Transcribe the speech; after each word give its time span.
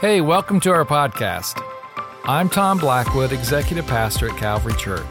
Hey, 0.00 0.20
welcome 0.20 0.60
to 0.60 0.70
our 0.70 0.84
podcast. 0.84 1.60
I'm 2.22 2.48
Tom 2.48 2.78
Blackwood, 2.78 3.32
Executive 3.32 3.84
Pastor 3.84 4.30
at 4.30 4.38
Calvary 4.38 4.74
Church. 4.78 5.10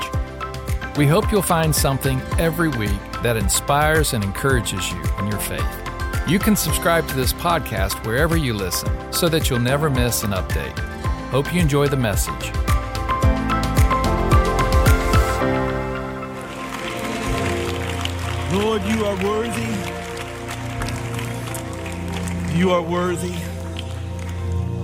We 0.95 1.05
hope 1.05 1.29
you'll 1.29 1.41
find 1.41 1.75
something 1.75 2.21
every 2.39 2.69
week 2.69 3.01
that 3.21 3.35
inspires 3.35 4.13
and 4.13 4.23
encourages 4.23 4.89
you 4.89 5.03
in 5.19 5.27
your 5.27 5.41
faith. 5.41 5.89
You 6.25 6.39
can 6.39 6.55
subscribe 6.55 7.05
to 7.09 7.15
this 7.15 7.33
podcast 7.33 8.05
wherever 8.05 8.37
you 8.37 8.53
listen 8.53 9.11
so 9.11 9.27
that 9.27 9.49
you'll 9.49 9.59
never 9.59 9.89
miss 9.89 10.23
an 10.23 10.31
update. 10.31 10.79
Hope 11.31 11.53
you 11.53 11.59
enjoy 11.59 11.89
the 11.89 11.97
message. 11.97 12.53
Lord, 18.53 18.81
you 18.83 19.03
are 19.03 19.21
worthy. 19.21 19.67
You 22.57 22.71
are 22.71 22.81
worthy. 22.81 23.46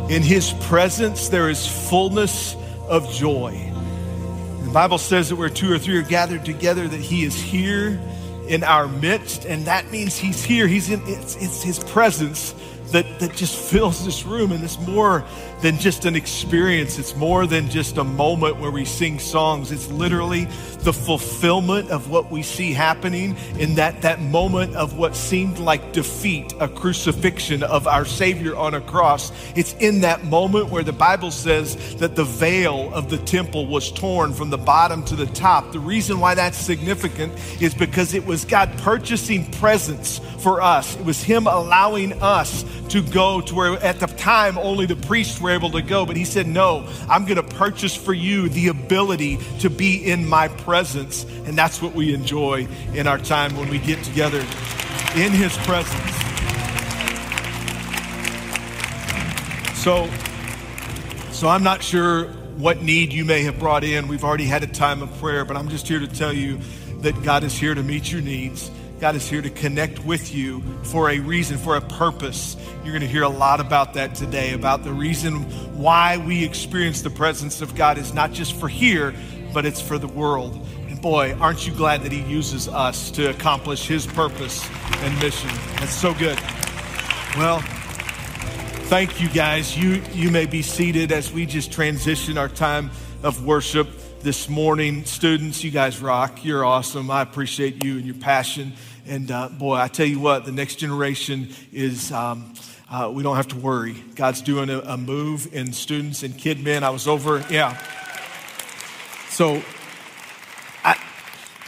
In 0.10 0.22
his 0.22 0.54
presence, 0.64 1.30
there 1.30 1.50
is 1.50 1.66
fullness 1.90 2.56
of 2.88 3.10
joy. 3.12 3.72
The 4.64 4.72
Bible 4.72 4.98
says 4.98 5.30
that 5.30 5.38
where 5.38 5.50
two 5.50 5.72
or 5.72 5.80
three 5.80 5.98
are 5.98 6.04
gathered 6.04 6.46
together, 6.46 6.88
that 6.88 7.00
he 7.00 7.24
is 7.24 7.36
here 7.36 8.02
in 8.48 8.64
our 8.64 8.88
midst, 8.88 9.46
and 9.46 9.66
that 9.66 9.90
means 9.92 10.18
he's 10.18 10.44
here. 10.44 10.68
He's 10.68 10.90
in 10.90 11.02
it's, 11.06 11.36
it's 11.38 11.64
his 11.64 11.80
presence 11.80 12.54
that, 12.94 13.20
that 13.20 13.36
just 13.36 13.56
fills 13.56 14.06
this 14.06 14.24
room, 14.24 14.52
and 14.52 14.64
it's 14.64 14.80
more 14.80 15.26
than 15.62 15.78
just 15.80 16.06
an 16.06 16.16
experience. 16.16 17.00
It's 17.00 17.16
more 17.16 17.46
than 17.48 17.70
just 17.70 17.98
a 17.98 18.04
moment 18.04 18.58
where 18.58 18.72
we 18.72 18.86
sing 18.86 19.20
songs. 19.20 19.72
It's 19.72 19.90
literally 19.90 20.46
the 20.80 20.94
fulfillment 20.94 21.90
of 21.90 22.10
what 22.10 22.32
we 22.32 22.44
see 22.44 22.72
happening 22.72 23.36
in 23.58 23.76
that, 23.76 24.02
that 24.02 24.22
moment 24.22 24.76
of 24.76 24.98
what 24.98 25.16
seemed 25.16 25.58
like 25.58 25.94
defeat, 25.94 26.54
a 26.60 26.68
crucifixion 26.68 27.64
of 27.64 27.88
our 27.88 28.06
Savior 28.06 28.56
on 28.56 28.74
a 28.74 28.82
cross. 28.82 29.32
It's 29.56 29.74
in 29.74 30.02
that 30.02 30.24
moment 30.26 30.70
where 30.70 30.84
the 30.84 30.94
Bible 30.94 31.32
says 31.32 31.96
that 31.96 32.16
the 32.16 32.26
veil 32.26 32.94
of 32.94 33.10
the 33.10 33.18
temple 33.18 33.66
was 33.66 33.92
torn 33.92 34.34
from 34.34 34.50
the 34.50 34.58
bottom 34.58 35.04
to 35.06 35.16
the 35.16 35.28
top. 35.28 35.72
The 35.72 35.80
reason 35.80 36.20
why 36.20 36.36
that's 36.36 36.58
significant 36.58 37.34
is 37.62 37.74
because 37.74 38.14
it 38.14 38.26
was 38.26 38.46
God 38.46 38.72
purchasing 38.80 39.50
presence 39.54 40.20
for 40.38 40.62
us. 40.62 40.96
It 40.98 41.06
was 41.06 41.24
Him 41.24 41.48
allowing 41.48 42.22
us 42.22 42.66
to 42.94 43.02
go 43.02 43.42
to 43.42 43.56
where 43.56 43.74
at 43.84 44.00
the 44.00 44.06
time 44.06 44.56
only 44.60 44.86
the 44.86 44.96
priests 44.96 45.42
were 45.42 45.50
able 45.50 45.72
to 45.72 45.82
go. 45.82 46.06
But 46.06 46.16
he 46.16 46.26
said, 46.26 46.46
No, 46.46 46.88
I'm 47.10 47.26
going 47.26 47.38
to 47.38 47.56
purchase 47.56 47.96
for 47.96 48.14
you 48.14 48.50
the 48.50 48.68
ability 48.68 49.40
to 49.62 49.72
be 49.72 49.96
in 50.12 50.30
my 50.30 50.48
presence. 50.48 51.24
And 51.46 51.58
that's 51.58 51.82
what 51.82 51.96
we 51.96 52.14
enjoy 52.14 52.68
in 52.94 53.08
our 53.08 53.18
time 53.18 53.58
when 53.58 53.68
we 53.70 53.80
get 53.80 54.04
together 54.04 54.42
in 55.16 55.32
his 55.32 55.58
presence. 55.58 56.14
So, 59.80 60.08
so 61.32 61.50
I'm 61.50 61.64
not 61.64 61.82
sure 61.82 62.26
what 62.58 62.84
need 62.84 63.12
you 63.12 63.26
may 63.26 63.42
have 63.42 63.58
brought 63.58 63.84
in. 63.84 64.08
We've 64.08 64.24
already 64.24 64.46
had 64.46 64.62
a 64.62 64.68
time 64.68 65.02
of 65.02 65.12
prayer, 65.18 65.46
but 65.46 65.58
I'm 65.58 65.70
just 65.70 65.88
here 65.88 66.00
to 66.00 66.08
tell 66.08 66.32
you 66.32 66.60
that 67.00 67.24
God 67.24 67.44
is 67.44 67.58
here 67.58 67.74
to 67.74 67.82
meet 67.82 68.12
your 68.12 68.22
needs. 68.22 68.70
God 69.04 69.18
is 69.18 69.28
here 69.28 69.42
to 69.42 69.50
connect 69.50 70.06
with 70.06 70.34
you 70.34 70.62
for 70.84 71.10
a 71.10 71.20
reason, 71.20 71.58
for 71.58 71.76
a 71.76 71.82
purpose. 71.82 72.56
You're 72.86 72.94
going 72.94 73.02
to 73.02 73.08
hear 73.08 73.24
a 73.24 73.28
lot 73.28 73.60
about 73.60 73.96
that 73.96 74.16
today, 74.16 74.54
about 74.54 74.86
the 74.86 74.94
reason 74.94 75.42
why 75.78 76.16
we 76.16 76.46
experience 76.46 77.02
the 77.02 77.10
presence 77.10 77.62
of 77.62 77.76
God 77.76 77.98
is 77.98 78.14
not 78.14 78.32
just 78.32 78.56
for 78.56 78.70
here, 78.70 79.14
but 79.54 79.66
it's 79.66 79.82
for 79.82 79.98
the 79.98 80.08
world. 80.08 80.66
And 80.88 81.02
boy, 81.02 81.34
aren't 81.42 81.68
you 81.68 81.74
glad 81.74 82.04
that 82.04 82.14
He 82.14 82.22
uses 82.22 82.70
us 82.70 83.12
to 83.12 83.30
accomplish 83.30 83.86
His 83.86 84.08
purpose 84.08 84.66
and 85.00 85.20
mission? 85.20 85.50
That's 85.80 85.94
so 85.94 86.14
good. 86.14 86.40
Well, 87.36 87.60
thank 88.88 89.20
you 89.22 89.28
guys. 89.28 89.78
You, 89.78 90.02
you 90.14 90.32
may 90.32 90.46
be 90.46 90.62
seated 90.62 91.12
as 91.12 91.30
we 91.30 91.46
just 91.46 91.74
transition 91.74 92.38
our 92.38 92.48
time 92.48 92.90
of 93.22 93.46
worship 93.46 93.90
this 94.24 94.48
morning. 94.48 95.04
Students, 95.04 95.66
you 95.66 95.70
guys 95.70 96.00
rock. 96.00 96.46
You're 96.46 96.64
awesome. 96.64 97.12
I 97.12 97.22
appreciate 97.22 97.84
you 97.84 97.98
and 97.98 98.06
your 98.06 98.16
passion. 98.16 98.72
And 99.06 99.30
uh, 99.30 99.50
boy, 99.50 99.76
I 99.76 99.90
tell 99.90 100.06
you 100.06 100.18
what, 100.18 100.46
the 100.46 100.52
next 100.54 100.76
generation 100.76 101.50
is. 101.74 102.10
Um, 102.12 102.54
uh, 102.90 103.12
we 103.14 103.22
don't 103.22 103.36
have 103.36 103.50
to 103.50 103.58
worry. 103.58 103.94
God's 104.16 104.42
doing 104.42 104.70
a, 104.70 104.80
a 104.80 104.98
move 104.98 105.54
in 105.54 105.74
students 105.74 106.24
and 106.24 106.38
kid 106.38 106.64
men. 106.64 106.86
I 106.86 106.90
was 106.92 107.06
over, 107.06 107.44
yeah. 107.50 107.78
So 109.30 109.62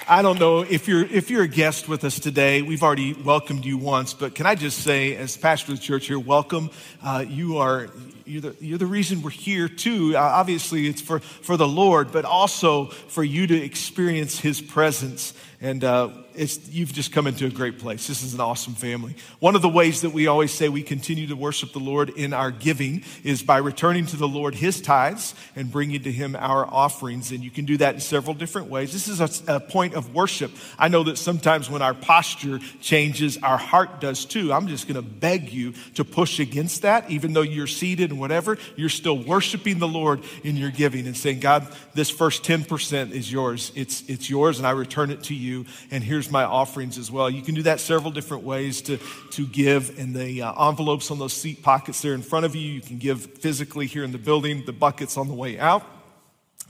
I, 0.08 0.22
don't 0.22 0.40
know 0.40 0.62
if 0.62 0.88
you're 0.88 1.04
if 1.04 1.30
you're 1.30 1.44
a 1.44 1.48
guest 1.48 1.90
with 1.90 2.06
us 2.06 2.20
today. 2.20 2.62
We've 2.62 2.84
already 2.84 3.14
welcomed 3.14 3.66
you 3.66 3.78
once, 3.78 4.14
but 4.14 4.34
can 4.34 4.46
I 4.46 4.56
just 4.56 4.78
say, 4.78 5.16
as 5.16 5.36
pastor 5.36 5.74
of 5.74 5.80
the 5.80 5.84
church 5.84 6.08
here, 6.08 6.20
welcome. 6.20 6.70
Uh, 7.04 7.26
you 7.28 7.58
are 7.58 7.90
you're 8.26 8.42
the, 8.42 8.56
you're 8.60 8.78
the 8.78 8.86
reason 8.86 9.22
we're 9.22 9.30
here 9.30 9.70
too. 9.70 10.16
Uh, 10.16 10.20
obviously, 10.20 10.88
it's 10.88 11.02
for 11.02 11.20
for 11.20 11.58
the 11.58 11.68
Lord, 11.68 12.12
but 12.12 12.26
also 12.26 12.86
for 12.86 13.24
you 13.24 13.48
to 13.48 13.56
experience 13.56 14.40
His 14.40 14.62
presence 14.62 15.34
and. 15.62 15.84
Uh, 15.84 16.10
it's, 16.38 16.70
you've 16.70 16.94
just 16.94 17.12
come 17.12 17.28
into 17.28 17.46
a 17.46 17.50
great 17.50 17.80
place. 17.80 18.08
This 18.08 18.24
is 18.24 18.34
an 18.34 18.40
awesome 18.40 18.74
family. 18.74 19.16
One 19.40 19.56
of 19.56 19.62
the 19.62 19.70
ways 19.70 20.02
that 20.02 20.12
we 20.12 20.28
always 20.28 20.54
say 20.54 20.70
we 20.70 20.84
continue 20.84 21.28
to 21.28 21.36
worship 21.36 21.74
the 21.74 21.80
Lord 21.80 22.10
in 22.10 22.34
our 22.34 22.52
giving 22.52 23.04
is 23.24 23.42
by 23.42 23.58
returning 23.58 24.06
to 24.08 24.18
the 24.18 24.28
Lord 24.28 24.56
his 24.56 24.82
tithes 24.82 25.34
and 25.56 25.72
bringing 25.72 26.04
to 26.04 26.12
him 26.12 26.36
our 26.36 26.66
offerings. 26.66 27.32
And 27.32 27.44
you 27.44 27.52
can 27.52 27.66
do 27.66 27.78
that 27.78 27.96
in 27.96 28.02
several 28.02 28.34
different 28.34 28.70
ways. 28.70 28.92
This 28.92 29.08
is 29.08 29.22
a, 29.22 29.56
a 29.56 29.60
point 29.60 29.96
of 29.96 30.14
worship. 30.14 30.52
I 30.78 30.88
know 30.88 31.04
that 31.04 31.18
sometimes 31.18 31.70
when 31.70 31.82
our 31.82 31.94
posture 31.94 32.60
changes, 32.82 33.38
our 33.38 33.58
heart 33.58 34.02
does 34.02 34.26
too. 34.26 34.54
I'm 34.54 34.68
just 34.68 34.88
going 34.88 34.96
to 34.96 35.02
beg 35.02 35.52
you 35.52 35.74
to 35.96 36.04
push 36.04 36.40
against 36.40 36.82
that. 36.84 37.10
Even 37.10 37.34
though 37.34 37.42
you're 37.42 37.68
seated 37.68 38.12
and 38.16 38.20
whatever, 38.22 38.58
you're 38.78 38.90
still 38.90 39.18
worshiping 39.18 39.80
the 39.80 39.88
Lord 39.88 40.22
in 40.44 40.56
your 40.56 40.72
giving 40.72 41.06
and 41.06 41.16
saying, 41.16 41.42
God, 41.42 41.68
this 41.94 42.10
first 42.10 42.44
10% 42.44 43.12
is 43.12 43.32
yours. 43.32 43.74
It's, 43.76 44.04
it's 44.08 44.30
yours 44.30 44.58
and 44.58 44.66
I 44.66 44.72
return 44.72 45.12
it 45.12 45.24
to 45.24 45.36
you. 45.36 45.66
And 45.92 46.04
here's 46.04 46.32
my 46.32 46.46
offerings 46.46 46.98
as 46.98 47.12
well. 47.12 47.30
You 47.30 47.42
can 47.42 47.56
do 47.56 47.64
that 47.64 47.82
several 47.82 48.12
different 48.12 48.44
ways 48.44 48.82
to, 48.84 48.98
to 49.32 49.46
give 49.46 50.00
in 50.00 50.14
the 50.14 50.44
uh, 50.44 50.70
envelopes 50.70 51.12
on 51.12 51.20
those 51.20 51.34
seat 51.34 51.62
pockets 51.62 52.02
there 52.02 52.14
in 52.14 52.22
front 52.22 52.46
of 52.46 52.56
you. 52.56 52.62
You 52.62 52.82
can 52.82 52.98
give 52.98 53.26
physically 53.40 53.86
here 53.86 54.06
in 54.06 54.14
the 54.14 54.18
building, 54.18 54.64
the 54.66 54.74
buckets 54.74 55.18
on 55.18 55.28
the 55.28 55.36
way 55.36 55.60
out. 55.60 55.84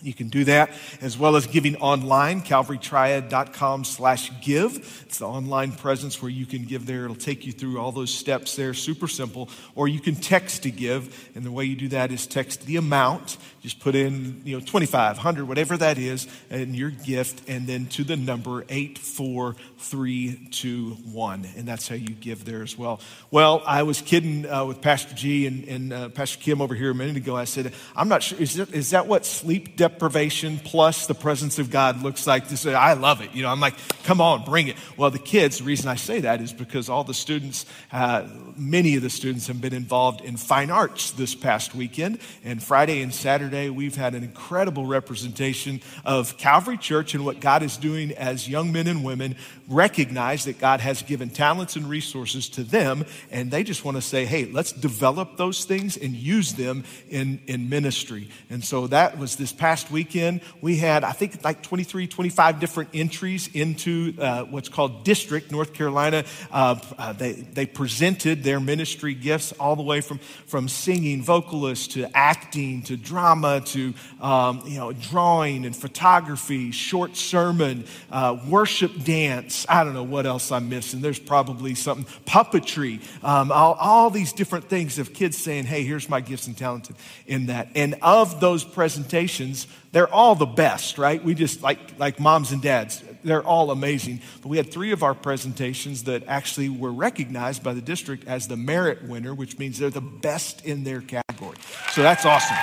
You 0.01 0.13
can 0.13 0.27
do 0.29 0.43
that 0.43 0.71
as 1.01 1.17
well 1.17 1.35
as 1.35 1.47
giving 1.47 1.77
online, 1.77 2.41
calvarytriad.com 2.41 3.85
slash 3.85 4.31
give. 4.41 5.03
It's 5.05 5.19
the 5.19 5.27
online 5.27 5.71
presence 5.71 6.21
where 6.21 6.29
you 6.29 6.45
can 6.45 6.65
give 6.65 6.85
there. 6.85 7.05
It'll 7.05 7.15
take 7.15 7.45
you 7.45 7.53
through 7.53 7.79
all 7.79 7.91
those 7.91 8.13
steps 8.13 8.55
there, 8.55 8.73
super 8.73 9.07
simple. 9.07 9.49
Or 9.73 9.87
you 9.87 9.99
can 9.99 10.15
text 10.15 10.63
to 10.63 10.71
give, 10.71 11.29
and 11.33 11.45
the 11.45 11.51
way 11.51 11.65
you 11.65 11.75
do 11.75 11.87
that 11.89 12.11
is 12.11 12.27
text 12.27 12.65
the 12.65 12.75
amount. 12.75 13.37
Just 13.65 13.79
put 13.79 13.95
in, 13.95 14.43
you 14.45 14.59
know, 14.59 14.63
25, 14.63 15.17
100, 15.17 15.47
whatever 15.47 15.75
that 15.75 15.97
is, 15.97 16.27
and 16.51 16.75
your 16.75 16.91
gift, 16.91 17.49
and 17.49 17.65
then 17.65 17.87
to 17.87 18.03
the 18.03 18.15
number 18.15 18.63
84321. 18.69 21.47
And 21.57 21.67
that's 21.67 21.87
how 21.87 21.95
you 21.95 22.09
give 22.09 22.45
there 22.45 22.61
as 22.61 22.77
well. 22.77 22.99
Well, 23.31 23.63
I 23.65 23.81
was 23.81 24.01
kidding 24.01 24.47
uh, 24.47 24.65
with 24.65 24.81
Pastor 24.81 25.15
G 25.15 25.47
and, 25.47 25.67
and 25.67 25.91
uh, 25.91 26.09
Pastor 26.09 26.39
Kim 26.39 26.61
over 26.61 26.75
here 26.75 26.91
a 26.91 26.95
minute 26.95 27.17
ago. 27.17 27.35
I 27.35 27.45
said, 27.45 27.73
I'm 27.95 28.07
not 28.07 28.21
sure, 28.21 28.39
is 28.39 28.53
that, 28.53 28.71
is 28.71 28.91
that 28.91 29.07
what 29.07 29.25
sleep 29.25 29.77
deprivation 29.77 30.59
plus 30.63 31.07
the 31.07 31.15
presence 31.15 31.57
of 31.57 31.71
God 31.71 32.03
looks 32.03 32.27
like. 32.27 32.47
This, 32.47 32.67
I 32.67 32.93
love 32.93 33.21
it. 33.21 33.33
You 33.33 33.41
know, 33.41 33.49
I'm 33.49 33.59
like, 33.59 33.73
come 34.03 34.21
on, 34.21 34.45
bring 34.45 34.67
it. 34.67 34.75
Well, 34.95 35.09
the 35.09 35.17
kids, 35.17 35.57
the 35.57 35.63
reason 35.63 35.89
I 35.89 35.95
say 35.95 36.19
that 36.19 36.39
is 36.39 36.53
because 36.53 36.87
all 36.87 37.03
the 37.03 37.15
students, 37.15 37.65
uh, 37.91 38.27
many 38.57 38.95
of 38.95 39.01
the 39.01 39.09
students 39.09 39.47
have 39.47 39.61
been 39.61 39.73
involved 39.73 40.21
in 40.21 40.37
fine 40.37 40.69
arts 40.69 41.11
this 41.11 41.35
past 41.35 41.75
weekend. 41.75 42.19
And 42.43 42.61
Friday 42.61 43.01
and 43.01 43.13
Saturday, 43.13 43.69
we've 43.69 43.95
had 43.95 44.15
an 44.15 44.23
incredible 44.23 44.85
representation 44.85 45.81
of 46.05 46.37
Calvary 46.37 46.77
Church 46.77 47.13
and 47.13 47.25
what 47.25 47.39
God 47.39 47.63
is 47.63 47.77
doing 47.77 48.11
as 48.13 48.47
young 48.47 48.71
men 48.71 48.87
and 48.87 49.03
women 49.03 49.35
recognize 49.67 50.45
that 50.45 50.59
God 50.59 50.79
has 50.79 51.01
given 51.01 51.29
talents 51.29 51.75
and 51.75 51.89
resources 51.89 52.49
to 52.49 52.63
them. 52.63 53.05
And 53.31 53.51
they 53.51 53.63
just 53.63 53.83
want 53.83 53.97
to 53.97 54.01
say, 54.01 54.25
hey, 54.25 54.45
let's 54.45 54.71
develop 54.71 55.37
those 55.37 55.65
things 55.65 55.97
and 55.97 56.15
use 56.15 56.53
them 56.53 56.83
in, 57.09 57.41
in 57.47 57.69
ministry. 57.69 58.29
And 58.49 58.63
so 58.63 58.87
that 58.87 59.17
was 59.17 59.35
this 59.35 59.51
past 59.51 59.91
weekend, 59.91 60.41
we 60.61 60.77
had, 60.77 61.03
I 61.03 61.11
think, 61.11 61.43
like 61.43 61.61
23, 61.61 62.07
25 62.07 62.59
different 62.59 62.89
entries 62.93 63.49
into 63.53 64.13
uh, 64.19 64.43
what's 64.43 64.69
called 64.69 65.03
District, 65.03 65.51
North 65.51 65.73
Carolina. 65.73 66.23
Uh, 66.51 66.79
uh, 66.97 67.13
they, 67.13 67.33
they 67.33 67.65
presented 67.65 68.44
their 68.45 68.61
ministry 68.61 69.13
gifts 69.13 69.51
all 69.53 69.75
the 69.75 69.83
way 69.83 69.99
from, 69.99 70.19
from 70.45 70.69
singing, 70.69 71.21
vocalists, 71.21 71.87
to 71.95 72.09
acting, 72.15 72.81
to 72.83 72.95
drama, 72.95 73.59
to 73.65 73.93
um, 74.21 74.63
you 74.65 74.77
know, 74.77 74.93
drawing 74.93 75.65
and 75.65 75.75
photography, 75.75 76.71
short 76.71 77.17
sermon, 77.17 77.85
uh, 78.11 78.37
worship 78.47 78.91
dance. 79.03 79.65
I 79.67 79.83
don't 79.83 79.93
know 79.93 80.03
what 80.03 80.25
else 80.25 80.51
I'm 80.51 80.69
missing. 80.69 81.01
There's 81.01 81.19
probably 81.19 81.75
something, 81.75 82.05
puppetry, 82.25 83.01
um, 83.23 83.51
all, 83.51 83.73
all 83.73 84.09
these 84.09 84.31
different 84.31 84.69
things 84.69 84.97
of 84.99 85.13
kids 85.13 85.37
saying, 85.37 85.65
hey, 85.65 85.83
here's 85.83 86.07
my 86.07 86.21
gifts 86.21 86.47
and 86.47 86.57
talents 86.57 86.89
in 87.27 87.47
that. 87.47 87.67
And 87.75 87.95
of 88.01 88.39
those 88.39 88.63
presentations, 88.63 89.67
they're 89.91 90.13
all 90.13 90.35
the 90.35 90.45
best, 90.45 90.97
right? 90.97 91.23
We 91.23 91.33
just 91.35 91.61
like 91.63 91.79
like 91.97 92.19
moms 92.19 92.51
and 92.51 92.61
dads. 92.61 93.01
They're 93.25 93.43
all 93.43 93.71
amazing. 93.71 94.21
But 94.41 94.49
we 94.49 94.57
had 94.57 94.71
three 94.71 94.91
of 94.91 95.03
our 95.03 95.13
presentations 95.13 96.03
that 96.03 96.23
actually 96.27 96.69
were 96.69 96.93
recognized 96.93 97.63
by 97.63 97.73
the 97.73 97.81
district 97.81 98.27
as 98.27 98.47
the 98.47 98.55
merit 98.55 99.03
winner, 99.03 99.33
which 99.33 99.57
means 99.57 99.79
they're 99.79 99.89
the 99.89 99.99
best 99.99 100.63
in 100.65 100.83
their 100.83 101.01
category. 101.01 101.57
So 101.91 102.01
that's 102.03 102.25
awesome. 102.25 102.57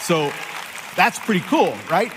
So 0.00 0.32
that's 0.96 1.18
pretty 1.20 1.40
cool, 1.40 1.74
right? 1.88 2.12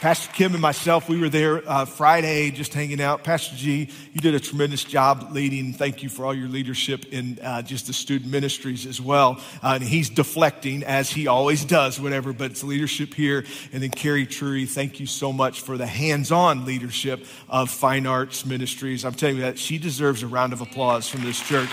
Pastor 0.00 0.30
Kim 0.32 0.52
and 0.52 0.60
myself, 0.60 1.08
we 1.08 1.18
were 1.18 1.30
there 1.30 1.62
uh, 1.66 1.86
Friday 1.86 2.50
just 2.50 2.74
hanging 2.74 3.00
out. 3.00 3.24
Pastor 3.24 3.56
G, 3.56 3.88
you 4.12 4.20
did 4.20 4.34
a 4.34 4.40
tremendous 4.40 4.84
job 4.84 5.28
leading. 5.32 5.72
Thank 5.72 6.02
you 6.02 6.10
for 6.10 6.26
all 6.26 6.34
your 6.34 6.48
leadership 6.48 7.06
in 7.12 7.38
uh, 7.42 7.62
just 7.62 7.86
the 7.86 7.94
student 7.94 8.30
ministries 8.30 8.84
as 8.84 9.00
well. 9.00 9.40
Uh, 9.62 9.78
and 9.80 9.82
he's 9.82 10.10
deflecting 10.10 10.84
as 10.84 11.08
he 11.08 11.28
always 11.28 11.64
does, 11.64 11.98
whatever, 11.98 12.34
but 12.34 12.50
it's 12.50 12.62
leadership 12.62 13.14
here. 13.14 13.46
And 13.72 13.82
then 13.82 13.90
Carrie 13.90 14.26
Trury, 14.26 14.66
thank 14.66 15.00
you 15.00 15.06
so 15.06 15.32
much 15.32 15.62
for 15.62 15.78
the 15.78 15.86
hands 15.86 16.30
on 16.30 16.66
leadership 16.66 17.24
of 17.48 17.70
Fine 17.70 18.06
Arts 18.06 18.44
Ministries. 18.44 19.02
I'm 19.02 19.14
telling 19.14 19.36
you 19.36 19.42
that 19.42 19.58
she 19.58 19.78
deserves 19.78 20.22
a 20.22 20.26
round 20.26 20.52
of 20.52 20.60
applause 20.60 21.08
from 21.08 21.22
this 21.22 21.40
church. 21.40 21.70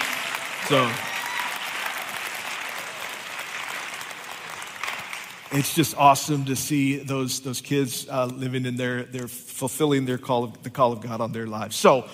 So. 0.70 0.90
It's 5.54 5.76
just 5.76 5.96
awesome 5.98 6.46
to 6.46 6.56
see 6.56 6.98
those, 6.98 7.42
those 7.42 7.62
kids 7.62 8.08
uh, 8.10 8.26
living 8.26 8.66
in 8.66 8.76
their, 8.76 9.04
their 9.04 9.28
fulfilling 9.28 10.06
their 10.06 10.18
call 10.18 10.46
of, 10.46 10.64
the 10.64 10.72
call 10.72 10.92
of 10.92 11.02
God 11.02 11.22
on 11.22 11.32
their 11.32 11.46
lives. 11.46 11.76
So 11.76 12.08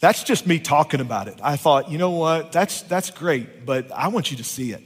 that's 0.00 0.24
just 0.24 0.46
me 0.48 0.58
talking 0.58 1.00
about 1.00 1.28
it. 1.28 1.38
I 1.42 1.56
thought, 1.56 1.90
you 1.90 1.98
know 1.98 2.10
what, 2.10 2.50
that's, 2.50 2.82
that's 2.82 3.10
great, 3.10 3.64
but 3.64 3.92
I 3.92 4.08
want 4.08 4.32
you 4.32 4.36
to 4.38 4.44
see 4.44 4.72
it. 4.72 4.82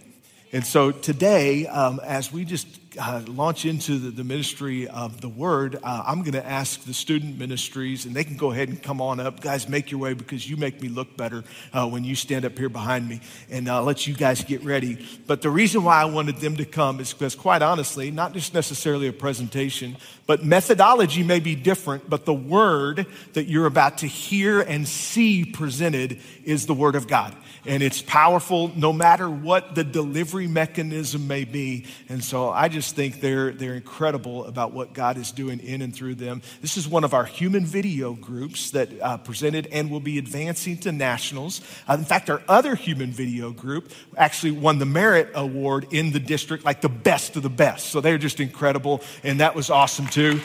And 0.52 0.64
so 0.64 0.90
today, 0.90 1.66
um, 1.66 2.00
as 2.04 2.30
we 2.30 2.44
just 2.44 2.83
uh, 2.98 3.22
launch 3.26 3.64
into 3.64 3.98
the, 3.98 4.10
the, 4.10 4.24
ministry 4.24 4.88
of 4.88 5.20
the 5.20 5.28
word, 5.28 5.76
uh, 5.82 6.02
I'm 6.06 6.20
going 6.20 6.32
to 6.32 6.46
ask 6.46 6.82
the 6.84 6.94
student 6.94 7.38
ministries, 7.38 8.04
and 8.04 8.14
they 8.14 8.24
can 8.24 8.36
go 8.36 8.50
ahead 8.50 8.68
and 8.68 8.82
come 8.82 9.00
on 9.00 9.20
up. 9.20 9.40
Guys, 9.40 9.68
make 9.68 9.90
your 9.90 10.00
way 10.00 10.14
because 10.14 10.48
you 10.48 10.56
make 10.56 10.80
me 10.80 10.88
look 10.88 11.16
better 11.16 11.44
uh, 11.72 11.88
when 11.88 12.04
you 12.04 12.14
stand 12.14 12.44
up 12.44 12.58
here 12.58 12.68
behind 12.68 13.08
me, 13.08 13.20
and 13.50 13.68
I'll 13.68 13.84
let 13.84 14.06
you 14.06 14.14
guys 14.14 14.42
get 14.44 14.62
ready. 14.64 15.06
But 15.26 15.42
the 15.42 15.50
reason 15.50 15.84
why 15.84 16.00
I 16.00 16.04
wanted 16.06 16.36
them 16.36 16.56
to 16.56 16.64
come 16.64 17.00
is 17.00 17.12
because, 17.12 17.34
quite 17.34 17.62
honestly, 17.62 18.10
not 18.10 18.32
just 18.32 18.54
necessarily 18.54 19.08
a 19.08 19.12
presentation, 19.12 19.96
but 20.26 20.44
methodology 20.44 21.22
may 21.22 21.40
be 21.40 21.54
different, 21.54 22.08
but 22.08 22.24
the 22.24 22.34
word 22.34 23.06
that 23.34 23.44
you're 23.44 23.66
about 23.66 23.98
to 23.98 24.06
hear 24.06 24.60
and 24.60 24.86
see 24.86 25.44
presented 25.44 26.20
is 26.44 26.66
the 26.66 26.74
word 26.74 26.94
of 26.94 27.06
God 27.06 27.34
and 27.66 27.82
it's 27.82 28.02
powerful 28.02 28.70
no 28.76 28.92
matter 28.92 29.28
what 29.28 29.74
the 29.74 29.84
delivery 29.84 30.46
mechanism 30.46 31.26
may 31.26 31.44
be. 31.44 31.86
And 32.08 32.22
so 32.22 32.50
I 32.50 32.68
just 32.68 32.94
think 32.94 33.20
they're, 33.20 33.52
they're 33.52 33.74
incredible 33.74 34.44
about 34.44 34.72
what 34.72 34.92
God 34.92 35.16
is 35.16 35.32
doing 35.32 35.60
in 35.60 35.82
and 35.82 35.94
through 35.94 36.16
them. 36.16 36.42
This 36.60 36.76
is 36.76 36.88
one 36.88 37.04
of 37.04 37.14
our 37.14 37.24
human 37.24 37.64
video 37.64 38.12
groups 38.14 38.70
that 38.72 38.88
uh, 39.00 39.16
presented 39.18 39.68
and 39.72 39.90
will 39.90 40.00
be 40.00 40.18
advancing 40.18 40.76
to 40.78 40.92
nationals. 40.92 41.60
Uh, 41.88 41.96
in 41.98 42.04
fact, 42.04 42.30
our 42.30 42.42
other 42.48 42.74
human 42.74 43.10
video 43.10 43.50
group 43.50 43.90
actually 44.16 44.52
won 44.52 44.78
the 44.78 44.86
Merit 44.86 45.30
Award 45.34 45.86
in 45.90 46.12
the 46.12 46.20
district, 46.20 46.64
like 46.64 46.80
the 46.80 46.88
best 46.88 47.36
of 47.36 47.42
the 47.42 47.50
best. 47.50 47.86
So 47.86 48.00
they're 48.00 48.18
just 48.18 48.40
incredible, 48.40 49.02
and 49.22 49.40
that 49.40 49.54
was 49.54 49.70
awesome 49.70 50.06
too. 50.06 50.40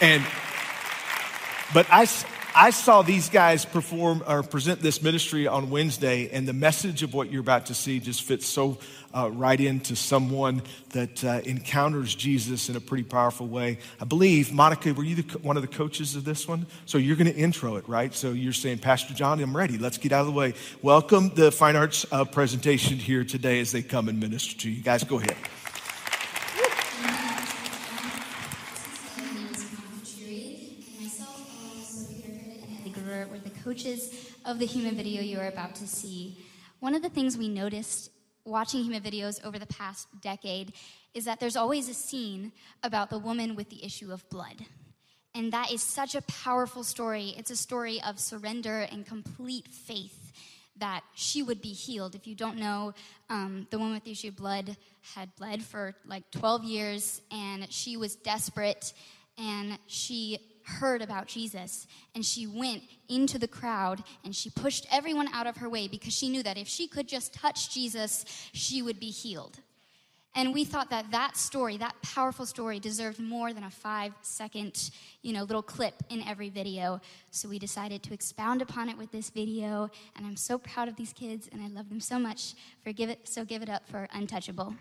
And 0.00 0.24
but 1.72 1.86
I, 1.90 2.06
I 2.54 2.70
saw 2.70 3.00
these 3.00 3.30
guys 3.30 3.64
perform 3.64 4.22
or 4.26 4.42
present 4.42 4.80
this 4.80 5.02
ministry 5.02 5.46
on 5.46 5.70
Wednesday, 5.70 6.28
and 6.30 6.46
the 6.46 6.52
message 6.52 7.02
of 7.02 7.14
what 7.14 7.30
you're 7.30 7.40
about 7.40 7.66
to 7.66 7.74
see 7.74 7.98
just 7.98 8.22
fits 8.22 8.46
so 8.46 8.78
uh, 9.14 9.30
right 9.30 9.58
into 9.58 9.96
someone 9.96 10.62
that 10.90 11.24
uh, 11.24 11.40
encounters 11.44 12.14
Jesus 12.14 12.68
in 12.68 12.76
a 12.76 12.80
pretty 12.80 13.04
powerful 13.04 13.46
way. 13.46 13.78
I 14.00 14.04
believe, 14.04 14.52
Monica, 14.52 14.92
were 14.92 15.04
you 15.04 15.16
the, 15.16 15.38
one 15.38 15.56
of 15.56 15.62
the 15.62 15.68
coaches 15.68 16.14
of 16.14 16.24
this 16.24 16.46
one? 16.46 16.66
So 16.84 16.98
you're 16.98 17.16
going 17.16 17.32
to 17.32 17.36
intro 17.36 17.76
it, 17.76 17.88
right? 17.88 18.12
So 18.12 18.32
you're 18.32 18.52
saying, 18.52 18.78
Pastor 18.78 19.14
John, 19.14 19.40
I'm 19.40 19.56
ready. 19.56 19.78
Let's 19.78 19.98
get 19.98 20.12
out 20.12 20.20
of 20.20 20.26
the 20.26 20.32
way. 20.32 20.52
Welcome 20.82 21.30
the 21.34 21.52
fine 21.52 21.76
arts 21.76 22.04
uh, 22.12 22.24
presentation 22.26 22.98
here 22.98 23.24
today 23.24 23.60
as 23.60 23.72
they 23.72 23.82
come 23.82 24.08
and 24.08 24.20
minister 24.20 24.58
to 24.60 24.70
you. 24.70 24.82
Guys, 24.82 25.04
go 25.04 25.18
ahead. 25.18 25.36
Coaches 33.62 34.32
of 34.44 34.58
the 34.58 34.66
human 34.66 34.94
video 34.94 35.22
you 35.22 35.38
are 35.38 35.48
about 35.48 35.74
to 35.76 35.86
see. 35.86 36.36
One 36.80 36.94
of 36.94 37.02
the 37.02 37.08
things 37.08 37.36
we 37.36 37.48
noticed 37.48 38.10
watching 38.44 38.82
human 38.82 39.02
videos 39.02 39.44
over 39.44 39.58
the 39.58 39.66
past 39.66 40.08
decade 40.20 40.72
is 41.14 41.26
that 41.26 41.38
there's 41.38 41.56
always 41.56 41.88
a 41.88 41.94
scene 41.94 42.52
about 42.82 43.10
the 43.10 43.18
woman 43.18 43.54
with 43.54 43.70
the 43.70 43.84
issue 43.84 44.12
of 44.12 44.28
blood. 44.30 44.56
And 45.34 45.52
that 45.52 45.72
is 45.72 45.82
such 45.82 46.14
a 46.14 46.22
powerful 46.22 46.84
story. 46.84 47.34
It's 47.38 47.50
a 47.50 47.56
story 47.56 48.02
of 48.02 48.18
surrender 48.18 48.80
and 48.80 49.06
complete 49.06 49.68
faith 49.68 50.32
that 50.76 51.02
she 51.14 51.42
would 51.42 51.60
be 51.60 51.72
healed. 51.72 52.14
If 52.14 52.26
you 52.26 52.34
don't 52.34 52.58
know, 52.58 52.94
um, 53.30 53.66
the 53.70 53.78
woman 53.78 53.94
with 53.94 54.04
the 54.04 54.10
issue 54.10 54.28
of 54.28 54.36
blood 54.36 54.76
had 55.14 55.34
bled 55.36 55.62
for 55.62 55.94
like 56.06 56.30
12 56.32 56.64
years 56.64 57.22
and 57.30 57.70
she 57.72 57.96
was 57.96 58.16
desperate 58.16 58.92
and 59.38 59.78
she 59.86 60.38
heard 60.64 61.02
about 61.02 61.26
Jesus 61.26 61.86
and 62.14 62.24
she 62.24 62.46
went 62.46 62.82
into 63.08 63.38
the 63.38 63.48
crowd 63.48 64.02
and 64.24 64.34
she 64.34 64.50
pushed 64.50 64.86
everyone 64.90 65.28
out 65.28 65.46
of 65.46 65.56
her 65.58 65.68
way 65.68 65.88
because 65.88 66.12
she 66.12 66.28
knew 66.28 66.42
that 66.42 66.58
if 66.58 66.68
she 66.68 66.86
could 66.86 67.08
just 67.08 67.34
touch 67.34 67.72
Jesus, 67.72 68.24
she 68.52 68.82
would 68.82 68.98
be 69.00 69.10
healed. 69.10 69.58
And 70.34 70.54
we 70.54 70.64
thought 70.64 70.88
that 70.90 71.10
that 71.10 71.36
story, 71.36 71.76
that 71.76 71.94
powerful 72.00 72.46
story, 72.46 72.80
deserved 72.80 73.20
more 73.20 73.52
than 73.52 73.64
a 73.64 73.70
five 73.70 74.14
second, 74.22 74.90
you 75.20 75.34
know, 75.34 75.42
little 75.42 75.62
clip 75.62 76.02
in 76.08 76.22
every 76.22 76.48
video. 76.48 77.02
So 77.30 77.50
we 77.50 77.58
decided 77.58 78.02
to 78.04 78.14
expound 78.14 78.62
upon 78.62 78.88
it 78.88 78.96
with 78.96 79.12
this 79.12 79.28
video. 79.28 79.90
And 80.16 80.26
I'm 80.26 80.36
so 80.36 80.56
proud 80.56 80.88
of 80.88 80.96
these 80.96 81.12
kids 81.12 81.50
and 81.52 81.60
I 81.60 81.68
love 81.68 81.90
them 81.90 82.00
so 82.00 82.18
much. 82.18 82.54
It, 82.86 83.28
so 83.28 83.44
give 83.44 83.62
it 83.62 83.68
up 83.68 83.86
for 83.88 84.08
Untouchable. 84.14 84.74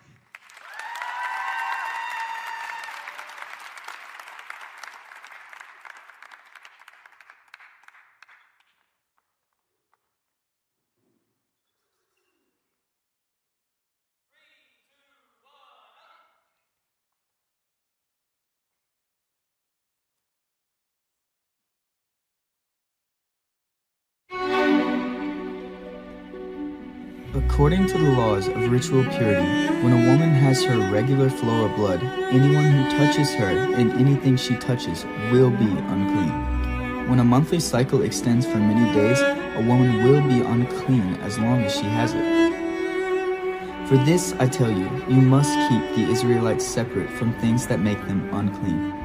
According 27.72 27.98
to 27.98 28.04
the 28.06 28.12
laws 28.12 28.48
of 28.50 28.70
ritual 28.70 29.06
purity, 29.06 29.48
when 29.82 29.94
a 29.94 30.06
woman 30.12 30.32
has 30.32 30.62
her 30.66 30.92
regular 30.92 31.30
flow 31.30 31.68
of 31.68 31.76
blood, 31.78 32.04
anyone 32.30 32.66
who 32.66 32.98
touches 32.98 33.34
her 33.36 33.46
and 33.46 33.94
anything 33.94 34.36
she 34.36 34.58
touches 34.58 35.06
will 35.32 35.52
be 35.52 35.70
unclean. 35.70 37.08
When 37.10 37.20
a 37.20 37.24
monthly 37.24 37.62
cycle 37.62 38.02
extends 38.02 38.46
for 38.46 38.58
many 38.58 38.94
days, 38.94 39.22
a 39.22 39.64
woman 39.66 40.04
will 40.04 40.22
be 40.28 40.42
unclean 40.42 41.16
as 41.22 41.40
long 41.40 41.62
as 41.62 41.74
she 41.74 41.86
has 41.86 42.14
it. 42.14 43.88
For 43.88 43.96
this 44.04 44.34
I 44.34 44.48
tell 44.48 44.70
you, 44.70 44.90
you 45.08 45.22
must 45.22 45.54
keep 45.70 45.96
the 45.96 46.12
Israelites 46.12 46.68
separate 46.68 47.10
from 47.12 47.32
things 47.40 47.68
that 47.68 47.80
make 47.80 48.06
them 48.06 48.28
unclean. 48.34 49.01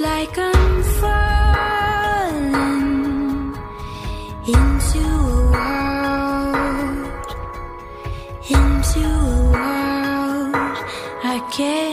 Like 0.00 0.36
I'm 0.36 0.82
falling 1.00 2.54
into 4.44 4.98
a 4.98 5.52
world, 5.54 7.28
into 8.50 9.04
a 9.04 9.52
world 9.54 10.78
I 11.22 11.38
can't 11.52 11.83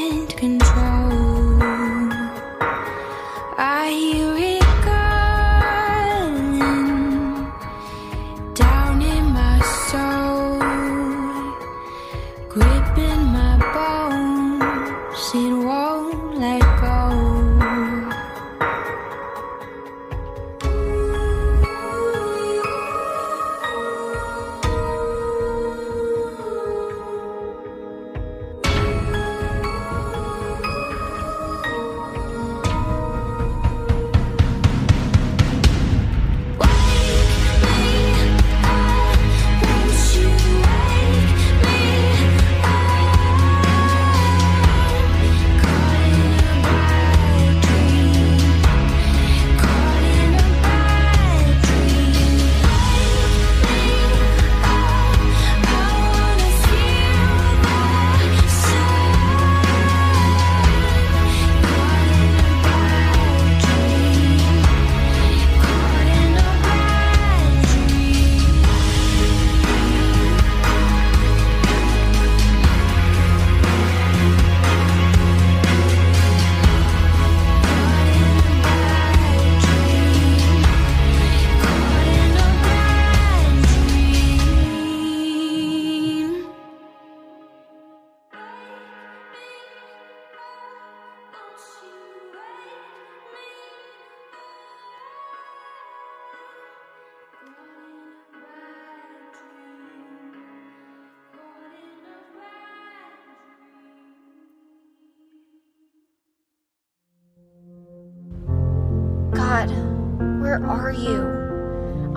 where 110.52 110.70
are 110.70 110.92
you? 110.92 111.22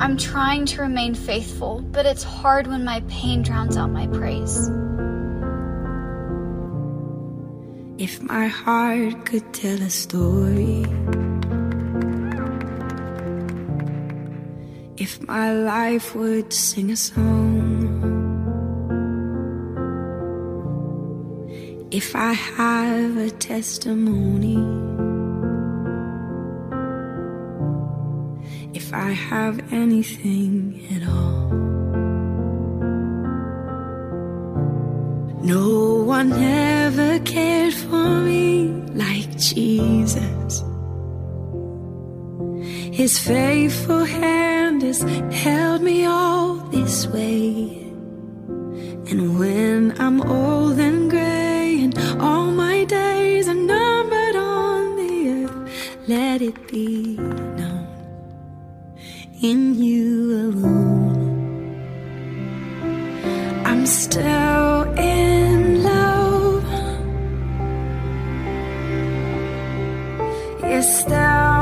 I'm 0.01 0.17
trying 0.17 0.67
to 0.67 0.83
remain 0.83 1.15
faithful, 1.15 1.83
but 1.93 2.05
it's 2.05 2.25
hard 2.25 2.67
when 2.67 2.85
my 2.85 3.01
pain 3.09 3.43
drowns 3.43 3.77
out 3.77 3.91
my 3.91 4.09
praise. 4.09 4.57
If 7.97 8.21
my 8.23 8.49
heart 8.49 9.25
could 9.25 9.55
tell 9.55 9.81
a 9.81 9.89
story, 9.89 10.85
if 14.97 15.23
my 15.29 15.53
life 15.53 16.17
would 16.17 16.53
sing 16.53 16.91
a 16.91 16.97
song, 16.97 17.87
if 21.93 22.17
I 22.17 22.33
have 22.33 23.17
a 23.17 23.31
testimony, 23.31 24.94
I 28.95 29.11
have 29.11 29.59
anything 29.73 30.87
at 30.95 31.03
all. 31.09 31.51
No 35.43 36.05
one 36.05 36.33
ever 36.33 37.19
cared 37.25 37.75
for 37.75 38.21
me 38.21 38.69
like 38.95 39.37
Jesus. 39.37 40.63
His 42.93 43.19
faithful 43.19 44.05
hand 44.05 44.83
has 44.83 45.03
held 45.43 45.83
me 45.83 46.07
all 46.07 46.55
this 46.71 47.09
way. 47.09 47.83
And 49.11 49.41
when 49.41 50.01
I'm 50.01 50.23
old 50.23 50.79
and 50.79 51.11
gray 51.11 51.83
and 51.83 51.99
all 52.21 52.53
my 52.53 52.85
days 52.85 53.49
are 53.49 53.55
numbered 53.55 54.37
on 54.37 54.97
the 54.97 55.47
earth, 55.47 56.09
let 56.09 56.41
it 56.43 56.69
be 56.69 57.19
in 59.51 59.75
you 59.75 60.09
alone. 60.47 61.27
I'm 63.67 63.85
still 63.85 64.83
in 64.97 65.83
love. 65.83 66.65
You're 70.63 70.89
still 71.01 71.54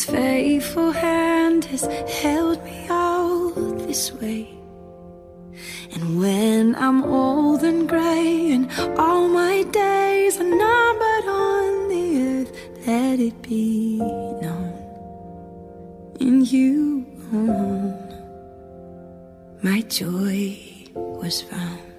His 0.00 0.08
faithful 0.08 0.92
hand 0.92 1.66
has 1.66 1.84
held 2.22 2.64
me 2.64 2.88
all 2.88 3.50
this 3.50 4.10
way. 4.14 4.48
And 5.92 6.18
when 6.18 6.74
I'm 6.76 7.04
old 7.04 7.62
and 7.62 7.86
gray 7.86 8.50
and 8.52 8.70
all 8.98 9.28
my 9.28 9.62
days 9.64 10.40
are 10.40 10.44
numbered 10.44 11.26
on 11.28 11.88
the 11.90 12.04
earth, 12.22 12.86
let 12.86 13.20
it 13.20 13.42
be 13.42 13.98
known 13.98 14.72
in 16.18 16.46
you 16.46 17.04
alone. 17.34 18.00
My 19.60 19.82
joy 19.82 20.56
was 20.94 21.42
found. 21.42 21.89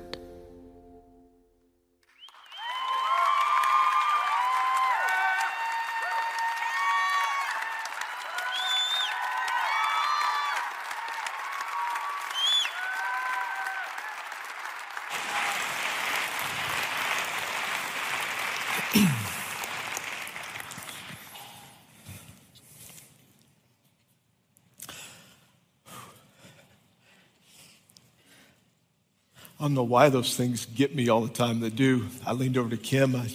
Don't 29.72 29.76
know 29.78 29.84
why 29.84 30.10
those 30.10 30.36
things 30.36 30.66
get 30.66 30.94
me 30.94 31.08
all 31.08 31.22
the 31.22 31.32
time. 31.32 31.62
They 31.62 31.70
do. 31.70 32.08
I 32.28 32.34
leaned 32.34 32.58
over 32.58 32.70
to 32.70 32.76
Kim. 32.76 33.16
I, 33.16 33.28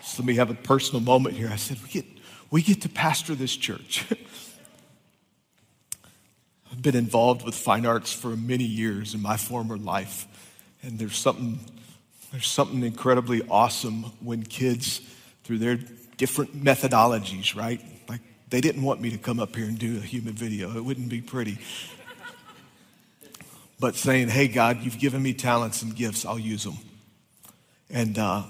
just 0.00 0.18
let 0.18 0.24
me 0.24 0.36
have 0.36 0.48
a 0.48 0.54
personal 0.54 1.02
moment 1.02 1.36
here. 1.36 1.50
I 1.52 1.56
said, 1.56 1.82
We 1.82 1.90
get, 1.90 2.06
we 2.50 2.62
get 2.62 2.80
to 2.82 2.88
pastor 2.88 3.34
this 3.34 3.54
church. 3.54 4.06
I've 6.72 6.80
been 6.80 6.96
involved 6.96 7.44
with 7.44 7.54
fine 7.54 7.84
arts 7.84 8.10
for 8.10 8.28
many 8.28 8.64
years 8.64 9.12
in 9.12 9.20
my 9.20 9.36
former 9.36 9.76
life. 9.76 10.26
And 10.82 10.98
there's 10.98 11.18
something, 11.18 11.60
there's 12.30 12.48
something 12.48 12.82
incredibly 12.82 13.42
awesome 13.50 14.04
when 14.20 14.44
kids, 14.44 15.02
through 15.44 15.58
their 15.58 15.76
different 16.16 16.64
methodologies, 16.64 17.54
right? 17.54 17.84
Like 18.08 18.22
they 18.48 18.62
didn't 18.62 18.82
want 18.82 19.02
me 19.02 19.10
to 19.10 19.18
come 19.18 19.38
up 19.38 19.54
here 19.54 19.66
and 19.66 19.78
do 19.78 19.98
a 19.98 20.00
human 20.00 20.32
video, 20.32 20.74
it 20.74 20.82
wouldn't 20.82 21.10
be 21.10 21.20
pretty. 21.20 21.58
But 23.82 23.96
saying, 23.96 24.28
hey, 24.28 24.46
God, 24.46 24.82
you've 24.82 25.00
given 25.00 25.20
me 25.20 25.34
talents 25.34 25.82
and 25.82 25.92
gifts, 25.96 26.24
I'll 26.24 26.38
use 26.38 26.62
them. 26.62 26.76
And 27.90 28.16
uh, 28.16 28.44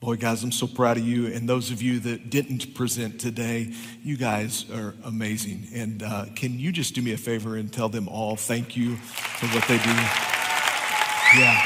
boy, 0.00 0.16
guys, 0.16 0.42
I'm 0.42 0.50
so 0.50 0.66
proud 0.66 0.96
of 0.96 1.06
you. 1.06 1.26
And 1.26 1.46
those 1.46 1.70
of 1.70 1.82
you 1.82 2.00
that 2.00 2.30
didn't 2.30 2.74
present 2.74 3.20
today, 3.20 3.74
you 4.02 4.16
guys 4.16 4.64
are 4.70 4.94
amazing. 5.04 5.66
And 5.74 6.02
uh, 6.02 6.24
can 6.34 6.58
you 6.58 6.72
just 6.72 6.94
do 6.94 7.02
me 7.02 7.12
a 7.12 7.18
favor 7.18 7.58
and 7.58 7.70
tell 7.70 7.90
them 7.90 8.08
all 8.08 8.34
thank 8.34 8.78
you 8.78 8.96
for 8.96 9.46
what 9.48 9.68
they 9.68 9.76
do? 9.76 9.90
Yeah. 11.36 11.62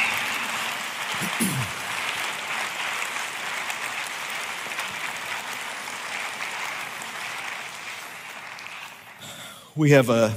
we 9.76 9.90
have 9.90 10.10
a 10.10 10.34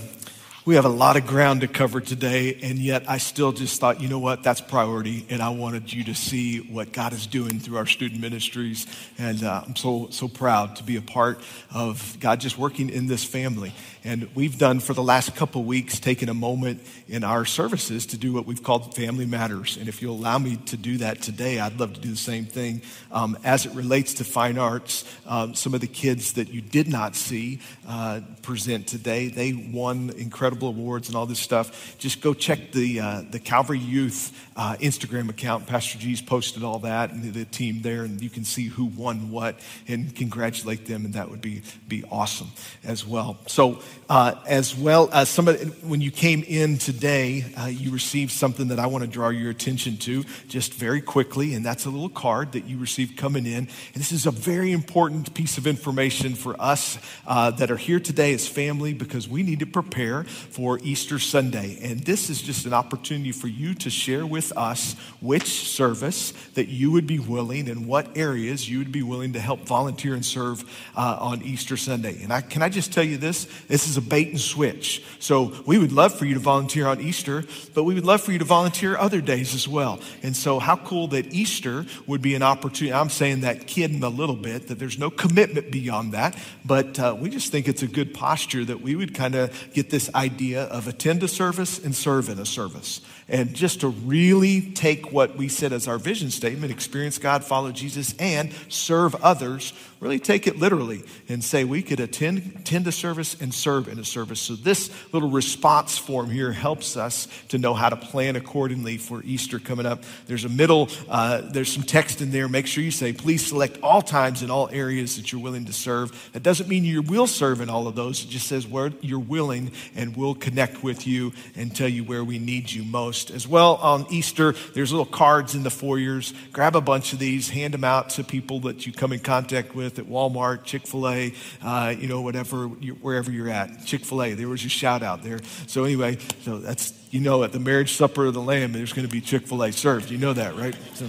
we 0.66 0.74
have 0.74 0.86
a 0.86 0.90
lot 0.90 1.16
of 1.16 1.28
ground 1.28 1.62
to 1.62 1.68
cover 1.68 2.02
today, 2.02 2.58
and 2.64 2.80
yet 2.80 3.08
I 3.08 3.20
still 3.20 3.52
just 3.52 3.80
thought, 3.80 4.02
you 4.02 4.10
know 4.10 4.18
what, 4.18 4.42
that's 4.42 4.62
priority, 4.62 5.24
and 5.30 5.40
I 5.40 5.50
wanted 5.50 5.94
you 5.94 6.06
to 6.06 6.16
see 6.16 6.58
what 6.58 6.92
God 6.92 7.14
is 7.14 7.28
doing 7.28 7.60
through 7.60 7.78
our 7.78 7.86
student 7.86 8.20
ministries, 8.20 8.88
and 9.20 9.44
uh, 9.44 9.62
I'm 9.64 9.76
so 9.76 10.08
so 10.10 10.28
proud 10.28 10.78
to 10.78 10.84
be 10.84 10.96
a 10.96 11.04
part 11.04 11.40
of 11.72 12.18
God 12.20 12.40
just 12.40 12.58
working 12.58 12.90
in 12.90 13.06
this 13.06 13.24
family. 13.24 13.74
And 14.04 14.28
we've 14.36 14.58
done 14.58 14.80
for 14.80 14.94
the 14.94 15.04
last 15.04 15.36
couple 15.36 15.64
weeks 15.64 16.00
taken 16.00 16.30
a 16.30 16.34
moment 16.34 16.82
in 17.08 17.24
our 17.24 17.46
services 17.46 18.08
to 18.08 18.18
do 18.18 18.34
what 18.34 18.46
we've 18.46 18.62
called 18.62 18.96
Family 18.96 19.26
Matters. 19.26 19.78
And 19.78 19.88
if 19.88 20.02
you'll 20.02 20.16
allow 20.16 20.38
me 20.38 20.58
to 20.68 20.78
do 20.78 20.98
that 20.98 21.24
today, 21.24 21.60
I'd 21.60 21.80
love 21.80 21.94
to 21.94 22.00
do 22.00 22.10
the 22.10 22.16
same 22.16 22.46
thing. 22.46 22.84
Um, 23.12 23.36
as 23.44 23.66
it 23.66 23.74
relates 23.74 24.16
to 24.16 24.24
fine 24.24 24.60
arts, 24.60 25.06
um, 25.26 25.56
some 25.56 25.74
of 25.74 25.82
the 25.82 25.88
kids 25.88 26.34
that 26.34 26.50
you 26.50 26.62
did 26.62 26.88
not 26.88 27.16
see 27.16 27.60
uh, 27.88 28.22
present 28.44 28.88
today, 28.88 29.28
they 29.28 29.54
won 29.54 30.12
incredible 30.18 30.55
awards 30.64 31.08
and 31.08 31.18
all 31.18 31.26
this 31.26 31.40
stuff. 31.40 31.98
Just 31.98 32.22
go 32.22 32.34
check 32.34 32.72
the, 32.72 33.00
uh, 33.00 33.22
the 33.30 33.40
Calvary 33.40 33.80
Youth 33.80 34.32
uh, 34.56 34.76
Instagram 34.80 35.30
account. 35.30 35.68
Pastor 35.68 35.98
G's 36.00 36.22
posted 36.22 36.64
all 36.64 36.80
that 36.80 37.12
and 37.12 37.34
the 37.34 37.46
team 37.46 37.82
there, 37.82 38.04
and 38.04 38.22
you 38.22 38.30
can 38.30 38.44
see 38.44 38.66
who 38.66 38.86
won 38.86 39.32
what 39.32 39.60
and 39.88 40.16
congratulate 40.16 40.86
them, 40.86 41.06
and 41.06 41.14
that 41.16 41.30
would 41.30 41.42
be, 41.42 41.62
be 41.88 42.04
awesome 42.12 42.50
as 42.84 43.06
well. 43.06 43.38
So, 43.48 43.82
uh, 44.10 44.36
as 44.48 44.76
well 44.76 45.10
as 45.12 45.30
somebody, 45.30 45.66
when 45.82 46.02
you 46.02 46.12
came 46.12 46.44
in 46.44 46.78
today, 46.78 47.46
uh, 47.60 47.66
you 47.66 47.92
received 47.92 48.32
something 48.32 48.70
that 48.70 48.80
I 48.80 48.88
want 48.88 49.04
to 49.04 49.10
draw 49.10 49.30
your 49.30 49.50
attention 49.50 49.98
to 49.98 50.24
just 50.48 50.74
very 50.74 51.02
quickly, 51.02 51.54
and 51.54 51.66
that's 51.66 51.86
a 51.86 51.90
little 51.90 52.10
card 52.10 52.54
that 52.54 52.66
you 52.66 52.78
received 52.78 53.18
coming 53.18 53.46
in. 53.46 53.58
And 53.58 53.96
this 53.96 54.12
is 54.12 54.26
a 54.26 54.32
very 54.32 54.72
important 54.72 55.34
piece 55.34 55.58
of 55.58 55.68
information 55.68 56.36
for 56.36 56.60
us 56.62 56.98
uh, 57.28 57.52
that 57.52 57.72
are 57.72 57.78
here 57.78 58.00
today 58.00 58.34
as 58.34 58.48
family 58.48 58.94
because 58.94 59.28
we 59.28 59.44
need 59.44 59.60
to 59.60 59.66
prepare 59.66 60.26
for 60.50 60.80
Easter 60.84 61.20
Sunday. 61.20 61.80
And 61.82 62.00
this 62.02 62.30
is 62.30 62.42
just 62.42 62.66
an 62.66 62.74
opportunity 62.74 63.32
for 63.32 63.48
you 63.48 63.74
to 63.76 63.90
share 63.90 64.26
with 64.26 64.56
us 64.58 64.94
which 65.22 65.48
service 65.48 66.32
that 66.54 66.68
you 66.68 66.92
would 66.92 67.08
be 67.08 67.20
willing 67.20 67.70
and 67.70 67.88
what 67.88 68.18
areas 68.18 68.70
you 68.70 68.80
would 68.80 68.92
be 68.92 69.04
willing 69.04 69.34
to 69.34 69.40
help 69.40 69.62
volunteer 69.62 70.14
and 70.14 70.26
serve 70.26 70.64
uh, 70.96 71.18
on 71.20 71.42
Easter 71.42 71.78
Sunday. 71.78 72.22
And 72.24 72.32
I, 72.32 72.42
can 72.42 72.62
I 72.62 72.70
just 72.70 72.94
tell 72.94 73.04
you 73.04 73.18
this? 73.18 73.46
This 73.68 73.88
is 73.88 73.98
a 73.98 74.02
bait 74.02 74.30
and 74.30 74.40
switch. 74.40 75.04
So 75.20 75.54
we 75.66 75.78
would 75.78 75.92
love 75.92 76.18
for 76.18 76.26
you 76.26 76.36
to 76.36 76.40
volunteer 76.40 76.88
on 76.88 77.02
Easter, 77.02 77.44
but 77.74 77.84
we 77.84 77.94
would 77.94 78.06
love 78.06 78.22
for 78.22 78.32
you 78.32 78.40
to 78.40 78.46
volunteer 78.46 78.98
other 78.98 79.22
days 79.22 79.54
as 79.54 79.68
well. 79.68 80.00
And 80.24 80.36
so, 80.36 80.60
how 80.60 80.76
cool 80.78 81.08
that 81.10 81.34
Easter 81.34 81.86
would 82.08 82.22
be 82.22 82.36
an 82.36 82.44
opportunity. 82.44 82.94
I'm 82.94 83.10
saying 83.10 83.42
that 83.42 83.68
kidding 83.68 84.04
a 84.04 84.10
little 84.10 84.36
bit, 84.36 84.68
that 84.68 84.80
there's 84.80 85.00
no 85.00 85.10
commitment 85.10 85.72
beyond 85.72 86.14
that, 86.14 86.38
but 86.64 87.00
uh, 87.00 87.16
we 87.20 87.30
just 87.30 87.52
think 87.52 87.68
it's 87.68 87.84
a 87.84 87.88
good 87.88 88.14
posture 88.14 88.64
that 88.66 88.82
we 88.82 88.96
would 88.96 89.16
kind 89.16 89.36
of 89.36 89.74
get 89.74 89.90
this 89.90 90.14
idea 90.14 90.35
of 90.42 90.88
attend 90.88 91.24
a 91.24 91.28
service 91.28 91.84
and 91.84 91.96
serve 91.96 92.30
in 92.30 92.40
a 92.40 92.46
service. 92.46 93.02
And 93.28 93.54
just 93.54 93.82
to 93.82 93.88
really 93.88 94.62
take 94.72 95.12
what 95.12 95.36
we 95.36 95.48
said 95.48 95.74
as 95.74 95.88
our 95.88 95.98
vision 95.98 96.30
statement 96.30 96.72
experience 96.72 97.18
God, 97.18 97.44
follow 97.44 97.72
Jesus, 97.72 98.16
and 98.18 98.52
serve 98.70 99.16
others 99.16 99.74
really 100.06 100.20
take 100.20 100.46
it 100.46 100.60
literally 100.60 101.04
and 101.28 101.44
say 101.44 101.64
we 101.64 101.82
could 101.82 102.00
attend, 102.00 102.38
attend 102.60 102.86
a 102.86 102.92
service 102.92 103.36
and 103.42 103.52
serve 103.52 103.88
in 103.88 103.98
a 103.98 104.06
service. 104.06 104.40
So, 104.40 104.54
this 104.54 104.92
little 105.12 105.32
response 105.32 105.98
form 105.98 106.30
here 106.30 106.52
helps 106.52 106.96
us 106.96 107.28
to 107.50 107.58
know 107.58 107.74
how 107.74 107.90
to 107.90 107.96
plan 107.96 108.36
accordingly 108.36 108.98
for 108.98 109.24
Easter 109.24 109.58
coming 109.58 109.88
up. 109.88 110.04
There's 110.28 110.46
a 110.46 110.50
middle, 110.50 110.90
uh, 111.10 111.42
there's 111.42 111.74
some 111.74 111.82
text 111.82 112.22
in 112.22 112.30
there. 112.30 112.48
Make 112.48 112.68
sure 112.68 112.84
you 112.84 112.92
say, 112.92 113.14
please 113.14 113.48
select 113.48 113.80
all 113.82 114.04
times 114.04 114.44
in 114.44 114.52
all 114.52 114.70
areas 114.72 115.16
that 115.16 115.32
you're 115.32 115.42
willing 115.42 115.66
to 115.66 115.74
serve. 115.74 116.30
That 116.34 116.44
doesn't 116.44 116.70
mean 116.70 116.86
you 116.86 117.02
will 117.02 117.28
serve 117.28 117.60
in 117.60 117.70
all 117.72 117.88
of 117.88 117.96
those, 117.96 118.24
it 118.24 118.30
just 118.30 118.48
says 118.48 118.68
where 118.68 118.92
you're 119.02 119.18
willing, 119.18 119.72
and 119.96 120.16
we'll 120.16 120.36
connect 120.36 120.84
with 120.84 121.08
you 121.08 121.34
and 121.56 121.76
tell 121.76 121.90
you 121.90 122.04
where 122.04 122.24
we 122.24 122.38
need 122.38 122.72
you 122.72 122.84
most. 122.84 123.32
As 123.32 123.48
well, 123.48 123.78
on 123.78 124.06
Easter, 124.12 124.54
there's 124.76 124.92
little 124.92 125.06
cards 125.06 125.56
in 125.56 125.64
the 125.64 125.72
foyers. 125.72 126.32
Grab 126.54 126.76
a 126.76 126.82
bunch 126.82 127.12
of 127.12 127.18
these, 127.18 127.50
hand 127.50 127.74
them 127.74 127.84
out 127.84 128.12
to 128.12 128.24
people 128.24 128.60
that 128.60 128.86
you 128.86 128.94
come 128.94 129.12
in 129.12 129.20
contact 129.20 129.74
with 129.74 129.95
with 129.98 130.06
at 130.06 130.12
Walmart, 130.12 130.64
Chick 130.64 130.88
fil 130.88 131.08
A, 131.08 131.34
uh, 131.64 131.94
you 131.98 132.08
know, 132.08 132.22
whatever, 132.22 132.68
wherever 132.68 133.32
you're 133.32 133.50
at. 133.50 133.86
Chick 133.86 134.02
fil 134.02 134.24
A, 134.24 134.34
there 134.34 134.48
was 134.48 134.64
a 134.66 134.70
shout 134.70 135.04
out 135.04 135.24
there. 135.24 135.40
So, 135.68 135.84
anyway, 135.84 136.18
so 136.42 136.60
that's, 136.60 136.94
you 137.12 137.20
know, 137.20 137.44
at 137.44 137.52
the 137.52 137.60
marriage 137.60 137.94
supper 137.94 138.26
of 138.26 138.34
the 138.34 138.42
Lamb, 138.42 138.74
there's 138.74 138.94
going 138.94 139.08
to 139.08 139.12
be 139.12 139.22
Chick 139.22 139.48
fil 139.48 139.64
A 139.64 139.72
served. 139.72 140.12
You 140.12 140.18
know 140.18 140.34
that, 140.34 140.56
right? 140.56 140.76
So, 140.96 141.08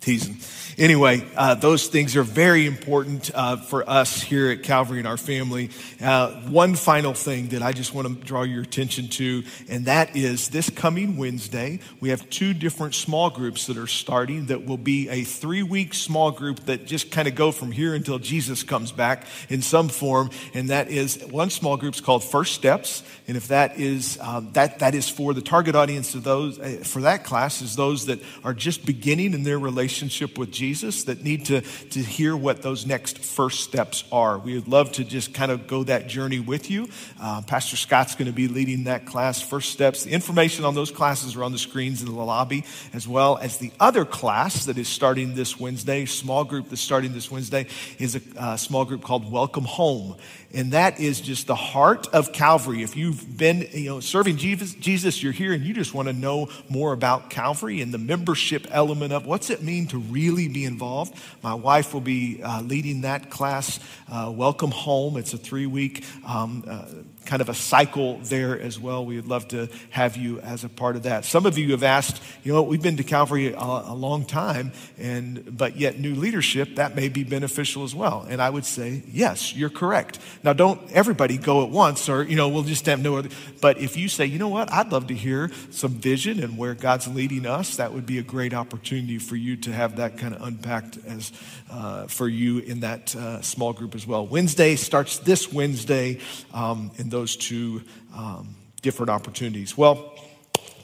teasing. 0.00 0.36
Anyway, 0.78 1.22
uh, 1.36 1.54
those 1.54 1.88
things 1.88 2.16
are 2.16 2.22
very 2.22 2.66
important 2.66 3.30
uh, 3.34 3.56
for 3.56 3.88
us 3.88 4.22
here 4.22 4.50
at 4.50 4.62
Calvary 4.62 4.98
and 4.98 5.06
our 5.06 5.18
family. 5.18 5.68
Uh, 6.00 6.30
one 6.48 6.74
final 6.76 7.12
thing 7.12 7.48
that 7.48 7.62
I 7.62 7.72
just 7.72 7.92
want 7.92 8.08
to 8.08 8.14
draw 8.24 8.42
your 8.42 8.62
attention 8.62 9.08
to, 9.08 9.42
and 9.68 9.84
that 9.84 10.16
is 10.16 10.48
this 10.48 10.70
coming 10.70 11.18
Wednesday, 11.18 11.80
we 12.00 12.08
have 12.08 12.28
two 12.30 12.54
different 12.54 12.94
small 12.94 13.28
groups 13.28 13.66
that 13.66 13.76
are 13.76 13.86
starting 13.86 14.46
that 14.46 14.64
will 14.64 14.78
be 14.78 15.10
a 15.10 15.24
three 15.24 15.62
week 15.62 15.92
small 15.92 16.30
group 16.30 16.60
that 16.60 16.86
just 16.86 17.10
kind 17.10 17.28
of 17.28 17.34
go 17.34 17.52
from 17.52 17.70
here 17.70 17.94
until 17.94 18.18
Jesus 18.18 18.62
comes 18.62 18.92
back 18.92 19.26
in 19.50 19.60
some 19.60 19.90
form. 19.90 20.30
And 20.54 20.70
that 20.70 20.88
is 20.88 21.22
one 21.26 21.50
small 21.50 21.76
group 21.76 21.94
is 21.94 22.00
called 22.00 22.24
First 22.24 22.54
Steps. 22.54 23.02
And 23.28 23.36
if 23.36 23.48
that 23.48 23.78
is, 23.78 24.18
um, 24.22 24.50
that, 24.52 24.78
that 24.78 24.94
is 24.94 25.08
for 25.08 25.34
the 25.34 25.42
target 25.42 25.74
audience 25.74 26.14
of 26.14 26.24
those, 26.24 26.58
uh, 26.58 26.80
for 26.82 27.02
that 27.02 27.24
class 27.24 27.60
is 27.60 27.76
those 27.76 28.06
that 28.06 28.20
are 28.42 28.54
just 28.54 28.86
beginning 28.86 29.34
in 29.34 29.42
their 29.42 29.58
relationship 29.58 30.38
with 30.38 30.50
Jesus 30.50 30.61
Jesus 30.62 31.02
that 31.04 31.24
need 31.24 31.46
to, 31.46 31.60
to 31.60 31.98
hear 31.98 32.36
what 32.36 32.62
those 32.62 32.86
next 32.86 33.18
first 33.18 33.64
steps 33.64 34.04
are. 34.12 34.38
We 34.38 34.54
would 34.54 34.68
love 34.68 34.92
to 34.92 35.02
just 35.02 35.34
kind 35.34 35.50
of 35.50 35.66
go 35.66 35.82
that 35.82 36.06
journey 36.06 36.38
with 36.38 36.70
you. 36.70 36.88
Uh, 37.20 37.42
Pastor 37.42 37.76
Scott's 37.76 38.14
going 38.14 38.26
to 38.26 38.32
be 38.32 38.46
leading 38.46 38.84
that 38.84 39.04
class, 39.04 39.42
First 39.42 39.72
Steps. 39.72 40.04
The 40.04 40.12
information 40.12 40.64
on 40.64 40.76
those 40.76 40.92
classes 40.92 41.34
are 41.34 41.42
on 41.42 41.50
the 41.50 41.58
screens 41.58 42.00
in 42.00 42.06
the 42.06 42.14
lobby, 42.14 42.64
as 42.92 43.08
well 43.08 43.38
as 43.38 43.56
the 43.56 43.72
other 43.80 44.04
class 44.04 44.66
that 44.66 44.78
is 44.78 44.86
starting 44.86 45.34
this 45.34 45.58
Wednesday, 45.58 46.04
small 46.04 46.44
group 46.44 46.68
that's 46.68 46.80
starting 46.80 47.12
this 47.12 47.28
Wednesday, 47.28 47.66
is 47.98 48.14
a 48.14 48.20
uh, 48.38 48.56
small 48.56 48.84
group 48.84 49.02
called 49.02 49.28
Welcome 49.32 49.64
Home. 49.64 50.14
And 50.54 50.72
that 50.72 51.00
is 51.00 51.20
just 51.20 51.46
the 51.46 51.54
heart 51.54 52.08
of 52.08 52.32
Calvary. 52.32 52.82
If 52.82 52.96
you've 52.96 53.38
been, 53.38 53.66
you 53.72 53.90
know, 53.90 54.00
serving 54.00 54.36
Jesus, 54.36 54.74
Jesus, 54.74 55.22
you're 55.22 55.32
here 55.32 55.52
and 55.52 55.64
you 55.64 55.72
just 55.72 55.94
want 55.94 56.08
to 56.08 56.12
know 56.12 56.48
more 56.68 56.92
about 56.92 57.30
Calvary 57.30 57.80
and 57.80 57.92
the 57.92 57.98
membership 57.98 58.66
element 58.70 59.12
of 59.12 59.24
what's 59.24 59.48
it 59.48 59.62
mean 59.62 59.86
to 59.88 59.98
really 59.98 60.48
be 60.48 60.64
involved. 60.64 61.14
My 61.42 61.54
wife 61.54 61.94
will 61.94 62.02
be 62.02 62.42
uh, 62.42 62.60
leading 62.62 63.02
that 63.02 63.30
class. 63.30 63.80
Uh, 64.10 64.30
Welcome 64.34 64.72
home. 64.72 65.16
It's 65.16 65.32
a 65.32 65.38
three 65.38 65.66
week 65.66 66.04
um, 66.26 66.64
uh, 66.66 66.84
kind 67.24 67.40
of 67.42 67.48
a 67.48 67.54
cycle 67.54 68.18
there 68.18 68.60
as 68.60 68.78
well. 68.78 69.04
We 69.04 69.16
would 69.16 69.26
love 69.26 69.48
to 69.48 69.68
have 69.90 70.16
you 70.16 70.40
as 70.40 70.64
a 70.64 70.68
part 70.68 70.96
of 70.96 71.04
that. 71.04 71.24
Some 71.24 71.46
of 71.46 71.58
you 71.58 71.70
have 71.72 71.82
asked, 71.82 72.22
you 72.42 72.52
know, 72.52 72.62
we've 72.62 72.82
been 72.82 72.96
to 72.96 73.04
Calvary 73.04 73.52
a, 73.52 73.58
a, 73.58 73.94
long 73.94 74.24
time, 74.24 74.72
and 74.98 75.56
but 75.56 75.76
yet 75.76 75.98
new 75.98 76.14
leadership 76.14 76.76
that 76.76 76.96
may 76.96 77.08
be 77.08 77.24
beneficial 77.24 77.84
as 77.84 77.94
well. 77.94 78.26
And 78.28 78.42
I 78.42 78.50
would 78.50 78.64
say, 78.64 79.02
yes, 79.10 79.54
you're 79.54 79.70
correct. 79.70 80.18
Now, 80.42 80.52
don't 80.52 80.80
everybody 80.92 81.38
go 81.38 81.62
at 81.62 81.70
once, 81.70 82.08
or 82.08 82.22
you 82.22 82.36
know, 82.36 82.48
we'll 82.48 82.62
just 82.64 82.86
have 82.86 83.00
no 83.00 83.16
other. 83.16 83.28
But 83.60 83.78
if 83.78 83.96
you 83.96 84.08
say, 84.08 84.26
you 84.26 84.38
know 84.38 84.48
what, 84.48 84.72
I'd 84.72 84.90
love 84.90 85.06
to 85.08 85.14
hear 85.14 85.50
some 85.70 85.92
vision 85.92 86.42
and 86.42 86.58
where 86.58 86.74
God's 86.74 87.08
leading 87.08 87.46
us, 87.46 87.76
that 87.76 87.92
would 87.92 88.06
be 88.06 88.18
a 88.18 88.22
great 88.22 88.54
opportunity 88.54 89.18
for 89.18 89.36
you 89.36 89.56
to 89.58 89.72
have 89.72 89.96
that 89.96 90.18
kind 90.18 90.34
of 90.34 90.42
unpacked 90.42 90.98
as 91.06 91.32
uh, 91.70 92.06
for 92.06 92.28
you 92.28 92.58
in 92.58 92.80
that 92.80 93.14
uh, 93.14 93.40
small 93.42 93.72
group 93.72 93.94
as 93.94 94.06
well. 94.06 94.26
Wednesday 94.26 94.76
starts 94.76 95.18
this 95.18 95.52
Wednesday. 95.52 96.18
Um, 96.52 96.90
in 96.98 97.08
those 97.12 97.36
two 97.36 97.82
um, 98.16 98.56
different 98.80 99.10
opportunities. 99.10 99.78
Well, 99.78 100.12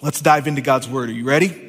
let's 0.00 0.20
dive 0.20 0.46
into 0.46 0.60
God's 0.60 0.88
Word. 0.88 1.08
Are 1.08 1.12
you 1.12 1.24
ready? 1.24 1.64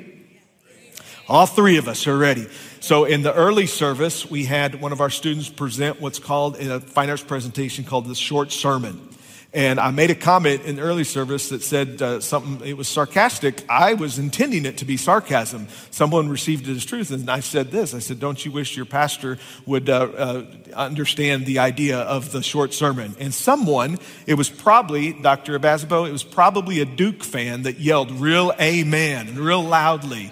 All 1.28 1.48
three 1.48 1.78
of 1.78 1.88
us 1.88 2.06
are 2.08 2.18
ready. 2.18 2.48
So 2.80 3.06
in 3.06 3.22
the 3.22 3.34
early 3.34 3.66
service, 3.66 4.30
we 4.30 4.46
had 4.46 4.82
one 4.82 4.92
of 4.92 5.02
our 5.02 5.10
students 5.10 5.50
present 5.50 6.02
what's 6.02 6.20
called 6.20 6.58
in 6.58 6.72
a 6.72 6.80
fine 6.80 7.16
presentation 7.18 7.84
called 7.84 8.06
the 8.06 8.16
short 8.16 8.52
sermon. 8.52 9.09
And 9.52 9.80
I 9.80 9.90
made 9.90 10.12
a 10.12 10.16
comment 10.16 10.66
in 10.66 10.76
the 10.76 10.84
early 10.84 11.04
service 11.04 11.50
that 11.50 11.64
said 11.64 12.00
uh, 12.04 12.20
something, 12.20 12.68
it 12.68 12.78
was 12.78 12.88
sarcastic. 12.88 13.66
I 13.68 13.96
was 13.96 14.20
intending 14.20 14.64
it 14.68 14.78
to 14.78 14.86
be 14.86 14.96
sarcasm. 14.96 15.70
Someone 15.90 16.30
received 16.30 16.68
it 16.68 16.76
as 16.76 16.86
truth. 16.86 17.10
And 17.10 17.32
I 17.32 17.40
said 17.40 17.72
this 17.72 17.96
I 17.96 18.00
said, 18.00 18.20
Don't 18.20 18.46
you 18.46 18.52
wish 18.52 18.78
your 18.78 18.86
pastor 18.86 19.40
would 19.66 19.90
uh, 19.90 19.94
uh, 19.96 20.46
understand 20.76 21.48
the 21.48 21.60
idea 21.60 21.98
of 21.98 22.32
the 22.32 22.44
short 22.44 22.76
sermon? 22.76 23.16
And 23.20 23.34
someone, 23.34 23.98
it 24.28 24.36
was 24.36 24.50
probably, 24.50 25.14
Dr. 25.14 25.58
Abazabo, 25.58 26.08
it 26.08 26.12
was 26.12 26.24
probably 26.24 26.80
a 26.82 26.86
Duke 26.86 27.24
fan 27.24 27.64
that 27.64 27.80
yelled 27.80 28.12
real 28.12 28.54
amen 28.62 29.30
and 29.30 29.40
real 29.40 29.64
loudly. 29.64 30.32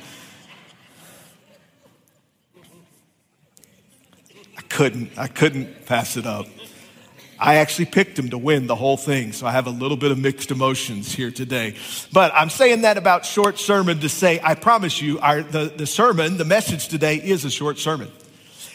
I 4.56 4.62
couldn't, 4.70 5.18
I 5.18 5.26
couldn't 5.26 5.88
pass 5.88 6.18
it 6.18 6.28
up. 6.28 6.46
I 7.40 7.56
actually 7.56 7.86
picked 7.86 8.18
him 8.18 8.30
to 8.30 8.38
win 8.38 8.68
the 8.68 8.76
whole 8.76 8.98
thing, 8.98 9.32
so 9.32 9.46
I 9.46 9.52
have 9.52 9.68
a 9.68 9.72
little 9.72 9.98
bit 9.98 10.12
of 10.12 10.18
mixed 10.18 10.52
emotions 10.52 11.14
here 11.14 11.32
today. 11.32 11.76
But 12.12 12.32
I'm 12.34 12.50
saying 12.50 12.82
that 12.82 12.98
about 12.98 13.26
short 13.26 13.60
sermon 13.60 14.00
to 14.00 14.10
say, 14.10 14.40
I 14.44 14.56
promise 14.56 15.02
you, 15.02 15.20
our, 15.20 15.44
the, 15.44 15.72
the 15.76 15.86
sermon, 15.86 16.38
the 16.38 16.46
message 16.46 16.88
today 16.88 17.18
is 17.18 17.46
a 17.46 17.50
short 17.50 17.78
sermon. 17.78 18.12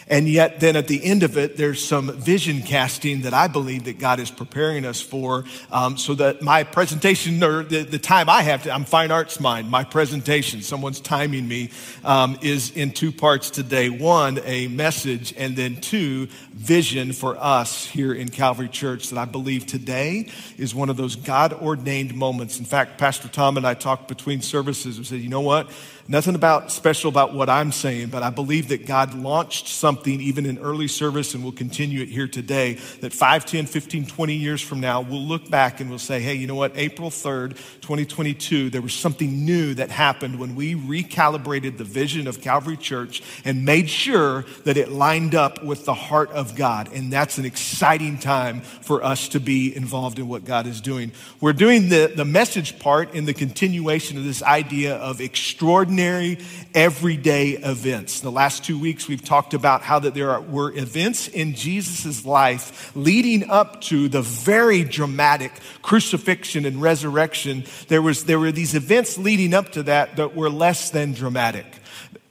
And 0.07 0.27
yet, 0.27 0.59
then 0.59 0.75
at 0.75 0.87
the 0.87 1.03
end 1.03 1.23
of 1.23 1.37
it, 1.37 1.57
there's 1.57 1.83
some 1.83 2.11
vision 2.11 2.61
casting 2.61 3.21
that 3.21 3.33
I 3.33 3.47
believe 3.47 3.85
that 3.85 3.99
God 3.99 4.19
is 4.19 4.29
preparing 4.29 4.85
us 4.85 5.01
for. 5.01 5.45
Um, 5.71 5.97
so 5.97 6.13
that 6.15 6.41
my 6.41 6.63
presentation, 6.63 7.43
or 7.43 7.63
the, 7.63 7.83
the, 7.83 7.99
time 7.99 8.29
I 8.29 8.41
have 8.41 8.63
to, 8.63 8.71
I'm 8.71 8.85
fine 8.85 9.11
arts 9.11 9.39
mind, 9.39 9.69
my 9.69 9.83
presentation, 9.83 10.61
someone's 10.61 10.99
timing 10.99 11.47
me, 11.47 11.69
um, 12.03 12.37
is 12.41 12.71
in 12.71 12.91
two 12.91 13.11
parts 13.11 13.49
today. 13.49 13.89
One, 13.89 14.39
a 14.43 14.67
message, 14.67 15.33
and 15.37 15.55
then 15.55 15.79
two, 15.79 16.27
vision 16.53 17.13
for 17.13 17.37
us 17.37 17.85
here 17.85 18.13
in 18.13 18.29
Calvary 18.29 18.69
Church 18.69 19.09
that 19.09 19.19
I 19.19 19.25
believe 19.25 19.65
today 19.65 20.29
is 20.57 20.75
one 20.75 20.89
of 20.89 20.97
those 20.97 21.15
God 21.15 21.53
ordained 21.53 22.13
moments. 22.15 22.59
In 22.59 22.65
fact, 22.65 22.97
Pastor 22.97 23.27
Tom 23.27 23.57
and 23.57 23.65
I 23.65 23.73
talked 23.73 24.07
between 24.07 24.41
services 24.41 24.97
and 24.97 25.05
said, 25.05 25.19
you 25.19 25.29
know 25.29 25.41
what? 25.41 25.69
Nothing 26.05 26.35
about 26.35 26.69
special 26.69 27.07
about 27.07 27.33
what 27.33 27.49
I'm 27.49 27.71
saying, 27.71 28.09
but 28.09 28.23
I 28.23 28.29
believe 28.29 28.67
that 28.69 28.85
God 28.85 29.13
launched 29.13 29.69
something 29.69 30.19
even 30.19 30.45
in 30.45 30.57
early 30.59 30.89
service 30.89 31.33
and 31.33 31.41
will 31.41 31.53
continue 31.53 32.01
it 32.01 32.09
here 32.09 32.27
today. 32.27 32.73
That 32.99 33.13
5, 33.13 33.45
10, 33.45 33.67
15, 33.67 34.07
20 34.07 34.33
years 34.35 34.61
from 34.61 34.81
now, 34.81 34.99
we'll 34.99 35.21
look 35.21 35.49
back 35.49 35.79
and 35.79 35.89
we'll 35.89 35.99
say, 35.99 36.19
hey, 36.19 36.33
you 36.33 36.45
know 36.45 36.55
what? 36.55 36.73
April 36.75 37.09
3rd, 37.09 37.51
2022, 37.79 38.69
there 38.69 38.81
was 38.81 38.93
something 38.93 39.45
new 39.45 39.73
that 39.75 39.91
happened 39.91 40.39
when 40.39 40.55
we 40.55 40.75
recalibrated 40.75 41.77
the 41.77 41.85
vision 41.85 42.27
of 42.27 42.41
Calvary 42.41 42.75
Church 42.75 43.23
and 43.45 43.63
made 43.63 43.89
sure 43.89 44.43
that 44.65 44.75
it 44.75 44.91
lined 44.91 45.35
up 45.35 45.63
with 45.63 45.85
the 45.85 45.93
heart 45.93 46.31
of 46.31 46.53
God. 46.57 46.91
And 46.91 47.13
that's 47.13 47.37
an 47.37 47.45
exciting 47.45 48.17
time 48.17 48.59
for 48.59 49.01
us 49.05 49.29
to 49.29 49.39
be 49.39 49.73
involved 49.73 50.19
in 50.19 50.27
what 50.27 50.43
God 50.43 50.67
is 50.67 50.81
doing. 50.81 51.13
We're 51.39 51.53
doing 51.53 51.87
the, 51.87 52.11
the 52.13 52.25
message 52.25 52.77
part 52.79 53.13
in 53.13 53.23
the 53.23 53.33
continuation 53.33 54.17
of 54.17 54.25
this 54.25 54.43
idea 54.43 54.95
of 54.97 55.21
extraordinary 55.21 55.92
ordinary, 55.93 56.39
everyday 56.73 57.49
events. 57.51 58.21
The 58.21 58.31
last 58.31 58.63
two 58.63 58.79
weeks, 58.79 59.07
we've 59.07 59.23
talked 59.23 59.53
about 59.53 59.83
how 59.83 59.99
that 59.99 60.15
there 60.15 60.41
were 60.41 60.75
events 60.75 61.27
in 61.27 61.53
Jesus' 61.53 62.25
life 62.25 62.91
leading 62.95 63.47
up 63.47 63.79
to 63.81 64.09
the 64.09 64.23
very 64.23 64.83
dramatic 64.83 65.51
crucifixion 65.83 66.65
and 66.65 66.81
resurrection. 66.81 67.65
There, 67.89 68.01
was, 68.01 68.25
there 68.25 68.39
were 68.39 68.51
these 68.51 68.73
events 68.73 69.19
leading 69.19 69.53
up 69.53 69.73
to 69.73 69.83
that 69.83 70.15
that 70.15 70.35
were 70.35 70.49
less 70.49 70.89
than 70.89 71.13
dramatic. 71.13 71.67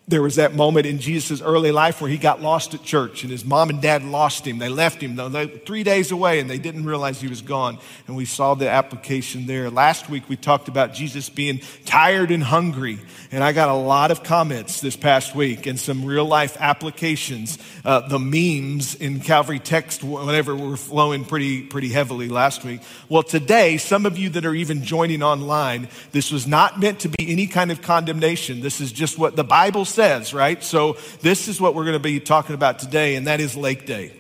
There 0.09 0.21
was 0.21 0.35
that 0.35 0.55
moment 0.55 0.85
in 0.85 0.99
Jesus' 0.99 1.41
early 1.41 1.71
life 1.71 2.01
where 2.01 2.11
he 2.11 2.19
got 2.19 2.43
lost 2.43 2.75
at 2.75 2.83
church 2.83 3.23
and 3.23 3.31
his 3.31 3.45
mom 3.45 3.71
and 3.71 3.81
dad 3.81 4.03
lost 4.03 4.45
him. 4.45 4.59
They 4.59 4.69
left 4.69 5.01
him 5.01 5.15
they, 5.15 5.47
three 5.47 5.85
days 5.85 6.11
away 6.11 6.41
and 6.41 6.51
they 6.51 6.59
didn't 6.59 6.85
realize 6.85 7.21
he 7.21 7.29
was 7.29 7.41
gone. 7.41 7.79
And 8.09 8.17
we 8.17 8.25
saw 8.25 8.55
the 8.55 8.69
application 8.69 9.47
there. 9.47 9.71
Last 9.71 10.11
week 10.11 10.29
we 10.29 10.37
talked 10.37 10.67
about 10.67 10.93
Jesus 10.93 11.29
being 11.29 11.61
tired 11.85 12.33
and 12.33 12.43
hungry. 12.43 12.99
And 13.31 13.45
I 13.45 13.53
got 13.53 13.69
a 13.69 13.75
lot 13.75 14.11
of 14.11 14.25
comments 14.25 14.81
this 14.81 14.97
past 14.97 15.37
week 15.37 15.67
and 15.67 15.79
some 15.79 16.05
real 16.05 16.25
life 16.25 16.57
applications. 16.59 17.57
Uh, 17.85 18.01
the 18.09 18.19
memes 18.19 18.97
in 18.97 19.21
Calvary 19.21 19.61
text, 19.61 20.03
whatever, 20.03 20.57
were 20.57 20.77
flowing 20.77 21.25
pretty, 21.25 21.63
pretty 21.63 21.91
heavily 21.91 22.29
last 22.29 22.65
week. 22.65 22.81
Well, 23.09 23.23
today, 23.23 23.77
some 23.77 24.05
of 24.05 24.19
you 24.19 24.31
that 24.31 24.45
are 24.45 24.55
even 24.55 24.83
joining 24.83 25.23
online, 25.23 25.89
this 26.11 26.33
was 26.33 26.45
not 26.45 26.81
meant 26.81 26.99
to 27.01 27.09
be 27.09 27.31
any 27.31 27.47
kind 27.47 27.71
of 27.71 27.83
condemnation. 27.83 28.61
This 28.61 28.81
is 28.81 28.91
just 28.91 29.17
what 29.17 29.37
the 29.37 29.45
Bible 29.45 29.85
says, 29.93 30.35
right? 30.35 30.63
So 30.63 30.97
this 31.21 31.49
is 31.49 31.61
what 31.61 31.75
we're 31.75 31.85
going 31.85 31.95
to 31.95 32.01
be 32.01 32.21
talking 32.21 32.55
about 32.55 32.79
today, 32.79 33.15
and 33.17 33.27
that 33.27 33.41
is 33.41 33.57
Lake 33.57 33.87
Day. 33.87 34.13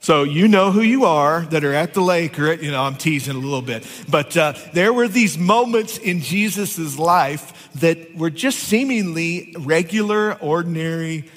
So 0.00 0.22
you 0.22 0.46
know 0.46 0.70
who 0.70 0.80
you 0.80 1.06
are 1.06 1.42
that 1.46 1.64
are 1.64 1.74
at 1.74 1.92
the 1.94 2.00
lake, 2.00 2.38
or 2.38 2.52
you 2.52 2.70
know, 2.70 2.82
I'm 2.82 2.94
teasing 2.94 3.34
a 3.34 3.38
little 3.38 3.62
bit, 3.62 3.86
but 4.08 4.36
uh, 4.36 4.54
there 4.72 4.92
were 4.92 5.08
these 5.08 5.36
moments 5.36 5.98
in 5.98 6.20
Jesus' 6.20 6.98
life 6.98 7.70
that 7.74 8.14
were 8.16 8.30
just 8.30 8.60
seemingly 8.60 9.54
regular, 9.58 10.34
ordinary 10.34 11.28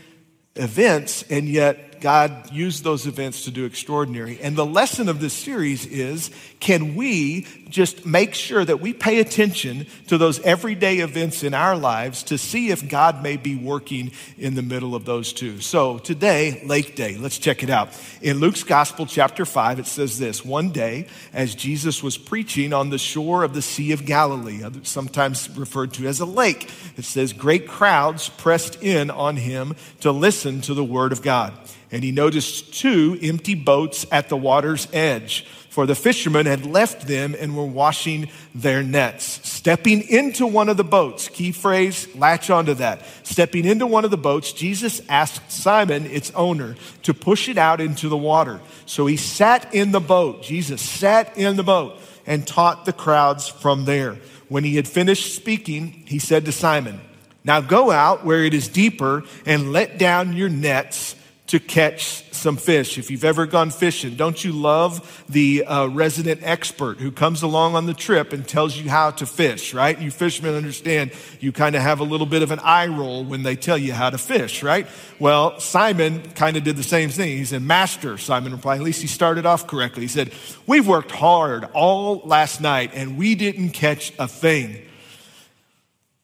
events, 0.55 1.23
and 1.23 1.49
yet 1.49 2.01
God 2.01 2.51
used 2.51 2.83
those 2.83 3.07
events 3.07 3.45
to 3.45 3.51
do 3.51 3.65
extraordinary. 3.65 4.39
And 4.41 4.55
the 4.55 4.65
lesson 4.65 5.09
of 5.09 5.19
this 5.19 5.33
series 5.33 5.85
is 5.85 6.29
can 6.59 6.95
we 6.95 7.47
just 7.71 8.05
make 8.05 8.33
sure 8.33 8.63
that 8.63 8.81
we 8.81 8.93
pay 8.93 9.19
attention 9.19 9.87
to 10.07 10.17
those 10.17 10.39
everyday 10.41 10.97
events 10.97 11.43
in 11.43 11.53
our 11.53 11.75
lives 11.75 12.23
to 12.23 12.37
see 12.37 12.69
if 12.69 12.87
God 12.87 13.23
may 13.23 13.37
be 13.37 13.55
working 13.55 14.11
in 14.37 14.55
the 14.55 14.61
middle 14.61 14.93
of 14.93 15.05
those 15.05 15.33
two. 15.33 15.59
So 15.61 15.97
today, 15.97 16.61
Lake 16.65 16.95
Day, 16.95 17.17
let's 17.17 17.39
check 17.39 17.63
it 17.63 17.69
out. 17.69 17.89
In 18.21 18.39
Luke's 18.39 18.63
Gospel, 18.63 19.05
chapter 19.05 19.45
5, 19.45 19.79
it 19.79 19.87
says 19.87 20.19
this 20.19 20.45
One 20.45 20.71
day, 20.71 21.07
as 21.33 21.55
Jesus 21.55 22.03
was 22.03 22.17
preaching 22.17 22.73
on 22.73 22.89
the 22.89 22.97
shore 22.97 23.43
of 23.43 23.53
the 23.53 23.61
Sea 23.61 23.93
of 23.93 24.05
Galilee, 24.05 24.61
sometimes 24.83 25.49
referred 25.57 25.93
to 25.93 26.07
as 26.07 26.19
a 26.19 26.25
lake, 26.25 26.69
it 26.97 27.05
says, 27.05 27.33
Great 27.33 27.67
crowds 27.67 28.29
pressed 28.29 28.81
in 28.83 29.09
on 29.09 29.37
him 29.37 29.75
to 30.01 30.11
listen 30.11 30.61
to 30.61 30.73
the 30.73 30.83
word 30.83 31.11
of 31.11 31.21
God. 31.21 31.53
And 31.91 32.03
he 32.03 32.11
noticed 32.11 32.73
two 32.73 33.17
empty 33.21 33.55
boats 33.55 34.05
at 34.11 34.29
the 34.29 34.37
water's 34.37 34.87
edge 34.93 35.45
for 35.71 35.85
the 35.85 35.95
fishermen 35.95 36.47
had 36.47 36.65
left 36.65 37.07
them 37.07 37.33
and 37.39 37.55
were 37.55 37.65
washing 37.65 38.27
their 38.53 38.83
nets. 38.83 39.39
Stepping 39.47 40.01
into 40.01 40.45
one 40.45 40.67
of 40.67 40.75
the 40.75 40.83
boats, 40.83 41.29
key 41.29 41.53
phrase, 41.53 42.13
latch 42.13 42.49
onto 42.49 42.73
that. 42.73 43.05
Stepping 43.23 43.63
into 43.63 43.87
one 43.87 44.03
of 44.03 44.11
the 44.11 44.17
boats, 44.17 44.51
Jesus 44.51 45.01
asked 45.07 45.49
Simon, 45.49 46.07
its 46.07 46.29
owner, 46.31 46.75
to 47.03 47.13
push 47.13 47.47
it 47.47 47.57
out 47.57 47.79
into 47.79 48.09
the 48.09 48.17
water. 48.17 48.59
So 48.85 49.05
he 49.05 49.15
sat 49.15 49.73
in 49.73 49.93
the 49.93 50.01
boat. 50.01 50.43
Jesus 50.43 50.81
sat 50.81 51.37
in 51.37 51.55
the 51.55 51.63
boat 51.63 51.97
and 52.25 52.45
taught 52.45 52.83
the 52.83 52.91
crowds 52.91 53.47
from 53.47 53.85
there. 53.85 54.17
When 54.49 54.65
he 54.65 54.75
had 54.75 54.89
finished 54.89 55.33
speaking, 55.33 56.03
he 56.05 56.19
said 56.19 56.43
to 56.45 56.51
Simon, 56.51 56.99
Now 57.45 57.61
go 57.61 57.91
out 57.91 58.25
where 58.25 58.43
it 58.43 58.53
is 58.53 58.67
deeper 58.67 59.23
and 59.45 59.71
let 59.71 59.97
down 59.97 60.33
your 60.33 60.49
nets 60.49 61.15
to 61.51 61.59
catch 61.59 62.23
some 62.31 62.55
fish. 62.55 62.97
If 62.97 63.11
you've 63.11 63.25
ever 63.25 63.45
gone 63.45 63.71
fishing, 63.71 64.15
don't 64.15 64.41
you 64.41 64.53
love 64.53 65.25
the 65.27 65.65
uh, 65.65 65.87
resident 65.87 66.39
expert 66.43 66.99
who 66.99 67.11
comes 67.11 67.43
along 67.43 67.75
on 67.75 67.87
the 67.87 67.93
trip 67.93 68.31
and 68.31 68.47
tells 68.47 68.77
you 68.77 68.89
how 68.89 69.11
to 69.11 69.25
fish, 69.25 69.73
right? 69.73 69.99
You 69.99 70.11
fishermen 70.11 70.55
understand 70.55 71.11
you 71.41 71.51
kind 71.51 71.75
of 71.75 71.81
have 71.81 71.99
a 71.99 72.05
little 72.05 72.25
bit 72.25 72.41
of 72.41 72.51
an 72.51 72.59
eye 72.59 72.87
roll 72.87 73.25
when 73.25 73.43
they 73.43 73.57
tell 73.57 73.77
you 73.77 73.91
how 73.91 74.09
to 74.09 74.17
fish, 74.17 74.63
right? 74.63 74.87
Well, 75.19 75.59
Simon 75.59 76.21
kind 76.35 76.55
of 76.55 76.63
did 76.63 76.77
the 76.77 76.83
same 76.83 77.09
thing. 77.09 77.37
He 77.37 77.43
said, 77.43 77.63
Master, 77.63 78.17
Simon 78.17 78.53
replied, 78.53 78.77
at 78.77 78.83
least 78.83 79.01
he 79.01 79.07
started 79.07 79.45
off 79.45 79.67
correctly. 79.67 80.03
He 80.03 80.07
said, 80.07 80.31
We've 80.65 80.87
worked 80.87 81.11
hard 81.11 81.65
all 81.73 82.21
last 82.23 82.61
night 82.61 82.91
and 82.93 83.17
we 83.17 83.35
didn't 83.35 83.71
catch 83.71 84.13
a 84.17 84.29
thing. 84.29 84.81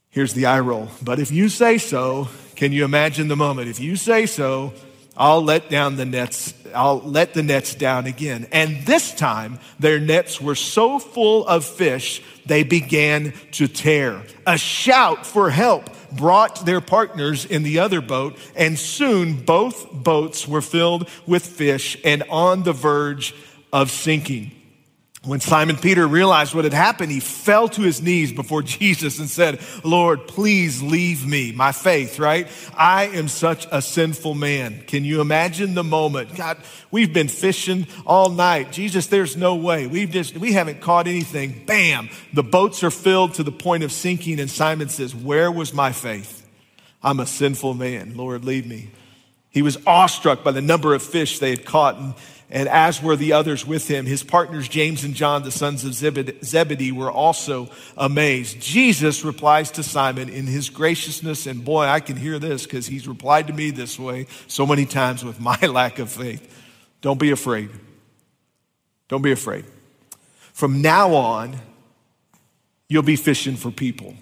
Here's 0.10 0.32
the 0.32 0.46
eye 0.46 0.62
roll. 0.62 0.88
But 1.02 1.20
if 1.20 1.32
you 1.32 1.50
say 1.50 1.80
so, 1.80 2.30
can 2.56 2.72
you 2.72 2.86
imagine 2.86 3.28
the 3.28 3.36
moment? 3.36 3.68
If 3.68 3.82
you 3.82 3.98
say 3.98 4.26
so, 4.26 4.74
I'll 5.18 5.44
let 5.44 5.70
down 5.70 5.96
the 5.96 6.06
nets. 6.06 6.54
I'll 6.76 7.00
let 7.00 7.34
the 7.34 7.44
nets 7.44 7.74
down 7.74 8.06
again. 8.06 8.48
And 8.52 8.86
this 8.86 9.14
time, 9.14 9.60
their 9.80 10.00
nets 10.00 10.40
were 10.40 10.56
so 10.56 11.00
full 11.00 11.48
of 11.48 11.66
fish, 11.66 12.22
they 12.46 12.64
began 12.64 13.34
to 13.54 13.68
tear. 13.68 14.24
A 14.46 14.58
shout 14.58 15.26
for 15.26 15.50
help 15.50 15.90
brought 16.12 16.66
their 16.66 16.82
partners 16.82 17.46
in 17.46 17.64
the 17.64 17.80
other 17.80 18.00
boat, 18.00 18.38
and 18.56 18.78
soon 18.78 19.44
both 19.44 19.92
boats 19.92 20.48
were 20.48 20.62
filled 20.62 21.10
with 21.26 21.46
fish 21.46 21.98
and 22.06 22.24
on 22.30 22.64
the 22.64 22.74
verge 22.74 23.34
of 23.74 23.92
sinking. 23.92 24.52
When 25.28 25.42
Simon 25.42 25.76
Peter 25.76 26.08
realized 26.08 26.56
what 26.56 26.64
had 26.64 26.74
happened, 26.74 27.12
he 27.12 27.20
fell 27.20 27.68
to 27.70 27.82
his 27.82 28.02
knees 28.02 28.32
before 28.32 28.62
Jesus 28.64 29.20
and 29.20 29.30
said, 29.30 29.60
Lord, 29.84 30.26
please 30.26 30.82
leave 30.82 31.28
me. 31.28 31.52
My 31.52 31.74
faith, 31.74 32.18
right? 32.18 32.48
I 32.74 33.08
am 33.08 33.28
such 33.28 33.68
a 33.70 33.82
sinful 33.82 34.36
man. 34.36 34.84
Can 34.88 35.04
you 35.04 35.20
imagine 35.20 35.74
the 35.74 35.84
moment? 35.84 36.34
God, 36.36 36.58
we've 36.92 37.14
been 37.14 37.28
fishing 37.28 37.88
all 38.06 38.30
night. 38.30 38.72
Jesus, 38.72 39.08
there's 39.08 39.36
no 39.36 39.56
way. 39.56 39.86
We've 39.86 40.10
just, 40.10 40.38
we 40.38 40.54
haven't 40.54 40.80
caught 40.80 41.08
anything. 41.08 41.64
Bam! 41.66 42.10
The 42.32 42.44
boats 42.44 42.82
are 42.86 42.92
filled 42.92 43.34
to 43.34 43.44
the 43.44 43.52
point 43.52 43.84
of 43.84 43.92
sinking. 43.92 44.40
And 44.40 44.50
Simon 44.50 44.88
says, 44.88 45.14
Where 45.14 45.52
was 45.52 45.74
my 45.74 45.92
faith? 45.92 46.48
I'm 47.04 47.20
a 47.20 47.26
sinful 47.26 47.74
man. 47.74 48.16
Lord, 48.16 48.46
leave 48.46 48.66
me. 48.66 48.92
He 49.50 49.62
was 49.62 49.78
awestruck 49.86 50.44
by 50.44 50.52
the 50.52 50.62
number 50.62 50.94
of 50.94 51.02
fish 51.02 51.40
they 51.40 51.50
had 51.50 51.66
caught, 51.66 51.98
and, 51.98 52.14
and 52.50 52.70
as 52.70 53.02
were 53.02 53.16
the 53.16 53.34
others 53.34 53.66
with 53.66 53.90
him. 53.90 54.06
His 54.06 54.24
partners, 54.24 54.70
James 54.70 55.04
and 55.04 55.14
John, 55.14 55.44
the 55.44 55.52
sons 55.52 55.84
of 55.84 55.94
Zebedee, 55.94 56.92
were 56.92 57.12
also 57.12 57.70
amazed. 57.98 58.62
Jesus 58.62 59.26
replies 59.26 59.72
to 59.72 59.84
Simon 59.84 60.30
in 60.30 60.48
his 60.48 60.70
graciousness, 60.70 61.46
and 61.46 61.66
boy, 61.66 61.86
I 61.86 62.00
can 62.00 62.16
hear 62.16 62.40
this 62.40 62.64
because 62.64 62.88
he's 62.88 63.08
replied 63.08 63.48
to 63.48 63.54
me 63.54 63.72
this 63.72 64.00
way 64.00 64.28
so 64.48 64.66
many 64.66 64.86
times 64.86 65.26
with 65.26 65.40
my 65.40 65.60
lack 65.62 66.00
of 66.00 66.10
faith. 66.10 66.54
Don't 67.02 67.20
be 67.20 67.32
afraid. 67.32 67.70
Don't 69.10 69.22
be 69.22 69.32
afraid. 69.32 69.66
From 70.54 70.82
now 70.82 71.14
on, 71.16 71.58
you'll 72.88 73.04
be 73.04 73.16
fishing 73.16 73.58
for 73.58 73.72
people. 73.72 74.16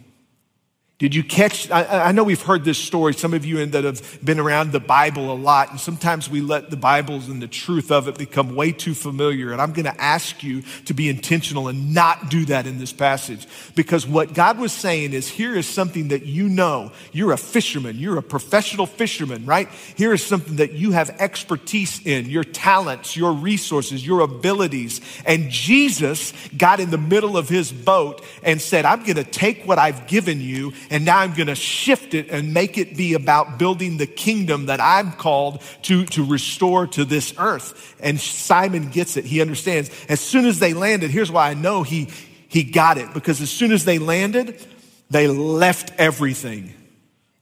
Did 0.97 1.13
you 1.13 1.25
catch? 1.25 1.69
I, 1.69 2.05
I, 2.05 2.11
know 2.13 2.23
we've 2.23 2.41
heard 2.41 2.63
this 2.63 2.77
story, 2.77 3.13
some 3.13 3.33
of 3.33 3.43
you 3.43 3.65
that 3.65 3.83
have 3.83 4.19
been 4.23 4.39
around 4.39 4.71
the 4.71 4.79
Bible 4.79 5.29
a 5.29 5.35
lot, 5.35 5.71
and 5.71 5.77
sometimes 5.77 6.29
we 6.29 6.39
let 6.39 6.69
the 6.69 6.77
Bibles 6.77 7.27
and 7.27 7.41
the 7.41 7.49
truth 7.49 7.91
of 7.91 8.07
it 8.07 8.17
become 8.17 8.55
way 8.55 8.71
too 8.71 8.93
familiar. 8.93 9.51
And 9.51 9.61
I'm 9.61 9.73
going 9.73 9.93
to 9.93 10.01
ask 10.01 10.41
you 10.41 10.63
to 10.85 10.93
be 10.93 11.09
intentional 11.09 11.67
and 11.67 11.93
not 11.93 12.29
do 12.29 12.45
that 12.45 12.65
in 12.65 12.77
this 12.79 12.93
passage. 12.93 13.45
Because 13.75 14.07
what 14.07 14.33
God 14.33 14.57
was 14.57 14.71
saying 14.71 15.11
is 15.11 15.27
here 15.27 15.53
is 15.53 15.67
something 15.67 16.07
that 16.09 16.25
you 16.25 16.47
know. 16.47 16.93
You're 17.11 17.33
a 17.33 17.37
fisherman, 17.37 17.97
you're 17.97 18.17
a 18.17 18.23
professional 18.23 18.85
fisherman, 18.85 19.45
right? 19.45 19.67
Here 19.97 20.13
is 20.13 20.25
something 20.25 20.55
that 20.57 20.71
you 20.71 20.91
have 20.91 21.09
expertise 21.19 22.05
in 22.05 22.27
your 22.29 22.45
talents, 22.45 23.17
your 23.17 23.33
resources, 23.33 24.07
your 24.07 24.21
abilities. 24.21 25.01
And 25.25 25.49
Jesus 25.49 26.31
got 26.57 26.79
in 26.79 26.89
the 26.89 26.97
middle 26.97 27.35
of 27.35 27.49
his 27.49 27.73
boat 27.73 28.23
and 28.43 28.61
said, 28.61 28.85
I'm 28.85 29.03
going 29.03 29.15
to 29.15 29.25
take 29.25 29.63
what 29.63 29.77
I've 29.77 30.07
given 30.07 30.39
you 30.39 30.71
and 30.89 31.05
now 31.05 31.19
I'm 31.19 31.33
going 31.33 31.47
to 31.47 31.55
shift 31.55 32.13
it 32.13 32.29
and 32.29 32.53
make 32.53 32.77
it 32.77 32.95
be 32.95 33.13
about 33.13 33.57
building 33.57 33.97
the 33.97 34.07
kingdom 34.07 34.67
that 34.67 34.79
I'm 34.79 35.11
called 35.13 35.61
to, 35.83 36.05
to 36.05 36.25
restore 36.25 36.87
to 36.87 37.05
this 37.05 37.33
earth. 37.37 37.95
And 37.99 38.19
Simon 38.19 38.89
gets 38.89 39.17
it. 39.17 39.25
He 39.25 39.41
understands. 39.41 39.89
As 40.09 40.19
soon 40.19 40.45
as 40.45 40.59
they 40.59 40.73
landed, 40.73 41.11
here's 41.11 41.31
why 41.31 41.49
I 41.49 41.53
know 41.53 41.83
he, 41.83 42.09
he 42.47 42.63
got 42.63 42.97
it. 42.97 43.13
Because 43.13 43.41
as 43.41 43.49
soon 43.49 43.71
as 43.71 43.85
they 43.85 43.99
landed, 43.99 44.65
they 45.09 45.27
left 45.27 45.91
everything 45.97 46.73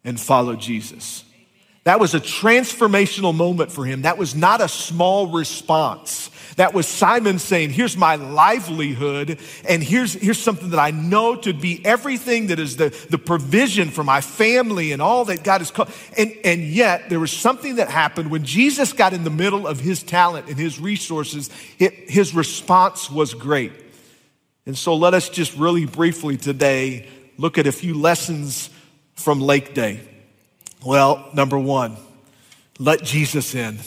and 0.03 0.19
followed 0.19 0.59
Jesus. 0.59 1.22
That 1.83 1.99
was 1.99 2.13
a 2.13 2.19
transformational 2.21 3.35
moment 3.35 3.71
for 3.71 3.83
him. 3.83 4.03
That 4.03 4.17
was 4.17 4.35
not 4.35 4.61
a 4.61 4.69
small 4.69 5.27
response. 5.27 6.29
That 6.55 6.73
was 6.73 6.87
Simon 6.87 7.39
saying, 7.39 7.71
here's 7.71 7.97
my 7.97 8.15
livelihood, 8.15 9.39
and 9.67 9.83
here's, 9.83 10.13
here's 10.13 10.37
something 10.37 10.69
that 10.69 10.79
I 10.79 10.91
know 10.91 11.35
to 11.37 11.53
be 11.53 11.83
everything 11.83 12.47
that 12.47 12.59
is 12.59 12.77
the, 12.77 12.95
the 13.09 13.17
provision 13.17 13.89
for 13.89 14.03
my 14.03 14.21
family 14.21 14.91
and 14.91 15.01
all 15.01 15.25
that 15.25 15.43
God 15.43 15.59
has 15.59 15.71
called. 15.71 15.91
And, 16.15 16.33
and 16.45 16.61
yet, 16.61 17.09
there 17.09 17.19
was 17.19 17.31
something 17.31 17.75
that 17.75 17.89
happened 17.89 18.29
when 18.31 18.45
Jesus 18.45 18.93
got 18.93 19.13
in 19.13 19.23
the 19.23 19.29
middle 19.29 19.67
of 19.67 19.79
his 19.79 20.03
talent 20.03 20.47
and 20.47 20.57
his 20.57 20.79
resources, 20.79 21.49
it, 21.79 22.09
his 22.09 22.33
response 22.33 23.09
was 23.09 23.33
great. 23.33 23.73
And 24.65 24.77
so 24.77 24.95
let 24.95 25.13
us 25.13 25.27
just 25.27 25.57
really 25.57 25.85
briefly 25.85 26.37
today 26.37 27.09
look 27.37 27.57
at 27.57 27.67
a 27.67 27.71
few 27.71 27.95
lessons 27.95 28.69
from 29.15 29.41
Lake 29.41 29.73
Day. 29.73 30.12
Well, 30.85 31.29
number 31.33 31.57
one, 31.57 31.95
let 32.77 33.03
Jesus 33.03 33.55
in. 33.55 33.77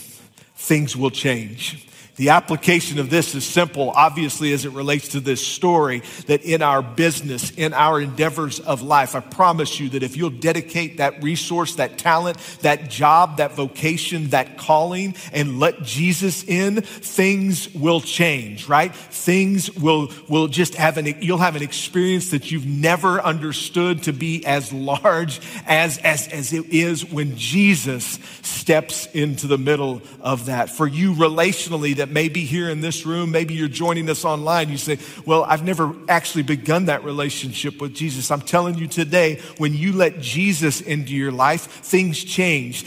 Things 0.57 0.97
will 0.97 1.11
change. 1.11 1.86
The 2.17 2.31
application 2.31 2.99
of 2.99 3.11
this 3.11 3.35
is 3.35 3.45
simple, 3.45 3.91
obviously, 3.91 4.53
as 4.55 4.65
it 4.65 4.73
relates 4.73 5.09
to 5.09 5.21
this 5.21 5.47
story, 5.47 6.03
that 6.27 6.43
in 6.45 6.63
our 6.63 6.81
business, 6.81 7.51
in 7.51 7.75
our 7.75 8.01
endeavors 8.01 8.59
of 8.59 8.81
life, 8.81 9.15
I 9.15 9.21
promise 9.21 9.79
you 9.79 9.91
that 9.91 10.03
if 10.03 10.17
you'll 10.17 10.31
dedicate 10.31 10.97
that 10.97 11.23
resource, 11.23 11.75
that 11.75 11.99
talent, 11.99 12.39
that 12.63 12.89
job, 12.89 13.37
that 13.37 13.53
vocation, 13.53 14.29
that 14.29 14.57
calling, 14.57 15.15
and 15.35 15.61
let 15.61 15.83
Jesus 15.83 16.43
in, 16.45 16.81
things 16.81 17.73
will 17.75 18.01
change, 18.01 18.67
right? 18.67 18.95
Things 18.95 19.71
will, 19.77 20.11
will 20.27 20.49
just 20.49 20.75
have 20.75 20.97
an, 20.97 21.07
you'll 21.21 21.37
have 21.37 21.57
an 21.57 21.63
experience 21.63 22.31
that 22.31 22.51
you've 22.51 22.67
never 22.67 23.21
understood 23.21 24.05
to 24.05 24.15
be 24.15 24.45
as 24.47 24.73
large 24.73 25.39
as, 25.67 25.99
as, 25.99 26.29
as 26.29 26.55
it 26.55 26.65
is 26.73 27.05
when 27.05 27.37
Jesus 27.37 28.19
steps 28.41 29.05
into 29.13 29.47
the 29.47 29.59
middle 29.59 30.01
of 30.23 30.47
that. 30.47 30.71
For 30.71 30.87
you 30.87 31.13
relationally, 31.13 31.97
that 31.97 32.06
that 32.07 32.13
may 32.13 32.29
be 32.29 32.45
here 32.45 32.71
in 32.71 32.81
this 32.81 33.05
room, 33.05 33.33
maybe 33.33 33.55
you're 33.55 33.69
joining 33.69 34.09
us 34.09 34.25
online, 34.25 34.69
you 34.69 34.77
say, 34.77 34.99
Well, 35.25 35.45
I've 35.45 35.65
never 35.65 35.95
actually 36.09 36.45
begun 36.45 36.87
that 36.87 37.03
relationship 37.05 37.81
with 37.81 37.95
Jesus. 37.95 38.31
I'm 38.31 38.41
telling 38.41 38.77
you 38.77 38.87
today, 38.87 39.41
when 39.59 39.75
you 39.75 39.93
let 39.93 40.21
Jesus 40.21 40.81
into 40.81 41.15
your 41.15 41.33
life, 41.33 41.63
things 41.63 42.23
change. 42.23 42.85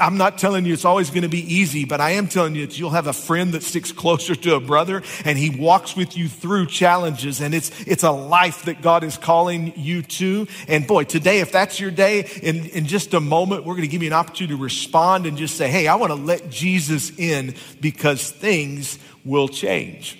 I'm 0.00 0.16
not 0.16 0.38
telling 0.38 0.64
you 0.64 0.72
it's 0.72 0.84
always 0.84 1.10
going 1.10 1.22
to 1.22 1.28
be 1.28 1.54
easy, 1.54 1.84
but 1.84 2.00
I 2.00 2.12
am 2.12 2.26
telling 2.26 2.54
you 2.56 2.66
that 2.66 2.78
you'll 2.78 2.90
have 2.90 3.06
a 3.06 3.12
friend 3.12 3.52
that 3.52 3.62
sticks 3.62 3.92
closer 3.92 4.34
to 4.34 4.54
a 4.56 4.60
brother 4.60 5.02
and 5.24 5.38
he 5.38 5.50
walks 5.50 5.94
with 5.94 6.16
you 6.16 6.28
through 6.28 6.66
challenges. 6.66 7.40
And 7.40 7.54
it's, 7.54 7.70
it's 7.86 8.02
a 8.02 8.10
life 8.10 8.64
that 8.64 8.82
God 8.82 9.04
is 9.04 9.16
calling 9.16 9.72
you 9.76 10.02
to. 10.02 10.48
And 10.66 10.86
boy, 10.86 11.04
today, 11.04 11.40
if 11.40 11.52
that's 11.52 11.78
your 11.78 11.90
day, 11.90 12.28
in, 12.42 12.66
in 12.70 12.86
just 12.86 13.14
a 13.14 13.20
moment, 13.20 13.64
we're 13.64 13.74
going 13.74 13.82
to 13.82 13.88
give 13.88 14.02
you 14.02 14.08
an 14.08 14.14
opportunity 14.14 14.56
to 14.56 14.62
respond 14.62 15.26
and 15.26 15.36
just 15.36 15.56
say, 15.56 15.68
Hey, 15.68 15.86
I 15.86 15.94
want 15.94 16.10
to 16.10 16.16
let 16.16 16.50
Jesus 16.50 17.16
in 17.16 17.54
because 17.80 18.30
things 18.30 18.55
things 18.56 18.98
will 19.22 19.48
change. 19.48 20.18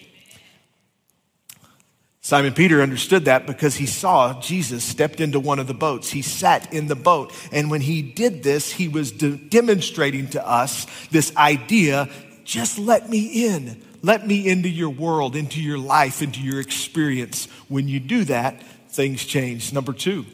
Simon 2.21 2.53
Peter 2.53 2.83
understood 2.83 3.25
that 3.25 3.47
because 3.47 3.77
he 3.77 3.87
saw 3.87 4.39
Jesus 4.41 4.85
stepped 4.85 5.21
into 5.21 5.41
one 5.41 5.59
of 5.59 5.67
the 5.67 5.73
boats. 5.73 6.11
He 6.11 6.21
sat 6.21 6.71
in 6.71 6.87
the 6.89 6.97
boat. 6.97 7.33
And 7.51 7.71
when 7.71 7.81
he 7.81 8.03
did 8.03 8.43
this, 8.43 8.73
he 8.73 8.89
was 8.89 9.11
de- 9.11 9.39
demonstrating 9.39 10.29
to 10.31 10.47
us 10.47 10.87
this 11.11 11.35
idea 11.37 12.11
just 12.45 12.79
let 12.79 13.09
me 13.09 13.47
in. 13.47 13.83
Let 14.03 14.27
me 14.27 14.47
into 14.47 14.69
your 14.69 14.91
world, 14.91 15.35
into 15.35 15.63
your 15.63 15.79
life, 15.79 16.21
into 16.21 16.41
your 16.41 16.61
experience. 16.61 17.47
When 17.69 17.89
you 17.89 18.01
do 18.01 18.25
that, 18.25 18.63
things 18.91 19.25
change. 19.25 19.73
Number 19.73 19.95
two, 19.95 20.27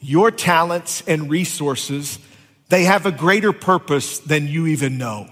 your 0.00 0.32
talents 0.32 1.04
and 1.06 1.30
resources, 1.30 2.18
they 2.68 2.84
have 2.84 3.06
a 3.06 3.12
greater 3.12 3.52
purpose 3.52 4.18
than 4.18 4.48
you 4.48 4.66
even 4.66 4.98
know. 4.98 5.28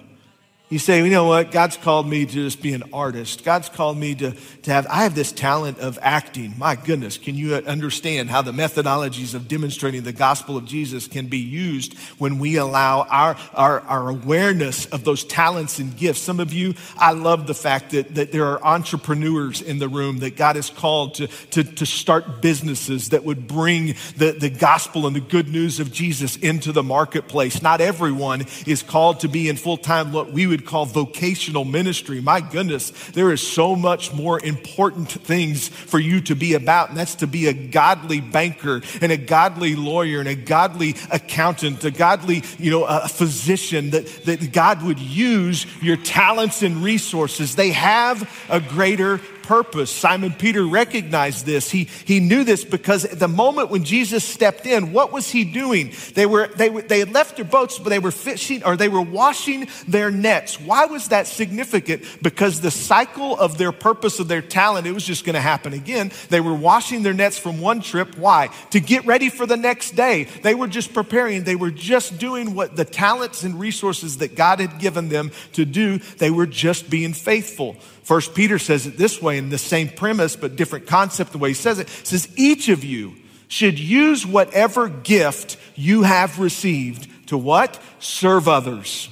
You 0.69 0.81
say, 0.81 1.05
you 1.05 1.11
know 1.11 1.27
what? 1.27 1.53
God's 1.53 1.77
called 1.77 2.09
me 2.09 2.27
to 2.27 2.33
just 2.33 2.61
be 2.61 2.73
an 2.73 2.83
artist. 2.93 3.45
God's 3.45 3.69
called 3.69 3.97
me 3.97 4.17
to, 4.17 4.33
to 4.33 4.73
have, 4.73 4.85
I 4.89 5.05
have 5.05 5.15
this 5.15 5.31
talent 5.31 5.79
of 5.79 5.97
acting. 6.03 6.55
My 6.59 6.75
goodness, 6.75 7.19
can 7.19 7.37
you 7.37 7.55
understand 7.55 8.31
how 8.31 8.43
the 8.43 8.51
methodologies 8.51 9.35
of 9.35 9.47
demonstrating 9.47 10.03
the 10.03 10.13
gospel 10.13 10.57
of 10.57 10.65
Jesus 10.65 11.07
can 11.07 11.29
be 11.29 11.39
used 11.39 11.97
when 12.19 12.41
we 12.41 12.57
allow 12.57 13.03
our, 13.03 13.37
our, 13.55 13.81
our 13.83 14.09
awareness 14.09 14.87
of 14.87 15.05
those 15.05 15.23
talents 15.23 15.79
and 15.79 15.97
gifts? 15.97 16.19
Some 16.19 16.41
of 16.41 16.53
you, 16.53 16.75
I 16.99 17.13
love 17.13 17.47
the 17.47 17.55
fact 17.55 17.91
that, 17.91 18.17
that 18.17 18.33
there 18.33 18.47
are 18.47 18.65
entrepreneurs 18.65 19.63
in 19.63 19.79
the 19.79 19.89
room 19.89 20.19
that 20.19 20.35
God 20.35 20.57
has 20.57 20.69
called 20.69 21.15
to, 21.15 21.29
to, 21.29 21.63
to 21.63 21.87
start 21.87 22.43
businesses 22.43 23.11
that 23.11 23.23
would 23.23 23.47
bring 23.47 23.95
the, 24.17 24.33
the 24.33 24.51
gospel 24.51 25.07
and 25.07 25.15
the 25.15 25.21
good 25.21 25.47
news 25.47 25.79
of 25.79 25.93
Jesus 25.93 26.35
into 26.35 26.73
the 26.73 26.83
marketplace. 26.83 27.63
Not 27.63 27.81
everyone 27.81 28.47
is 28.67 28.83
called 28.83 29.21
to 29.21 29.29
be 29.29 29.49
in 29.49 29.55
full 29.55 29.77
time 29.77 30.13
what 30.13 30.33
we 30.33 30.49
would 30.49 30.56
would 30.57 30.65
call 30.65 30.87
vocational 30.87 31.67
ministry. 31.67 32.21
My 32.23 32.41
goodness, 32.41 32.91
there 33.11 33.31
is 33.31 33.47
so 33.47 33.77
much 33.77 34.15
more 34.15 34.43
important 34.43 35.11
things 35.11 35.69
for 35.69 35.99
you 35.99 36.23
to 36.23 36.35
be 36.35 36.55
about, 36.55 36.89
and 36.89 36.97
that's 36.97 37.17
to 37.17 37.27
be 37.27 37.47
a 37.47 37.53
godly 37.53 38.23
banker 38.23 38.81
and 39.03 39.13
a 39.13 39.19
godly 39.19 39.77
lawyer 39.77 40.19
and 40.21 40.29
a 40.29 40.35
godly 40.35 40.95
accountant, 41.11 41.85
a 41.85 41.91
godly, 41.91 42.43
you 42.59 42.71
know, 42.71 42.85
a 42.85 43.07
physician 43.07 43.91
that, 43.91 44.07
that 44.25 44.53
God 44.53 44.83
would 44.83 44.99
use 44.99 45.67
your 45.83 45.99
talents 45.99 46.63
and 46.63 46.83
resources. 46.83 47.55
They 47.55 47.73
have 47.73 48.27
a 48.49 48.61
greater 48.61 49.21
purpose. 49.47 49.91
Simon 49.93 50.33
Peter 50.33 50.67
recognized 50.67 51.47
this. 51.47 51.71
He, 51.71 51.85
he 52.05 52.19
knew 52.19 52.43
this 52.43 52.65
because 52.65 53.05
at 53.05 53.19
the 53.21 53.29
moment 53.29 53.71
when 53.71 53.85
Jesus 53.85 54.25
stepped 54.25 54.67
in, 54.67 54.93
what 54.93 55.13
was 55.13 55.31
he 55.31 55.45
doing? 55.45 55.93
They 56.15 56.27
were, 56.27 56.49
they, 56.49 56.69
they 56.69 56.99
had 56.99 57.13
left 57.13 57.37
their 57.37 57.45
boats, 57.45 57.79
but 57.79 57.91
they 57.91 58.01
were 58.01 58.11
fishing 58.11 58.65
or 58.65 58.77
they 58.77 58.89
were 58.89 59.01
washing 59.03 59.69
their 59.87 60.11
nets. 60.11 60.61
Why 60.61 60.87
was 60.87 61.09
that 61.09 61.29
significant? 61.29 62.05
Because 62.23 62.61
the 62.61 62.73
cycle 62.73 63.39
of 63.39 63.57
their 63.57 63.71
purpose 63.71 64.19
of 64.19 64.27
their 64.27 64.43
talent, 64.43 64.87
it 64.87 64.93
was 64.93 65.05
just 65.05 65.25
going 65.25 65.35
to 65.35 65.41
happen 65.41 65.73
again. 65.73 66.11
They 66.29 66.41
were 66.41 66.55
washing 66.55 67.05
their 67.05 67.15
nets 67.15 67.39
from 67.39 67.61
one 67.61 67.81
trip. 67.81 68.19
Why? 68.19 68.51
To 68.71 68.81
get 68.81 69.07
ready 69.07 69.31
for 69.31 69.47
the 69.47 69.57
next 69.57 69.93
day. 69.93 70.25
They 70.25 70.57
were 70.57 70.67
just 70.67 70.93
preparing. 70.93 71.45
They 71.45 71.57
were 71.57 71.71
just 71.71 72.19
doing 72.19 72.55
what 72.55 72.75
the 72.75 72.85
talents 72.85 73.45
and 73.45 73.61
resources 73.61 74.19
that 74.19 74.35
God 74.35 74.59
had 74.59 74.81
given 74.81 75.09
them 75.09 75.31
to 75.53 75.65
do. 75.65 75.99
They 75.99 76.31
were 76.31 76.47
just 76.47 76.91
being 76.91 77.13
faithful. 77.13 77.77
First 78.07 78.37
Peter 78.37 78.61
says 78.61 78.87
it 78.87 78.97
this 78.97 79.21
way 79.21 79.37
in 79.37 79.49
the 79.49 79.59
same 79.59 79.89
premise, 79.89 80.37
but 80.37 80.55
different 80.55 80.87
concept 80.87 81.33
the 81.33 81.39
way 81.39 81.49
he 81.51 81.55
says 81.55 81.81
it. 81.81 81.89
says, 81.89 82.29
each 82.37 82.69
of 82.69 82.85
you 82.85 83.17
should 83.49 83.81
use 83.81 84.25
whatever 84.25 84.89
gift 84.89 85.57
you 85.75 86.05
have 86.05 86.39
received 86.39 87.29
to 87.31 87.37
what? 87.37 87.83
Serve 87.99 88.47
others. 88.47 89.09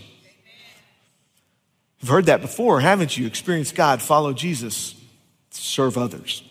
You've 1.99 2.09
heard 2.09 2.27
that 2.27 2.41
before, 2.41 2.79
haven't 2.79 3.19
you? 3.19 3.27
Experience 3.27 3.73
God, 3.73 4.01
follow 4.01 4.33
Jesus, 4.33 4.95
serve 5.51 5.99
others. 5.99 6.45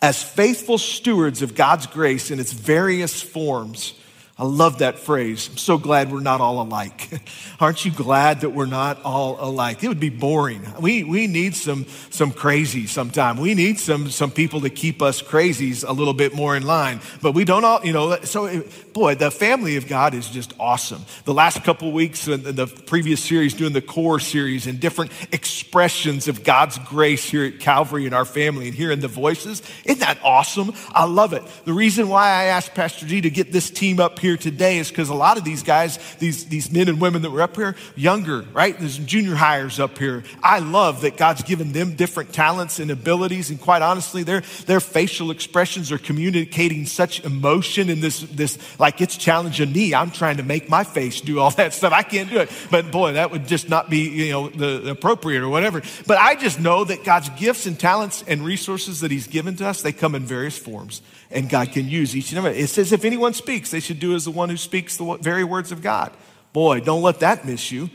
As 0.00 0.22
faithful 0.22 0.78
stewards 0.78 1.42
of 1.42 1.56
God's 1.56 1.88
grace 1.88 2.30
in 2.30 2.38
its 2.38 2.52
various 2.52 3.20
forms, 3.20 3.92
I 4.38 4.44
love 4.44 4.78
that 4.78 4.98
phrase. 4.98 5.48
I'm 5.48 5.56
so 5.56 5.78
glad 5.78 6.12
we're 6.12 6.20
not 6.20 6.42
all 6.42 6.60
alike. 6.60 7.08
Aren't 7.60 7.86
you 7.86 7.90
glad 7.90 8.42
that 8.42 8.50
we're 8.50 8.66
not 8.66 9.02
all 9.02 9.38
alike? 9.40 9.82
It 9.82 9.88
would 9.88 9.98
be 9.98 10.10
boring. 10.10 10.60
We, 10.78 11.04
we 11.04 11.26
need 11.26 11.54
some, 11.54 11.86
some 12.10 12.32
crazy 12.32 12.86
sometime. 12.86 13.38
We 13.38 13.54
need 13.54 13.78
some, 13.78 14.10
some 14.10 14.30
people 14.30 14.60
to 14.60 14.68
keep 14.68 15.00
us 15.00 15.22
crazies 15.22 15.88
a 15.88 15.92
little 15.92 16.12
bit 16.12 16.34
more 16.34 16.54
in 16.54 16.66
line. 16.66 17.00
But 17.22 17.32
we 17.32 17.46
don't 17.46 17.64
all, 17.64 17.82
you 17.82 17.94
know, 17.94 18.20
so 18.24 18.62
boy, 18.96 19.14
the 19.14 19.30
family 19.30 19.76
of 19.76 19.88
God 19.88 20.12
is 20.14 20.28
just 20.28 20.52
awesome. 20.60 21.04
The 21.24 21.34
last 21.34 21.64
couple 21.64 21.90
weeks 21.92 22.28
in 22.28 22.42
the 22.42 22.66
previous 22.66 23.22
series, 23.22 23.54
doing 23.54 23.72
the 23.72 23.80
core 23.80 24.20
series 24.20 24.66
and 24.66 24.78
different 24.78 25.10
expressions 25.32 26.28
of 26.28 26.44
God's 26.44 26.78
grace 26.78 27.24
here 27.24 27.44
at 27.44 27.58
Calvary 27.58 28.06
in 28.06 28.12
our 28.12 28.24
family 28.26 28.66
and 28.66 28.74
hearing 28.76 29.00
the 29.00 29.08
voices. 29.08 29.62
Isn't 29.84 30.00
that 30.00 30.18
awesome? 30.22 30.72
I 30.92 31.04
love 31.04 31.32
it. 31.32 31.42
The 31.64 31.72
reason 31.72 32.08
why 32.08 32.28
I 32.28 32.44
asked 32.44 32.74
Pastor 32.74 33.06
G 33.06 33.22
to 33.22 33.30
get 33.30 33.50
this 33.50 33.70
team 33.70 33.98
up 33.98 34.18
here 34.18 34.26
here 34.26 34.36
today 34.36 34.78
is 34.78 34.88
because 34.88 35.08
a 35.08 35.14
lot 35.14 35.38
of 35.38 35.44
these 35.44 35.62
guys, 35.62 35.98
these, 36.16 36.46
these 36.46 36.70
men 36.70 36.88
and 36.88 37.00
women 37.00 37.22
that 37.22 37.30
were 37.30 37.42
up 37.42 37.56
here, 37.56 37.76
younger, 37.94 38.42
right? 38.52 38.78
There's 38.78 38.98
junior 38.98 39.34
hires 39.34 39.78
up 39.78 39.98
here. 39.98 40.24
I 40.42 40.58
love 40.58 41.02
that 41.02 41.16
God's 41.16 41.42
given 41.42 41.72
them 41.72 41.94
different 41.94 42.32
talents 42.32 42.78
and 42.78 42.90
abilities. 42.90 43.50
And 43.50 43.60
quite 43.60 43.82
honestly, 43.82 44.22
their, 44.22 44.40
their 44.66 44.80
facial 44.80 45.30
expressions 45.30 45.92
are 45.92 45.98
communicating 45.98 46.86
such 46.86 47.24
emotion 47.24 47.88
in 47.88 48.00
this, 48.00 48.20
this, 48.20 48.58
like 48.80 48.85
it's 49.00 49.16
challenging 49.16 49.72
me. 49.72 49.94
I'm 49.94 50.10
trying 50.10 50.38
to 50.38 50.42
make 50.42 50.68
my 50.68 50.84
face 50.84 51.20
do 51.20 51.40
all 51.40 51.50
that 51.52 51.74
stuff. 51.74 51.92
I 51.92 52.02
can't 52.02 52.30
do 52.30 52.38
it. 52.38 52.50
But 52.70 52.90
boy, 52.90 53.14
that 53.14 53.30
would 53.30 53.46
just 53.46 53.68
not 53.68 53.90
be, 53.90 54.08
you 54.08 54.32
know, 54.32 54.48
the, 54.48 54.78
the 54.78 54.90
appropriate 54.90 55.42
or 55.42 55.48
whatever. 55.48 55.82
But 56.06 56.18
I 56.18 56.34
just 56.34 56.60
know 56.60 56.84
that 56.84 57.04
God's 57.04 57.28
gifts 57.30 57.66
and 57.66 57.78
talents 57.78 58.24
and 58.26 58.44
resources 58.44 59.00
that 59.00 59.10
He's 59.10 59.26
given 59.26 59.56
to 59.56 59.66
us, 59.66 59.82
they 59.82 59.92
come 59.92 60.14
in 60.14 60.24
various 60.24 60.58
forms 60.58 61.02
and 61.30 61.48
God 61.48 61.72
can 61.72 61.88
use 61.88 62.16
each 62.16 62.30
and 62.30 62.38
every. 62.38 62.58
It 62.58 62.68
says 62.68 62.92
if 62.92 63.04
anyone 63.04 63.34
speaks, 63.34 63.70
they 63.70 63.80
should 63.80 64.00
do 64.00 64.14
as 64.14 64.24
the 64.24 64.30
one 64.30 64.48
who 64.48 64.56
speaks 64.56 64.96
the 64.96 65.16
very 65.20 65.44
words 65.44 65.72
of 65.72 65.82
God. 65.82 66.12
Boy, 66.52 66.80
don't 66.80 67.02
let 67.02 67.20
that 67.20 67.44
miss 67.44 67.70
you. 67.70 67.90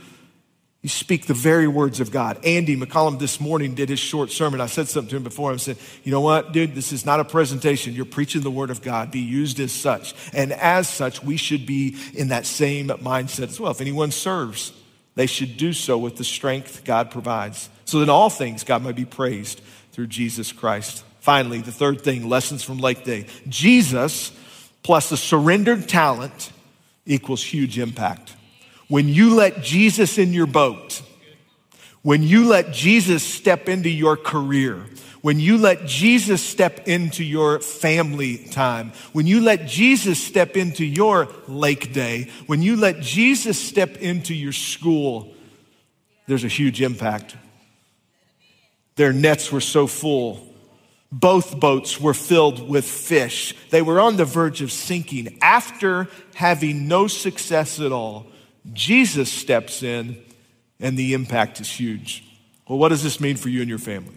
You 0.82 0.90
speak 0.90 1.28
the 1.28 1.36
very 1.36 1.68
words 1.68 2.00
of 2.00 2.10
God. 2.10 2.44
Andy 2.44 2.76
McCollum 2.76 3.20
this 3.20 3.40
morning 3.40 3.76
did 3.76 3.88
his 3.88 4.00
short 4.00 4.32
sermon. 4.32 4.60
I 4.60 4.66
said 4.66 4.88
something 4.88 5.12
to 5.12 5.18
him 5.18 5.24
before. 5.24 5.54
I 5.54 5.58
said, 5.58 5.78
you 6.04 6.12
know 6.12 6.22
what, 6.22 6.54
dude, 6.54 6.74
this 6.74 6.92
is 6.92 7.06
not 7.06 7.20
a 7.20 7.24
presentation. 7.24 7.94
You're 7.94 8.06
preaching 8.06 8.42
the 8.42 8.50
word 8.50 8.72
of 8.72 8.82
God. 8.82 9.12
Be 9.12 9.20
used 9.20 9.60
as 9.60 9.72
such. 9.72 10.16
And 10.34 10.52
as 10.52 10.90
such, 10.90 11.24
we 11.24 11.38
should 11.38 11.68
be 11.68 11.98
in 12.16 12.30
that 12.30 12.48
same 12.48 12.88
mindset 12.88 13.50
as 13.50 13.60
well. 13.60 13.72
If 13.72 13.80
anyone 13.80 14.10
serves, 14.10 14.74
they 15.14 15.28
should 15.28 15.56
do 15.56 15.72
so 15.72 16.00
with 16.00 16.18
the 16.18 16.24
strength 16.24 16.84
God 16.84 17.12
provides. 17.12 17.70
So 17.86 17.98
that 18.00 18.04
in 18.04 18.10
all 18.10 18.32
things, 18.32 18.64
God 18.64 18.82
might 18.82 18.96
be 18.96 19.06
praised 19.06 19.62
through 19.92 20.08
Jesus 20.08 20.52
Christ. 20.52 21.04
Finally, 21.20 21.62
the 21.62 21.72
third 21.72 22.02
thing 22.02 22.28
lessons 22.28 22.64
from 22.64 22.80
Lake 22.80 23.04
Day 23.04 23.28
Jesus 23.48 24.32
plus 24.82 25.12
a 25.12 25.18
surrendered 25.18 25.88
talent 25.88 26.52
equals 27.06 27.44
huge 27.44 27.78
impact. 27.78 28.36
When 28.92 29.08
you 29.08 29.36
let 29.36 29.64
Jesus 29.64 30.18
in 30.18 30.34
your 30.34 30.48
boat, 30.48 31.02
when 32.02 32.24
you 32.24 32.50
let 32.50 32.74
Jesus 32.74 33.24
step 33.24 33.70
into 33.70 33.90
your 33.90 34.18
career, 34.18 34.86
when 35.22 35.40
you 35.40 35.58
let 35.58 35.86
Jesus 35.86 36.42
step 36.42 36.90
into 36.90 37.24
your 37.24 37.62
family 37.62 38.40
time, 38.50 38.92
when 39.14 39.28
you 39.28 39.40
let 39.40 39.66
Jesus 39.66 40.22
step 40.22 40.58
into 40.58 40.84
your 40.84 41.30
lake 41.48 41.94
day, 41.94 42.30
when 42.48 42.62
you 42.62 42.76
let 42.76 43.00
Jesus 43.00 43.58
step 43.58 43.96
into 43.96 44.34
your 44.36 44.52
school, 44.52 45.34
there's 46.28 46.44
a 46.44 46.50
huge 46.50 46.82
impact. 46.82 47.38
Their 48.98 49.14
nets 49.14 49.54
were 49.54 49.62
so 49.62 49.88
full 49.88 50.52
both 51.14 51.60
boats 51.60 52.00
were 52.00 52.14
filled 52.14 52.70
with 52.70 52.86
fish. 52.86 53.54
They 53.70 53.82
were 53.82 54.00
on 54.00 54.16
the 54.16 54.24
verge 54.24 54.62
of 54.62 54.72
sinking. 54.72 55.40
After 55.42 56.08
having 56.36 56.88
no 56.88 57.08
success 57.08 57.82
at 57.82 57.92
all, 57.92 58.31
Jesus 58.74 59.32
steps 59.32 59.84
in 59.84 60.22
and 60.80 60.98
the 60.98 61.14
impact 61.14 61.60
is 61.60 61.70
huge. 61.70 62.24
Well, 62.68 62.78
what 62.78 62.90
does 62.90 63.04
this 63.04 63.20
mean 63.20 63.38
for 63.38 63.50
you 63.50 63.62
and 63.62 63.70
your 63.70 63.80
family? 63.80 64.16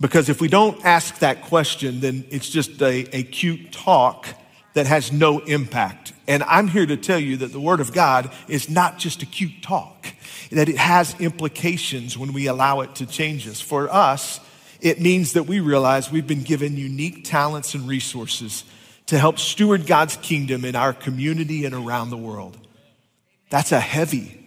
Because 0.00 0.28
if 0.28 0.40
we 0.40 0.48
don't 0.48 0.84
ask 0.84 1.18
that 1.20 1.42
question, 1.42 2.00
then 2.00 2.24
it's 2.30 2.48
just 2.48 2.82
a, 2.82 3.16
a 3.16 3.22
cute 3.22 3.72
talk 3.72 4.26
that 4.74 4.86
has 4.86 5.12
no 5.12 5.38
impact. 5.40 6.12
And 6.26 6.42
I'm 6.42 6.68
here 6.68 6.84
to 6.84 6.96
tell 6.96 7.18
you 7.18 7.38
that 7.38 7.52
the 7.52 7.60
Word 7.60 7.80
of 7.80 7.92
God 7.92 8.32
is 8.48 8.68
not 8.68 8.98
just 8.98 9.22
a 9.22 9.26
cute 9.26 9.62
talk 9.62 10.06
that 10.54 10.68
it 10.68 10.76
has 10.76 11.18
implications 11.20 12.16
when 12.16 12.32
we 12.32 12.46
allow 12.46 12.80
it 12.80 12.94
to 12.96 13.06
change 13.06 13.48
us. 13.48 13.60
For 13.60 13.92
us, 13.92 14.40
it 14.80 15.00
means 15.00 15.32
that 15.32 15.44
we 15.44 15.60
realize 15.60 16.10
we've 16.10 16.26
been 16.26 16.42
given 16.42 16.76
unique 16.76 17.24
talents 17.24 17.74
and 17.74 17.88
resources 17.88 18.64
to 19.06 19.18
help 19.18 19.38
steward 19.38 19.86
God's 19.86 20.16
kingdom 20.16 20.64
in 20.64 20.74
our 20.74 20.92
community 20.92 21.64
and 21.64 21.74
around 21.74 22.10
the 22.10 22.16
world. 22.16 22.56
That's 23.50 23.72
a 23.72 23.80
heavy 23.80 24.43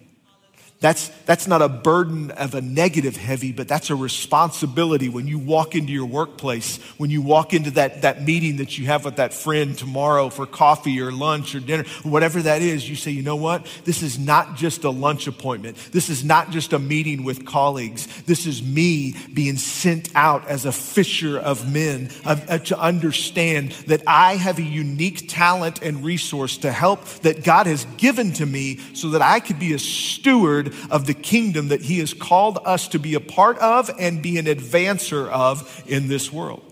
that's, 0.80 1.08
that's 1.26 1.48
not 1.48 1.64
a 1.64 1.70
burden 1.70 2.30
of 2.32 2.54
a 2.54 2.62
negative 2.62 3.18
heavy, 3.18 3.52
but 3.52 3.68
that's 3.68 3.90
a 3.90 3.96
responsibility 3.96 5.10
when 5.10 5.28
you 5.28 5.40
walk 5.40 5.74
into 5.74 5.92
your 5.92 6.06
workplace, 6.06 6.78
when 6.98 7.10
you 7.10 7.24
walk 7.24 7.56
into 7.56 7.72
that, 7.72 8.04
that 8.04 8.24
meeting 8.24 8.58
that 8.58 8.78
you 8.78 8.86
have 8.86 9.04
with 9.04 9.16
that 9.16 9.34
friend 9.34 9.76
tomorrow 9.76 10.30
for 10.30 10.46
coffee 10.46 11.02
or 11.02 11.12
lunch 11.12 11.56
or 11.56 11.62
dinner, 11.62 11.84
whatever 12.04 12.44
that 12.44 12.62
is, 12.62 12.88
you 12.88 12.96
say, 12.96 13.10
you 13.10 13.24
know 13.24 13.36
what? 13.36 13.66
This 13.86 14.04
is 14.04 14.20
not 14.20 14.56
just 14.56 14.84
a 14.84 14.92
lunch 14.92 15.26
appointment. 15.26 15.78
This 15.92 16.10
is 16.10 16.24
not 16.24 16.52
just 16.52 16.74
a 16.74 16.80
meeting 16.80 17.24
with 17.24 17.44
colleagues. 17.44 18.06
This 18.24 18.46
is 18.46 18.62
me 18.62 19.16
being 19.34 19.58
sent 19.58 20.12
out 20.14 20.48
as 20.48 20.66
a 20.66 20.72
fisher 20.72 21.40
of 21.40 21.74
men 21.74 22.12
uh, 22.24 22.60
to 22.60 22.80
understand 22.80 23.72
that 23.88 24.04
I 24.06 24.36
have 24.36 24.60
a 24.60 24.64
unique 24.64 25.28
talent 25.28 25.82
and 25.82 26.04
resource 26.04 26.58
to 26.60 26.72
help 26.72 27.04
that 27.22 27.44
God 27.44 27.66
has 27.66 27.86
given 27.98 28.32
to 28.34 28.46
me 28.46 28.78
so 28.94 29.10
that 29.10 29.24
I 29.24 29.40
could 29.40 29.58
be 29.58 29.74
a 29.74 29.80
steward 29.80 30.67
of 30.90 31.06
the 31.06 31.14
kingdom 31.14 31.70
that 31.70 31.82
He 31.82 32.00
has 32.00 32.14
called 32.14 32.60
us 32.66 32.88
to 32.90 33.00
be 33.00 33.14
a 33.14 33.20
part 33.20 33.58
of 33.60 33.90
and 34.00 34.22
be 34.22 34.38
an 34.38 34.46
advancer 34.46 35.28
of 35.30 35.84
in 35.88 36.08
this 36.08 36.32
world. 36.32 36.64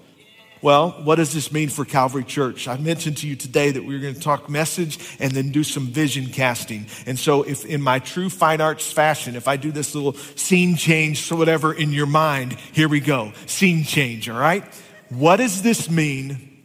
Well, 0.66 0.92
what 1.04 1.18
does 1.18 1.32
this 1.32 1.52
mean 1.52 1.70
for 1.70 1.86
Calvary 1.86 2.24
Church? 2.24 2.68
I 2.68 2.78
mentioned 2.78 3.18
to 3.18 3.28
you 3.28 3.36
today 3.36 3.70
that 3.70 3.86
we 3.86 3.96
are 3.96 4.00
going 4.00 4.16
to 4.16 4.20
talk 4.20 4.50
message 4.50 4.98
and 5.20 5.32
then 5.32 5.52
do 5.52 5.64
some 5.64 5.86
vision 5.86 6.26
casting. 6.28 6.88
And 7.06 7.20
so, 7.20 7.44
if 7.44 7.66
in 7.66 7.84
my 7.84 8.00
true 8.00 8.32
fine 8.32 8.62
arts 8.62 8.92
fashion, 8.92 9.36
if 9.36 9.48
I 9.48 9.58
do 9.58 9.72
this 9.72 9.94
little 9.94 10.14
scene 10.14 10.76
change, 10.76 11.22
so 11.22 11.36
whatever 11.36 11.72
in 11.72 11.92
your 11.92 12.08
mind, 12.08 12.54
here 12.74 12.88
we 12.88 13.00
go. 13.00 13.34
Scene 13.46 13.84
change, 13.84 14.28
all 14.28 14.40
right? 14.40 14.64
What 15.10 15.38
does 15.38 15.62
this 15.62 15.88
mean 15.88 16.64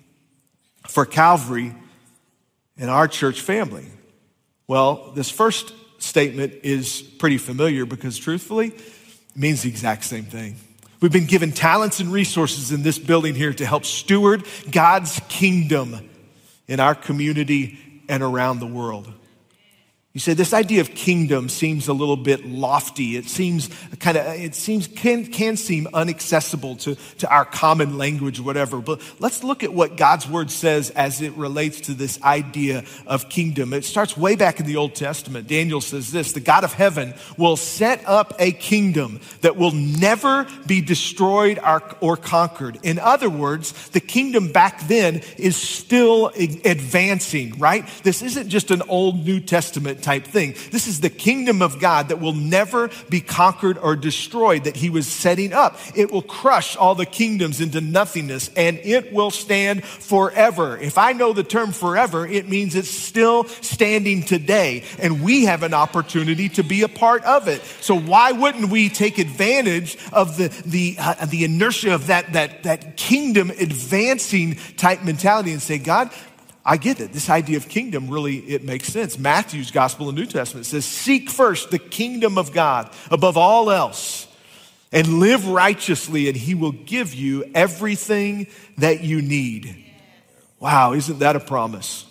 for 0.89 1.05
Calvary 1.05 1.75
and 2.79 2.89
our 2.89 3.07
church 3.07 3.43
family? 3.43 3.85
Well, 4.67 5.13
this 5.15 5.29
first 5.29 5.75
statement 6.01 6.55
is 6.63 7.03
pretty 7.03 7.39
familiar 7.39 7.87
because 7.87 8.19
truthfully, 8.19 8.69
it 8.69 9.37
means 9.37 9.63
the 9.63 9.69
exact 9.69 10.05
same 10.05 10.25
thing. 10.25 10.57
We've 11.01 11.13
been 11.13 11.27
given 11.27 11.53
talents 11.53 12.01
and 12.01 12.13
resources 12.13 12.73
in 12.73 12.83
this 12.83 12.99
building 12.99 13.35
here 13.35 13.55
to 13.55 13.65
help 13.65 13.85
steward 13.85 14.45
God's 14.71 15.21
kingdom 15.29 16.09
in 16.69 16.79
our 16.79 16.95
community 16.95 17.79
and 18.09 18.23
around 18.23 18.61
the 18.61 18.67
world. 18.67 19.11
You 20.13 20.19
say 20.19 20.35
this 20.35 20.53
idea 20.53 20.81
of 20.81 20.93
kingdom 20.93 21.49
seems 21.49 21.87
a 21.87 21.93
little 21.93 22.17
bit 22.17 22.45
lofty. 22.45 23.17
It 23.17 23.27
seems 23.27 23.71
kind 24.01 24.17
of, 24.17 24.27
it 24.27 24.57
seems, 24.57 24.89
can, 24.89 25.27
can 25.27 25.57
seem 25.57 25.87
inaccessible 25.95 26.75
to, 26.79 26.97
to 27.19 27.31
our 27.31 27.45
common 27.45 27.97
language, 27.97 28.41
whatever. 28.41 28.81
But 28.81 29.01
let's 29.21 29.45
look 29.45 29.63
at 29.63 29.73
what 29.73 29.97
God's 29.97 30.29
word 30.29 30.51
says 30.51 30.91
as 30.91 31.23
it 31.23 31.33
relates 31.35 31.83
to 31.83 31.95
this 31.95 32.21
idea 32.23 32.83
of 33.07 33.29
kingdom. 33.29 33.73
It 33.73 33.85
starts 33.85 34.17
way 34.17 34.35
back 34.35 34.59
in 34.59 34.67
the 34.67 34.79
Old 34.79 34.97
Testament. 34.97 35.47
Daniel 35.47 35.81
says 35.81 36.11
this 36.11 36.33
the 36.33 36.41
God 36.41 36.65
of 36.65 36.73
heaven 36.73 37.15
will 37.37 37.57
set 37.57 38.03
up 38.05 38.35
a 38.41 38.51
kingdom 38.51 39.21
that 39.43 39.57
will 39.57 39.71
never 39.71 40.45
be 40.67 40.81
destroyed 40.81 41.61
or 42.01 42.17
conquered. 42.17 42.81
In 42.83 42.99
other 42.99 43.31
words, 43.31 43.91
the 43.91 44.01
kingdom 44.01 44.51
back 44.51 44.89
then 44.89 45.23
is 45.39 45.55
still 45.55 46.33
advancing, 46.35 47.57
right? 47.61 47.87
This 48.03 48.23
isn't 48.23 48.49
just 48.49 48.73
an 48.73 48.83
old 48.89 49.25
New 49.25 49.39
Testament 49.39 50.00
type 50.03 50.25
thing. 50.25 50.55
This 50.71 50.87
is 50.87 51.01
the 51.01 51.11
kingdom 51.11 51.63
of 51.63 51.81
God 51.81 52.09
that 52.09 52.21
will 52.21 52.35
never 52.35 52.91
be 53.09 53.21
conquered 53.21 53.79
or 53.79 53.97
destroyed 53.97 54.65
that 54.65 54.77
he 54.77 54.91
was 54.91 55.07
setting 55.07 55.53
up. 55.53 55.79
It 55.95 56.11
will 56.11 56.23
crush 56.23 56.77
all 56.77 56.95
the 56.95 57.07
kingdoms 57.07 57.61
into 57.61 57.81
nothingness 57.81 58.51
and 58.57 58.79
it 58.79 59.13
will 59.13 59.31
stand 59.31 59.85
forever. 59.85 60.79
If 60.79 60.99
I 60.99 61.13
know 61.13 61.33
the 61.33 61.45
term 61.45 61.73
forever, 61.73 62.27
it 62.27 62.49
means 62.49 62.75
it's 62.75 62.91
still 62.91 63.45
standing 63.45 64.23
today 64.23 64.85
and 64.99 65.23
we 65.23 65.45
have 65.45 65.63
an 65.63 65.75
opportunity 65.75 66.49
to 66.51 66.63
be 66.63 66.83
a 66.83 66.89
part 66.89 67.25
of 67.25 67.49
it. 67.49 67.63
So 67.81 67.99
why 67.99 68.33
wouldn't 68.33 68.71
we 68.71 68.89
take 68.89 69.19
advantage 69.19 69.97
of 70.13 70.37
the, 70.37 70.49
the, 70.67 70.97
uh, 70.99 71.27
the 71.27 71.45
inertia 71.45 71.95
of 71.95 72.09
that, 72.09 72.33
that, 72.33 72.63
that 72.65 72.97
kingdom 72.97 73.51
advancing 73.51 74.57
type 74.77 75.03
mentality 75.03 75.53
and 75.53 75.63
say, 75.63 75.79
God, 75.79 76.11
I 76.65 76.77
get 76.77 77.01
it. 77.01 77.13
This 77.13 77.31
idea 77.31 77.57
of 77.57 77.69
kingdom 77.69 78.11
really, 78.11 78.39
it 78.39 78.65
makes 78.65 78.89
sense. 78.89 79.19
Matthew's 79.19 79.71
gospel 79.71 80.09
in 80.09 80.15
the 80.15 80.21
New 80.21 80.27
Testament 80.27 80.67
says, 80.67 80.85
seek 80.85 81.31
first 81.31 81.71
the 81.71 81.79
kingdom 81.79 82.37
of 82.37 82.53
God 82.53 82.93
above 83.11 83.37
all 83.37 83.71
else 83.71 84.27
and 84.93 85.21
live 85.21 85.47
righteously 85.47 86.29
and 86.29 86.37
he 86.37 86.55
will 86.55 86.73
give 86.73 87.15
you 87.15 87.51
everything 87.55 88.47
that 88.79 89.03
you 89.03 89.23
need. 89.23 89.85
Wow, 90.59 90.93
isn't 90.93 91.21
that 91.21 91.37
a 91.37 91.41
promise? 91.41 92.05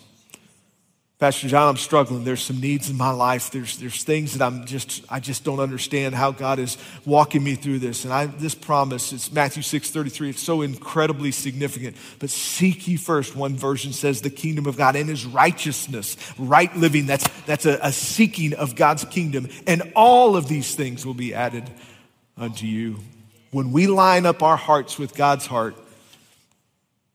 Pastor 1.20 1.48
John, 1.48 1.68
I'm 1.68 1.76
struggling. 1.76 2.24
There's 2.24 2.40
some 2.40 2.60
needs 2.60 2.88
in 2.88 2.96
my 2.96 3.10
life. 3.10 3.50
There's, 3.50 3.76
there's 3.76 4.04
things 4.04 4.32
that 4.32 4.42
I'm 4.42 4.64
just, 4.64 5.04
I 5.10 5.20
just 5.20 5.44
don't 5.44 5.60
understand 5.60 6.14
how 6.14 6.32
God 6.32 6.58
is 6.58 6.78
walking 7.04 7.44
me 7.44 7.56
through 7.56 7.80
this. 7.80 8.04
And 8.04 8.12
I, 8.12 8.24
this 8.24 8.54
promise, 8.54 9.12
it's 9.12 9.30
Matthew 9.30 9.62
6 9.62 9.90
33. 9.90 10.30
It's 10.30 10.42
so 10.42 10.62
incredibly 10.62 11.30
significant. 11.30 11.98
But 12.20 12.30
seek 12.30 12.88
ye 12.88 12.96
first, 12.96 13.36
one 13.36 13.54
version 13.54 13.92
says, 13.92 14.22
the 14.22 14.30
kingdom 14.30 14.64
of 14.64 14.78
God 14.78 14.96
and 14.96 15.10
his 15.10 15.26
righteousness, 15.26 16.16
right 16.38 16.74
living. 16.74 17.04
That's, 17.04 17.28
that's 17.44 17.66
a, 17.66 17.78
a 17.82 17.92
seeking 17.92 18.54
of 18.54 18.74
God's 18.74 19.04
kingdom. 19.04 19.50
And 19.66 19.92
all 19.94 20.38
of 20.38 20.48
these 20.48 20.74
things 20.74 21.04
will 21.04 21.12
be 21.12 21.34
added 21.34 21.64
unto 22.38 22.64
you. 22.64 22.96
When 23.50 23.72
we 23.72 23.88
line 23.88 24.24
up 24.24 24.42
our 24.42 24.56
hearts 24.56 24.98
with 24.98 25.14
God's 25.14 25.44
heart, 25.44 25.76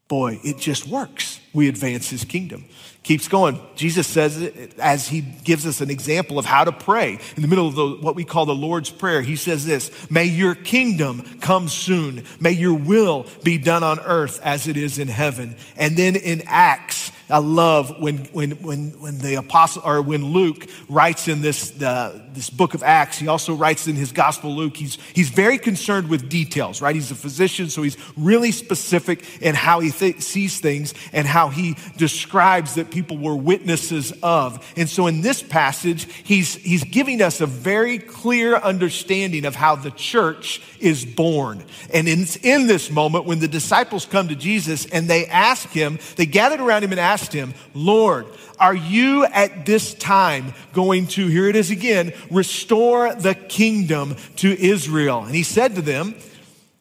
boy, 0.07 0.39
it 0.43 0.59
just 0.59 0.87
works. 0.87 1.39
We 1.53 1.69
advance 1.69 2.07
his 2.07 2.23
kingdom. 2.23 2.65
Keeps 3.05 3.27
going. 3.27 3.59
Jesus 3.75 4.07
says 4.07 4.41
it 4.41 4.79
as 4.79 5.07
he 5.07 5.21
gives 5.21 5.67
us 5.67 5.79
an 5.79 5.91
example 5.91 6.39
of 6.39 6.45
how 6.45 6.63
to 6.63 6.71
pray. 6.71 7.19
In 7.35 7.43
the 7.43 7.47
middle 7.47 7.67
of 7.67 7.75
the, 7.75 7.87
what 8.03 8.15
we 8.15 8.23
call 8.23 8.47
the 8.47 8.55
Lord's 8.55 8.89
Prayer, 8.89 9.21
he 9.21 9.35
says 9.35 9.63
this 9.63 9.91
May 10.09 10.25
your 10.25 10.55
kingdom 10.55 11.21
come 11.39 11.67
soon. 11.67 12.23
May 12.39 12.53
your 12.53 12.73
will 12.73 13.27
be 13.43 13.59
done 13.59 13.83
on 13.83 13.99
earth 13.99 14.41
as 14.41 14.67
it 14.67 14.75
is 14.75 14.97
in 14.97 15.07
heaven. 15.07 15.55
And 15.77 15.95
then 15.95 16.15
in 16.15 16.41
Acts, 16.47 17.11
I 17.29 17.39
love 17.39 17.99
when, 17.99 18.17
when, 18.25 18.51
when, 18.61 18.91
when 18.99 19.17
the 19.17 19.35
apostle 19.35 19.81
or 19.83 20.01
when 20.01 20.25
Luke 20.25 20.67
writes 20.87 21.27
in 21.27 21.41
this, 21.41 21.71
the, 21.71 22.23
this 22.33 22.51
book 22.51 22.75
of 22.75 22.83
Acts, 22.83 23.17
he 23.17 23.27
also 23.27 23.55
writes 23.55 23.87
in 23.87 23.95
his 23.95 24.11
gospel 24.11 24.55
Luke, 24.55 24.77
he's, 24.77 24.97
he's 25.13 25.29
very 25.29 25.57
concerned 25.57 26.07
with 26.07 26.29
details, 26.29 26.81
right? 26.81 26.93
He's 26.93 27.09
a 27.09 27.15
physician, 27.15 27.69
so 27.69 27.81
he's 27.81 27.97
really 28.15 28.51
specific 28.51 29.41
in 29.41 29.55
how 29.55 29.79
he 29.79 29.89
th- 29.89 30.21
sees 30.21 30.59
things 30.59 30.93
and 31.13 31.25
how 31.25 31.49
he 31.49 31.75
describes 31.97 32.75
that 32.75 32.91
people 32.91 33.17
were 33.17 33.35
witnesses 33.35 34.13
of. 34.21 34.63
And 34.77 34.87
so 34.87 35.07
in 35.07 35.21
this 35.21 35.41
passage, 35.41 36.05
he's, 36.23 36.55
he's 36.55 36.83
giving 36.83 37.21
us 37.21 37.41
a 37.41 37.47
very 37.47 37.97
clear 37.97 38.55
understanding 38.55 39.45
of 39.45 39.55
how 39.55 39.75
the 39.75 39.91
church 39.91 40.61
is 40.79 41.05
born. 41.05 41.63
And 41.91 42.07
it's 42.07 42.35
in 42.35 42.67
this 42.67 42.91
moment 42.91 43.25
when 43.25 43.39
the 43.39 43.47
disciples 43.47 44.05
come 44.05 44.27
to 44.27 44.35
Jesus 44.35 44.85
and 44.85 45.07
they 45.07 45.25
ask 45.25 45.69
him, 45.69 45.97
they 46.17 46.27
gathered 46.27 46.59
around 46.59 46.83
him 46.83 46.91
and 46.91 46.99
asked 46.99 47.14
him, 47.33 47.53
Lord, 47.73 48.27
are 48.59 48.75
you 48.75 49.25
at 49.25 49.65
this 49.65 49.93
time 49.93 50.53
going 50.73 51.07
to, 51.07 51.27
here 51.27 51.47
it 51.47 51.55
is 51.55 51.71
again, 51.71 52.13
restore 52.31 53.13
the 53.13 53.35
kingdom 53.35 54.15
to 54.37 54.49
Israel? 54.51 55.23
And 55.23 55.35
he 55.35 55.43
said 55.43 55.75
to 55.75 55.81
them, 55.81 56.15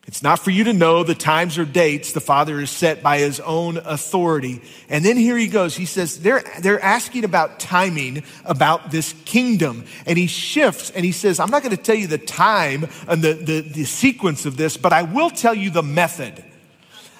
it's 0.06 0.22
not 0.22 0.38
for 0.38 0.50
you 0.50 0.64
to 0.64 0.74
know 0.74 1.02
the 1.02 1.14
times 1.14 1.56
or 1.56 1.64
dates 1.64 2.12
the 2.12 2.20
Father 2.20 2.60
is 2.60 2.70
set 2.70 3.02
by 3.02 3.18
his 3.18 3.40
own 3.40 3.78
authority. 3.78 4.60
And 4.90 5.02
then 5.02 5.16
here 5.16 5.36
he 5.36 5.48
goes. 5.48 5.74
He 5.74 5.86
says, 5.86 6.20
they're, 6.20 6.44
they're 6.60 6.82
asking 6.82 7.24
about 7.24 7.58
timing 7.58 8.22
about 8.44 8.90
this 8.90 9.14
kingdom. 9.24 9.84
And 10.04 10.18
he 10.18 10.26
shifts 10.26 10.90
and 10.90 11.06
he 11.06 11.12
says, 11.12 11.40
I'm 11.40 11.50
not 11.50 11.62
going 11.62 11.74
to 11.74 11.82
tell 11.82 11.94
you 11.94 12.06
the 12.06 12.18
time 12.18 12.86
and 13.08 13.22
the, 13.22 13.32
the, 13.32 13.60
the 13.62 13.84
sequence 13.84 14.44
of 14.44 14.58
this, 14.58 14.76
but 14.76 14.92
I 14.92 15.02
will 15.02 15.30
tell 15.30 15.54
you 15.54 15.70
the 15.70 15.82
method. 15.82 16.44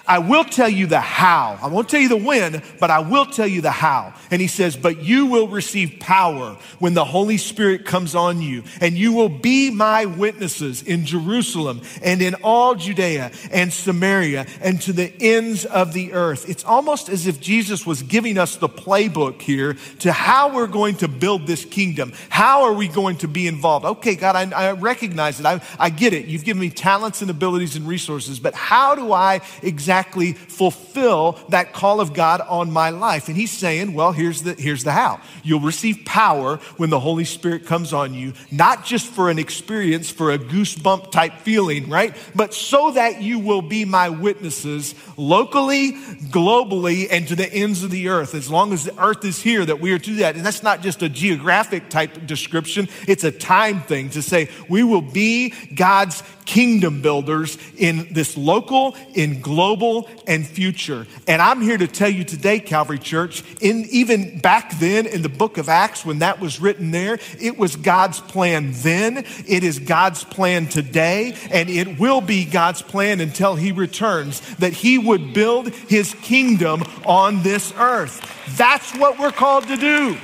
I 0.07 0.19
will 0.19 0.43
tell 0.43 0.69
you 0.69 0.85
the 0.87 0.99
how. 0.99 1.57
I 1.61 1.67
won't 1.67 1.89
tell 1.89 1.99
you 1.99 2.09
the 2.09 2.15
when, 2.15 2.61
but 2.79 2.91
I 2.91 2.99
will 2.99 3.25
tell 3.25 3.47
you 3.47 3.61
the 3.61 3.71
how. 3.71 4.13
And 4.29 4.41
he 4.41 4.47
says, 4.47 4.75
But 4.75 5.03
you 5.03 5.25
will 5.25 5.47
receive 5.47 5.99
power 5.99 6.57
when 6.79 6.93
the 6.93 7.05
Holy 7.05 7.37
Spirit 7.37 7.85
comes 7.85 8.13
on 8.13 8.41
you, 8.41 8.63
and 8.81 8.95
you 8.95 9.13
will 9.13 9.29
be 9.29 9.71
my 9.71 10.05
witnesses 10.05 10.83
in 10.83 11.05
Jerusalem 11.05 11.81
and 12.03 12.21
in 12.21 12.35
all 12.43 12.75
Judea 12.75 13.31
and 13.51 13.73
Samaria 13.73 14.45
and 14.61 14.79
to 14.81 14.93
the 14.93 15.11
ends 15.19 15.65
of 15.65 15.93
the 15.93 16.13
earth. 16.13 16.47
It's 16.47 16.63
almost 16.63 17.09
as 17.09 17.25
if 17.25 17.39
Jesus 17.39 17.85
was 17.85 18.03
giving 18.03 18.37
us 18.37 18.57
the 18.57 18.69
playbook 18.69 19.41
here 19.41 19.75
to 19.99 20.11
how 20.11 20.53
we're 20.53 20.67
going 20.67 20.97
to 20.97 21.07
build 21.07 21.47
this 21.47 21.65
kingdom. 21.65 22.13
How 22.29 22.63
are 22.63 22.73
we 22.73 22.87
going 22.87 23.17
to 23.17 23.27
be 23.27 23.47
involved? 23.47 23.85
Okay, 23.85 24.15
God, 24.15 24.35
I, 24.35 24.69
I 24.69 24.71
recognize 24.73 25.39
it. 25.39 25.45
I, 25.45 25.61
I 25.79 25.89
get 25.89 26.13
it. 26.13 26.25
You've 26.25 26.43
given 26.43 26.61
me 26.61 26.69
talents 26.69 27.21
and 27.21 27.31
abilities 27.31 27.75
and 27.75 27.87
resources, 27.87 28.39
but 28.39 28.53
how 28.53 28.93
do 28.93 29.11
I 29.11 29.41
exactly 29.63 29.94
exactly 29.95 30.33
fulfill 30.33 31.39
that 31.49 31.71
call 31.71 32.01
of 32.01 32.13
God 32.13 32.41
on 32.41 32.69
my 32.69 32.89
life? 32.89 33.29
And 33.29 33.37
he's 33.37 33.51
saying, 33.51 33.93
well, 33.93 34.11
here's 34.11 34.41
the, 34.41 34.53
here's 34.53 34.83
the 34.83 34.91
how. 34.91 35.21
You'll 35.41 35.61
receive 35.61 36.03
power 36.05 36.57
when 36.75 36.89
the 36.89 36.99
Holy 36.99 37.23
Spirit 37.23 37.65
comes 37.65 37.93
on 37.93 38.13
you, 38.13 38.33
not 38.51 38.83
just 38.83 39.07
for 39.07 39.29
an 39.29 39.39
experience, 39.39 40.09
for 40.11 40.31
a 40.31 40.37
goosebump 40.37 41.11
type 41.11 41.39
feeling, 41.39 41.89
right? 41.89 42.13
But 42.35 42.53
so 42.53 42.91
that 42.91 43.21
you 43.21 43.39
will 43.39 43.61
be 43.61 43.85
my 43.85 44.09
witnesses 44.09 44.95
locally, 45.15 45.93
globally, 46.29 47.07
and 47.09 47.25
to 47.29 47.35
the 47.35 47.51
ends 47.53 47.83
of 47.83 47.91
the 47.91 48.09
earth. 48.09 48.35
As 48.35 48.49
long 48.49 48.73
as 48.73 48.83
the 48.83 49.01
earth 49.01 49.23
is 49.23 49.41
here, 49.41 49.65
that 49.65 49.79
we 49.79 49.93
are 49.93 49.99
to 49.99 50.15
that. 50.15 50.35
And 50.35 50.45
that's 50.45 50.63
not 50.63 50.81
just 50.81 51.01
a 51.03 51.09
geographic 51.09 51.89
type 51.89 52.25
description, 52.25 52.89
it's 53.07 53.23
a 53.23 53.31
time 53.31 53.79
thing 53.81 54.09
to 54.09 54.21
say 54.21 54.49
we 54.67 54.83
will 54.83 55.01
be 55.01 55.53
God's 55.73 56.21
kingdom 56.45 57.01
builders 57.01 57.57
in 57.77 58.07
this 58.11 58.37
local, 58.37 58.95
in 59.13 59.41
global, 59.41 59.84
and 60.27 60.45
future. 60.45 61.05
And 61.27 61.41
I'm 61.41 61.61
here 61.61 61.77
to 61.77 61.87
tell 61.87 62.09
you 62.09 62.23
today, 62.23 62.59
Calvary 62.59 62.99
Church, 62.99 63.43
in 63.61 63.85
even 63.89 64.39
back 64.39 64.79
then 64.79 65.05
in 65.05 65.21
the 65.21 65.29
book 65.29 65.57
of 65.57 65.69
Acts, 65.69 66.05
when 66.05 66.19
that 66.19 66.39
was 66.39 66.59
written 66.59 66.91
there, 66.91 67.19
it 67.39 67.57
was 67.57 67.75
God's 67.75 68.19
plan 68.19 68.71
then, 68.73 69.25
it 69.47 69.63
is 69.63 69.79
God's 69.79 70.23
plan 70.23 70.67
today, 70.67 71.35
and 71.51 71.69
it 71.69 71.99
will 71.99 72.21
be 72.21 72.45
God's 72.45 72.81
plan 72.81 73.21
until 73.21 73.55
He 73.55 73.71
returns, 73.71 74.41
that 74.55 74.73
He 74.73 74.97
would 74.97 75.33
build 75.33 75.69
His 75.69 76.13
kingdom 76.21 76.83
on 77.05 77.43
this 77.43 77.73
earth. 77.77 78.21
That's 78.57 78.91
what 78.97 79.19
we're 79.19 79.31
called 79.31 79.67
to 79.67 79.77
do. 79.77 80.17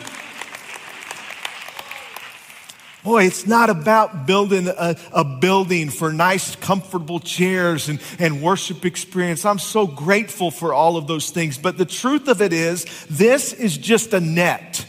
Boy, 3.04 3.26
it's 3.26 3.48
not 3.48 3.72
about 3.72 4.28
building 4.28 4.68
a, 4.68 4.96
a, 5.12 5.24
building 5.24 5.90
for 5.90 6.14
nice, 6.14 6.56
comfortable 6.56 7.20
chairs 7.20 7.90
and, 7.90 8.00
and 8.20 8.44
worship 8.44 8.86
experience. 8.86 9.44
I'm 9.44 9.58
so 9.58 9.88
grateful 9.88 10.52
for 10.52 10.72
all 10.72 10.98
of 10.98 11.08
those 11.08 11.32
things. 11.32 11.58
But 11.58 11.80
the 11.80 11.86
truth 11.86 12.28
of 12.28 12.44
it 12.44 12.54
is, 12.54 12.86
this 13.10 13.54
is 13.54 13.76
just 13.76 14.14
a 14.14 14.20
net. 14.20 14.86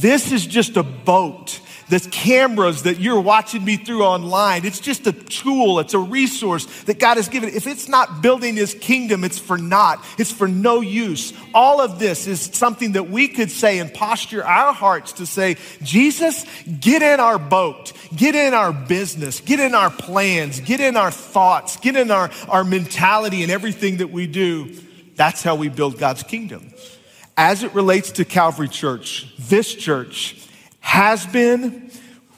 This 0.00 0.32
is 0.32 0.46
just 0.46 0.76
a 0.76 0.82
boat 0.82 1.60
the 1.88 2.00
cameras 2.00 2.82
that 2.82 3.00
you're 3.00 3.20
watching 3.20 3.64
me 3.64 3.76
through 3.76 4.04
online. 4.04 4.64
It's 4.64 4.80
just 4.80 5.06
a 5.06 5.12
tool, 5.12 5.80
it's 5.80 5.94
a 5.94 5.98
resource 5.98 6.66
that 6.82 6.98
God 6.98 7.16
has 7.16 7.28
given. 7.28 7.48
If 7.50 7.66
it's 7.66 7.88
not 7.88 8.22
building 8.22 8.56
his 8.56 8.74
kingdom, 8.74 9.24
it's 9.24 9.38
for 9.38 9.56
naught, 9.56 10.04
it's 10.18 10.32
for 10.32 10.48
no 10.48 10.80
use. 10.80 11.32
All 11.54 11.80
of 11.80 11.98
this 11.98 12.26
is 12.26 12.40
something 12.40 12.92
that 12.92 13.08
we 13.10 13.28
could 13.28 13.50
say 13.50 13.78
and 13.78 13.92
posture 13.92 14.44
our 14.44 14.72
hearts 14.72 15.14
to 15.14 15.26
say, 15.26 15.56
Jesus, 15.82 16.44
get 16.80 17.02
in 17.02 17.20
our 17.20 17.38
boat, 17.38 17.92
get 18.14 18.34
in 18.34 18.54
our 18.54 18.72
business, 18.72 19.40
get 19.40 19.60
in 19.60 19.74
our 19.74 19.90
plans, 19.90 20.60
get 20.60 20.80
in 20.80 20.96
our 20.96 21.10
thoughts, 21.10 21.76
get 21.78 21.96
in 21.96 22.10
our, 22.10 22.30
our 22.48 22.64
mentality 22.64 23.42
and 23.42 23.50
everything 23.50 23.98
that 23.98 24.10
we 24.10 24.26
do. 24.26 24.74
That's 25.16 25.42
how 25.42 25.56
we 25.56 25.68
build 25.68 25.98
God's 25.98 26.22
kingdom. 26.22 26.70
As 27.40 27.62
it 27.62 27.72
relates 27.72 28.10
to 28.10 28.24
Calvary 28.24 28.66
Church, 28.66 29.32
this 29.38 29.72
church, 29.72 30.44
has 30.80 31.24
been, 31.24 31.88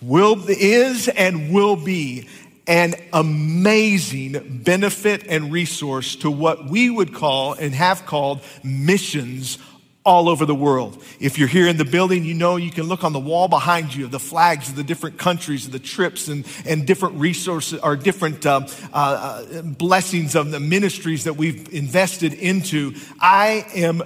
will, 0.03 0.45
is, 0.47 1.09
and 1.09 1.55
will 1.55 1.75
be 1.75 2.29
an 2.67 2.93
amazing 3.15 4.61
benefit 4.63 5.27
and 5.27 5.51
resource 5.51 6.17
to 6.17 6.31
what 6.31 6.67
we 6.67 6.91
would 6.91 7.15
call 7.15 7.55
and 7.55 7.75
have 7.75 8.05
called 8.05 8.43
missions 8.63 9.57
all 10.05 10.29
over 10.29 10.45
the 10.45 10.55
world. 10.55 11.03
If 11.19 11.39
you're 11.39 11.49
here 11.49 11.67
in 11.67 11.79
the 11.79 11.85
building, 11.87 12.27
you 12.27 12.35
know 12.35 12.57
you 12.57 12.71
can 12.71 12.85
look 12.85 13.03
on 13.03 13.15
the 13.15 13.21
wall 13.21 13.49
behind 13.49 13.95
you 13.95 14.05
of 14.05 14.11
the 14.11 14.21
flags 14.21 14.69
of 14.69 14.77
the 14.77 14.85
different 14.85 15.17
countries, 15.17 15.65
of 15.65 15.73
the 15.73 15.79
trips, 15.79 16.29
and, 16.29 16.47
and 16.67 16.87
different 16.87 17.15
resources 17.17 17.81
or 17.81 17.97
different 17.97 18.45
uh, 18.45 18.67
uh, 18.93 19.63
blessings 19.63 20.35
of 20.35 20.51
the 20.51 20.61
ministries 20.61 21.25
that 21.25 21.37
we've 21.37 21.73
invested 21.73 22.35
into. 22.35 22.95
I 23.19 23.65
am 23.75 24.03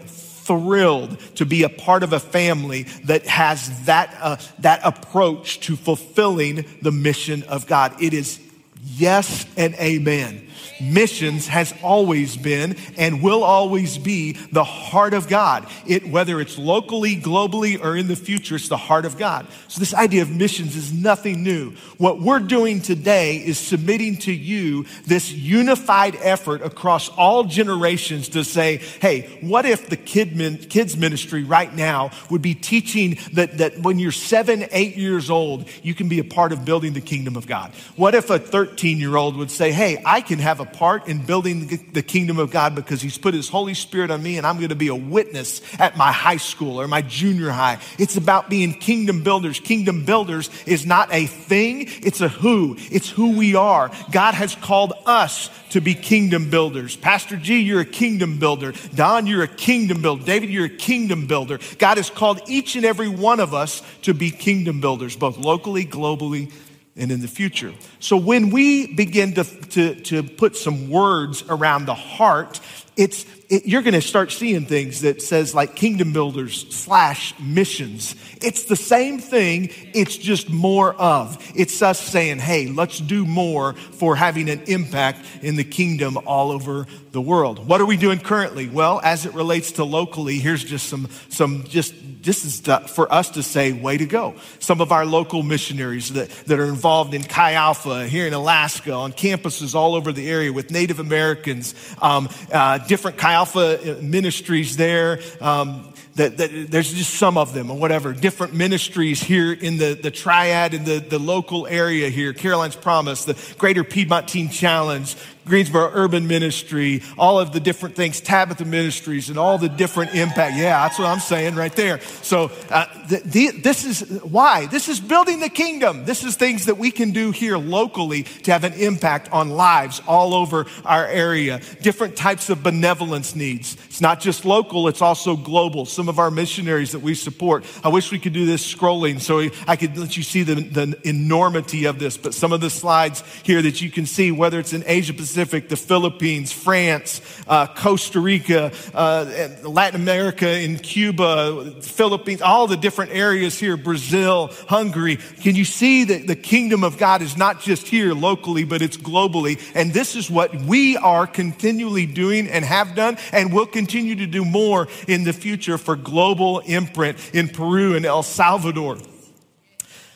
thrilled 0.46 1.18
to 1.36 1.46
be 1.46 1.62
a 1.62 1.68
part 1.68 2.02
of 2.02 2.12
a 2.12 2.20
family 2.20 2.84
that 3.04 3.26
has 3.26 3.84
that, 3.86 4.16
uh, 4.20 4.36
that 4.60 4.80
approach 4.84 5.60
to 5.60 5.76
fulfilling 5.76 6.64
the 6.82 6.92
mission 6.92 7.42
of 7.44 7.66
God. 7.66 7.94
It 8.00 8.14
is 8.14 8.40
yes 8.82 9.46
and 9.56 9.74
amen 9.74 10.48
missions 10.80 11.46
has 11.48 11.74
always 11.82 12.36
been 12.36 12.76
and 12.96 13.22
will 13.22 13.44
always 13.44 13.98
be 13.98 14.32
the 14.52 14.64
heart 14.64 15.14
of 15.14 15.28
God. 15.28 15.66
It, 15.86 16.08
whether 16.08 16.40
it's 16.40 16.58
locally, 16.58 17.16
globally, 17.16 17.82
or 17.82 17.96
in 17.96 18.08
the 18.08 18.16
future, 18.16 18.56
it's 18.56 18.68
the 18.68 18.76
heart 18.76 19.04
of 19.04 19.16
God. 19.16 19.46
So 19.68 19.80
this 19.80 19.94
idea 19.94 20.22
of 20.22 20.30
missions 20.30 20.76
is 20.76 20.92
nothing 20.92 21.42
new. 21.42 21.72
What 21.98 22.20
we're 22.20 22.40
doing 22.40 22.80
today 22.80 23.36
is 23.36 23.58
submitting 23.58 24.18
to 24.18 24.32
you 24.32 24.86
this 25.06 25.32
unified 25.32 26.16
effort 26.16 26.62
across 26.62 27.08
all 27.10 27.44
generations 27.44 28.30
to 28.30 28.44
say, 28.44 28.78
hey, 29.00 29.38
what 29.40 29.66
if 29.66 29.88
the 29.88 29.96
kid 29.96 30.36
min, 30.36 30.58
kids 30.58 30.96
ministry 30.96 31.44
right 31.44 31.74
now 31.74 32.10
would 32.30 32.42
be 32.42 32.54
teaching 32.54 33.18
that, 33.32 33.58
that 33.58 33.78
when 33.80 33.98
you're 33.98 34.12
seven, 34.12 34.66
eight 34.72 34.96
years 34.96 35.30
old, 35.30 35.68
you 35.82 35.94
can 35.94 36.08
be 36.08 36.18
a 36.18 36.24
part 36.24 36.52
of 36.52 36.64
building 36.64 36.92
the 36.92 37.00
kingdom 37.00 37.36
of 37.36 37.46
God? 37.46 37.72
What 37.96 38.14
if 38.14 38.30
a 38.30 38.38
13 38.38 38.98
year 38.98 39.16
old 39.16 39.36
would 39.36 39.50
say, 39.50 39.72
hey, 39.72 40.02
I 40.04 40.20
can 40.20 40.38
have 40.38 40.60
a 40.60 40.64
part 40.74 41.08
in 41.08 41.24
building 41.24 41.66
the 41.92 42.02
kingdom 42.02 42.38
of 42.38 42.50
God 42.50 42.74
because 42.74 43.00
He's 43.00 43.16
put 43.16 43.34
His 43.34 43.48
Holy 43.48 43.74
Spirit 43.74 44.10
on 44.10 44.22
me 44.22 44.36
and 44.36 44.46
I'm 44.46 44.56
going 44.56 44.68
to 44.68 44.74
be 44.74 44.88
a 44.88 44.94
witness 44.94 45.62
at 45.78 45.96
my 45.96 46.12
high 46.12 46.36
school 46.36 46.80
or 46.80 46.88
my 46.88 47.02
junior 47.02 47.50
high. 47.50 47.78
It's 47.98 48.16
about 48.16 48.50
being 48.50 48.74
kingdom 48.74 49.22
builders. 49.22 49.60
Kingdom 49.60 50.04
builders 50.04 50.50
is 50.66 50.84
not 50.84 51.08
a 51.12 51.26
thing, 51.26 51.86
it's 52.02 52.20
a 52.20 52.28
who. 52.28 52.76
It's 52.90 53.08
who 53.08 53.36
we 53.36 53.54
are. 53.54 53.90
God 54.10 54.34
has 54.34 54.54
called 54.54 54.92
us 55.06 55.50
to 55.70 55.80
be 55.80 55.94
kingdom 55.94 56.50
builders. 56.50 56.94
Pastor 56.96 57.36
G, 57.36 57.60
you're 57.60 57.80
a 57.80 57.84
kingdom 57.84 58.38
builder. 58.38 58.72
Don, 58.94 59.26
you're 59.26 59.42
a 59.42 59.48
kingdom 59.48 60.02
builder. 60.02 60.24
David, 60.24 60.50
you're 60.50 60.66
a 60.66 60.68
kingdom 60.68 61.26
builder. 61.26 61.58
God 61.78 61.96
has 61.96 62.10
called 62.10 62.40
each 62.46 62.76
and 62.76 62.84
every 62.84 63.08
one 63.08 63.40
of 63.40 63.54
us 63.54 63.82
to 64.02 64.14
be 64.14 64.30
kingdom 64.30 64.80
builders, 64.80 65.16
both 65.16 65.36
locally, 65.36 65.84
globally, 65.84 66.52
and 66.96 67.10
in 67.10 67.20
the 67.20 67.28
future. 67.28 67.72
So 67.98 68.16
when 68.16 68.50
we 68.50 68.94
begin 68.94 69.34
to, 69.34 69.44
to, 69.44 69.94
to 70.02 70.22
put 70.22 70.56
some 70.56 70.90
words 70.90 71.44
around 71.48 71.86
the 71.86 71.94
heart, 71.94 72.60
it's, 72.96 73.26
it, 73.48 73.66
you're 73.66 73.82
going 73.82 73.94
to 73.94 74.00
start 74.00 74.32
seeing 74.32 74.66
things 74.66 75.02
that 75.02 75.22
says 75.22 75.54
like 75.54 75.74
kingdom 75.76 76.12
builders 76.12 76.66
slash 76.74 77.34
missions. 77.38 78.14
It's 78.42 78.64
the 78.64 78.76
same 78.76 79.18
thing. 79.18 79.70
It's 79.94 80.16
just 80.16 80.50
more 80.50 80.94
of. 80.94 81.52
It's 81.54 81.80
us 81.82 82.00
saying, 82.00 82.38
hey, 82.38 82.66
let's 82.68 82.98
do 82.98 83.26
more 83.26 83.74
for 83.74 84.16
having 84.16 84.48
an 84.48 84.62
impact 84.66 85.20
in 85.42 85.56
the 85.56 85.64
kingdom 85.64 86.18
all 86.26 86.50
over 86.50 86.86
the 87.12 87.20
world. 87.20 87.66
What 87.66 87.80
are 87.80 87.86
we 87.86 87.96
doing 87.96 88.18
currently? 88.18 88.68
Well, 88.68 89.00
as 89.02 89.26
it 89.26 89.34
relates 89.34 89.72
to 89.72 89.84
locally, 89.84 90.38
here's 90.38 90.64
just 90.64 90.88
some, 90.88 91.08
some 91.28 91.64
just 91.64 91.94
this 92.24 92.44
is 92.44 92.60
for 92.88 93.12
us 93.12 93.30
to 93.30 93.42
say, 93.42 93.72
way 93.72 93.98
to 93.98 94.06
go. 94.06 94.34
Some 94.58 94.80
of 94.80 94.92
our 94.92 95.04
local 95.04 95.42
missionaries 95.42 96.12
that, 96.14 96.30
that 96.46 96.58
are 96.58 96.64
involved 96.64 97.14
in 97.14 97.22
Chi 97.22 97.52
Alpha 97.52 98.06
here 98.08 98.26
in 98.26 98.32
Alaska, 98.32 98.92
on 98.92 99.12
campuses 99.12 99.74
all 99.74 99.94
over 99.94 100.10
the 100.10 100.28
area 100.28 100.52
with 100.52 100.70
Native 100.70 101.00
Americans, 101.00 101.74
um, 102.00 102.28
uh, 102.50 102.78
different 102.78 103.18
Chi 103.18 103.33
Alpha 103.34 103.98
ministries 104.00 104.76
there. 104.76 105.20
Um, 105.40 105.92
that, 106.14 106.36
that, 106.36 106.70
there's 106.70 106.92
just 106.92 107.14
some 107.14 107.36
of 107.36 107.52
them 107.52 107.70
or 107.70 107.76
whatever, 107.76 108.12
different 108.12 108.54
ministries 108.54 109.20
here 109.20 109.52
in 109.52 109.78
the, 109.78 109.94
the 109.94 110.12
triad 110.12 110.72
in 110.72 110.84
the, 110.84 111.00
the 111.00 111.18
local 111.18 111.66
area 111.66 112.08
here, 112.08 112.32
Caroline's 112.32 112.76
Promise, 112.76 113.24
the 113.24 113.54
Greater 113.58 113.82
Piedmont 113.82 114.28
Teen 114.28 114.48
Challenge, 114.48 115.16
Greensboro 115.46 115.90
Urban 115.92 116.26
Ministry, 116.26 117.02
all 117.18 117.38
of 117.38 117.52
the 117.52 117.60
different 117.60 117.96
things, 117.96 118.20
Tabitha 118.20 118.64
Ministries, 118.64 119.28
and 119.28 119.38
all 119.38 119.58
the 119.58 119.68
different 119.68 120.14
impact. 120.14 120.56
Yeah, 120.56 120.86
that's 120.86 120.98
what 120.98 121.06
I'm 121.06 121.20
saying 121.20 121.54
right 121.54 121.74
there. 121.74 122.00
So, 122.22 122.50
uh, 122.70 122.86
the, 123.08 123.20
the, 123.24 123.50
this 123.60 123.84
is 123.84 124.22
why. 124.22 124.66
This 124.66 124.88
is 124.88 125.00
building 125.00 125.40
the 125.40 125.50
kingdom. 125.50 126.06
This 126.06 126.24
is 126.24 126.36
things 126.36 126.66
that 126.66 126.78
we 126.78 126.90
can 126.90 127.10
do 127.10 127.30
here 127.30 127.58
locally 127.58 128.22
to 128.22 128.52
have 128.52 128.64
an 128.64 128.72
impact 128.74 129.30
on 129.32 129.50
lives 129.50 130.00
all 130.06 130.32
over 130.32 130.64
our 130.86 131.06
area. 131.06 131.60
Different 131.82 132.16
types 132.16 132.48
of 132.48 132.62
benevolence 132.62 133.36
needs. 133.36 133.76
It's 133.86 134.00
not 134.00 134.20
just 134.20 134.46
local, 134.46 134.88
it's 134.88 135.02
also 135.02 135.36
global. 135.36 135.84
Some 135.84 136.08
of 136.08 136.18
our 136.18 136.30
missionaries 136.30 136.92
that 136.92 137.00
we 137.00 137.14
support, 137.14 137.64
I 137.84 137.88
wish 137.88 138.10
we 138.10 138.18
could 138.18 138.32
do 138.32 138.46
this 138.46 138.74
scrolling 138.74 139.20
so 139.20 139.50
I 139.66 139.76
could 139.76 139.98
let 139.98 140.16
you 140.16 140.22
see 140.22 140.42
the, 140.42 140.54
the 140.54 140.98
enormity 141.04 141.84
of 141.84 141.98
this, 141.98 142.16
but 142.16 142.32
some 142.32 142.52
of 142.52 142.62
the 142.62 142.70
slides 142.70 143.22
here 143.42 143.60
that 143.60 143.82
you 143.82 143.90
can 143.90 144.06
see, 144.06 144.32
whether 144.32 144.58
it's 144.58 144.72
in 144.72 144.82
Asia 144.86 145.12
Pacific, 145.12 145.33
Pacific, 145.34 145.68
the 145.68 145.76
Philippines, 145.76 146.52
France, 146.52 147.20
uh, 147.48 147.66
Costa 147.66 148.20
Rica, 148.20 148.70
uh, 148.94 149.48
Latin 149.64 150.00
America, 150.00 150.48
in 150.48 150.78
Cuba, 150.78 151.82
Philippines, 151.82 152.40
all 152.40 152.68
the 152.68 152.76
different 152.76 153.10
areas 153.10 153.58
here, 153.58 153.76
Brazil, 153.76 154.52
Hungary. 154.68 155.16
Can 155.16 155.56
you 155.56 155.64
see 155.64 156.04
that 156.04 156.28
the 156.28 156.36
kingdom 156.36 156.84
of 156.84 156.98
God 156.98 157.20
is 157.20 157.36
not 157.36 157.60
just 157.60 157.88
here 157.88 158.14
locally, 158.14 158.62
but 158.62 158.80
it's 158.80 158.96
globally? 158.96 159.60
And 159.74 159.92
this 159.92 160.14
is 160.14 160.30
what 160.30 160.54
we 160.54 160.96
are 160.98 161.26
continually 161.26 162.06
doing 162.06 162.46
and 162.46 162.64
have 162.64 162.94
done 162.94 163.18
and 163.32 163.52
will 163.52 163.66
continue 163.66 164.14
to 164.14 164.28
do 164.28 164.44
more 164.44 164.86
in 165.08 165.24
the 165.24 165.32
future 165.32 165.78
for 165.78 165.96
global 165.96 166.60
imprint 166.60 167.18
in 167.34 167.48
Peru 167.48 167.96
and 167.96 168.06
El 168.06 168.22
Salvador. 168.22 168.98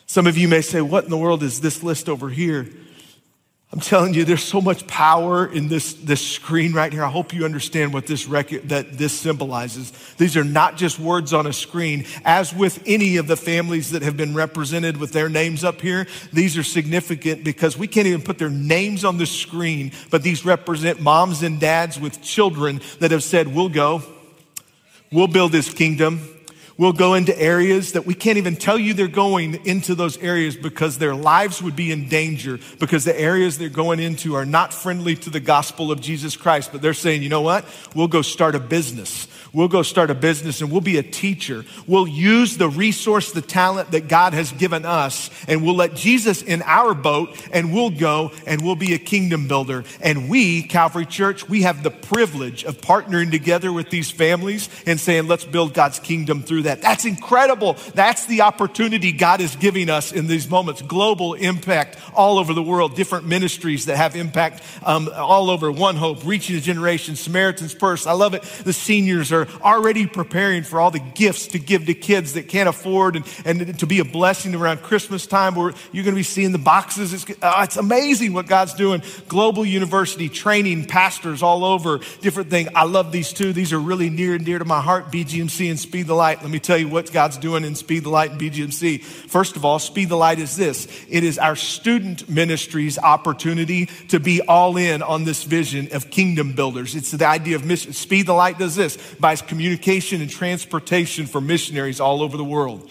Some 0.07 0.29
of 0.29 0.39
you 0.39 0.47
may 0.47 0.61
say, 0.61 0.81
What 0.81 1.03
in 1.03 1.11
the 1.11 1.19
world 1.19 1.43
is 1.43 1.61
this 1.61 1.83
list 1.83 2.09
over 2.09 2.29
here? 2.29 2.69
I'm 3.71 3.81
telling 3.81 4.15
you, 4.15 4.25
there's 4.25 4.43
so 4.43 4.63
much 4.63 4.87
power 4.87 5.47
in 5.47 5.69
this, 5.69 5.93
this 5.93 6.27
screen 6.27 6.73
right 6.73 6.91
here. 6.91 7.05
I 7.05 7.11
hope 7.11 7.35
you 7.35 7.45
understand 7.45 7.93
what 7.93 8.07
this 8.07 8.27
record, 8.27 8.71
that 8.71 8.97
this 8.97 9.13
symbolizes. 9.13 9.93
These 10.17 10.39
are 10.39 10.45
not 10.45 10.79
just 10.79 10.99
words 10.99 11.35
on 11.35 11.47
a 11.47 11.53
screen. 11.53 12.07
As 12.25 12.55
with 12.55 12.83
any 12.87 13.19
of 13.19 13.27
the 13.27 13.37
families 13.37 13.91
that 13.91 14.01
have 14.01 14.17
been 14.17 14.35
represented 14.35 14.97
with 14.97 15.13
their 15.13 15.29
names 15.29 15.65
up 15.65 15.83
here, 15.83 16.07
these 16.33 16.57
are 16.57 16.63
significant 16.63 17.45
because 17.45 17.77
we 17.77 17.87
can't 17.87 18.07
even 18.07 18.23
put 18.23 18.39
their 18.39 18.49
names 18.49 19.05
on 19.05 19.19
the 19.19 19.27
screen, 19.27 19.93
but 20.11 20.23
these 20.23 20.47
represent 20.47 21.03
moms 21.03 21.43
and 21.43 21.61
dads 21.61 22.01
with 22.01 22.23
children 22.23 22.81
that 23.01 23.11
have 23.11 23.23
said, 23.23 23.55
we'll 23.55 23.69
go. 23.69 24.03
We'll 25.13 25.29
build 25.29 25.53
this 25.53 25.73
kingdom. 25.73 26.38
We'll 26.79 26.93
go 26.93 27.15
into 27.15 27.37
areas 27.37 27.93
that 27.93 28.07
we 28.07 28.15
can't 28.15 28.39
even 28.39 28.55
tell 28.55 28.79
you 28.79 28.95
they're 28.95 29.09
going 29.09 29.67
into 29.67 29.97
those 29.97 30.17
areas 30.19 30.57
because 30.57 30.97
their 30.97 31.15
lives 31.15 31.61
would 31.61 31.75
be 31.75 31.91
in 31.91 32.09
danger 32.09 32.61
because 32.79 33.05
the 33.05 33.21
areas 33.21 33.59
they're 33.59 33.69
going 33.69 33.99
into 33.99 34.37
are 34.37 34.47
not 34.47 34.73
friendly 34.73 35.17
to 35.17 35.29
the 35.29 35.41
gospel 35.41 35.91
of 35.91 36.01
Jesus 36.01 36.37
Christ. 36.37 36.71
But 36.71 36.81
they're 36.81 36.95
saying, 36.95 37.25
you 37.25 37.31
know 37.31 37.41
what? 37.41 37.65
We'll 37.97 38.07
go 38.07 38.23
start 38.23 38.55
a 38.55 38.61
business. 38.61 39.27
We'll 39.53 39.69
go 39.69 39.83
start 39.83 40.11
a 40.11 40.15
business 40.15 40.61
and 40.61 40.71
we'll 40.71 40.81
be 40.81 40.99
a 40.99 41.03
teacher. 41.03 41.65
We'll 41.87 42.07
use 42.07 42.57
the 42.57 42.69
resource, 42.69 43.33
the 43.33 43.41
talent 43.41 43.93
that 43.93 44.09
God 44.09 44.35
has 44.35 44.53
given 44.53 44.85
us, 44.85 45.31
and 45.49 45.65
we'll 45.65 45.77
let 45.77 45.95
Jesus 45.95 46.43
in 46.43 46.63
our 46.63 46.95
boat 46.95 47.37
and 47.53 47.73
we'll 47.73 47.91
go 47.91 48.33
and 48.47 48.63
we'll 48.63 48.77
be 48.77 48.95
a 48.95 48.99
kingdom 48.99 49.49
builder. 49.49 49.85
And 50.01 50.29
we, 50.29 50.63
Calvary 50.63 51.07
Church, 51.07 51.49
we 51.49 51.63
have 51.63 51.83
the 51.83 51.91
privilege 51.91 52.65
of 52.65 52.81
partnering 52.81 53.31
together 53.31 53.73
with 53.73 53.91
these 53.91 54.11
families 54.11 54.69
and 54.87 55.01
saying, 55.01 55.29
let's 55.29 55.45
build 55.45 55.75
God's 55.75 55.99
kingdom 55.99 56.43
through 56.43 56.63
that. 56.63 56.83
That's 56.83 57.05
incredible. 57.05 57.77
That's 57.95 58.27
the 58.27 58.43
opportunity 58.43 59.13
God 59.13 59.41
is 59.41 59.57
giving 59.57 59.91
us 59.91 60.13
in 60.13 60.27
these 60.27 60.49
moments. 60.49 60.83
Global 60.83 61.35
impact 61.35 61.97
all 62.15 62.39
over 62.39 62.53
the 62.53 62.63
world, 62.63 62.97
different 62.97 63.27
ministries 63.27 63.87
that 63.87 63.97
have 63.97 64.17
impact 64.17 64.63
um, 64.83 65.09
all 65.15 65.51
over. 65.51 65.71
One 65.71 65.97
Hope, 65.97 66.25
Reaching 66.25 66.57
a 66.57 66.61
Generation, 66.61 67.17
Samaritan's 67.17 67.75
Purse. 67.75 68.07
I 68.07 68.13
love 68.13 68.35
it. 68.35 68.43
The 68.43 68.73
seniors 68.73 69.33
are 69.33 69.38
already 69.47 70.07
preparing 70.07 70.63
for 70.63 70.81
all 70.81 70.91
the 70.91 70.99
gifts 70.99 71.49
to 71.49 71.59
give 71.59 71.87
to 71.87 71.95
kids 71.95 72.35
that 72.35 72.49
can't 72.49 72.69
afford 72.69 73.17
and, 73.17 73.25
and 73.45 73.79
to 73.79 73.87
be 73.87 74.01
a 74.01 74.05
blessing 74.05 74.55
around 74.55 74.83
Christmas 74.83 75.27
time 75.27 75.55
where 75.55 75.73
you're 75.93 76.05
going 76.05 76.15
to 76.15 76.19
be 76.19 76.23
seeing 76.23 76.53
the 76.53 76.59
boxes. 76.59 77.13
It's, 77.13 77.27
uh, 77.43 77.61
it's 77.65 77.77
amazing 77.77 78.33
what 78.33 78.47
God's 78.47 78.75
doing. 78.75 79.03
Global 79.29 79.65
University 79.65 80.29
training 80.29 80.87
pastors 80.87 81.43
all 81.43 81.65
over, 81.65 82.01
different 82.21 82.51
things. 82.51 82.71
I 82.75 82.85
love 82.85 83.13
these 83.13 83.33
two. 83.33 83.53
These 83.53 83.73
are 83.73 83.79
really 83.79 84.11
near 84.11 84.35
and 84.35 84.45
dear 84.45 84.59
to 84.59 84.65
my 84.65 84.81
heart, 84.81 85.11
BGMC 85.13 85.71
and 85.71 85.79
Speed 85.79 86.07
the 86.07 86.15
Light. 86.15 86.43
Let 86.43 86.51
me 86.51 86.59
tell 86.59 86.79
you 86.79 86.89
what 86.89 87.13
God's 87.13 87.37
doing 87.37 87.65
in 87.65 87.75
Speed 87.75 88.05
the 88.05 88.11
Light 88.11 88.31
and 88.31 88.41
BGMC. 88.41 89.03
First 89.03 89.57
of 89.57 89.65
all, 89.65 89.79
Speed 89.79 90.09
the 90.09 90.17
Light 90.17 90.39
is 90.39 90.57
this. 90.57 90.89
It 91.09 91.25
is 91.25 91.39
our 91.39 91.57
student 91.57 92.29
ministry's 92.29 92.99
opportunity 92.99 93.87
to 94.09 94.21
be 94.21 94.41
all 94.43 94.77
in 94.77 95.03
on 95.03 95.25
this 95.25 95.45
vision 95.45 95.89
of 95.93 96.11
kingdom 96.11 96.53
builders. 96.53 96.95
It's 96.95 97.11
the 97.11 97.27
idea 97.27 97.57
of 97.57 97.65
mission. 97.65 97.93
Speed 97.93 98.27
the 98.27 98.33
Light 98.33 98.59
does 98.59 98.77
this 98.77 98.97
by 99.15 99.28
communication 99.37 100.21
and 100.21 100.31
transportation 100.31 101.27
for 101.27 101.41
missionaries 101.41 102.01
all 102.01 102.23
over 102.23 102.37
the 102.37 102.45
world. 102.45 102.91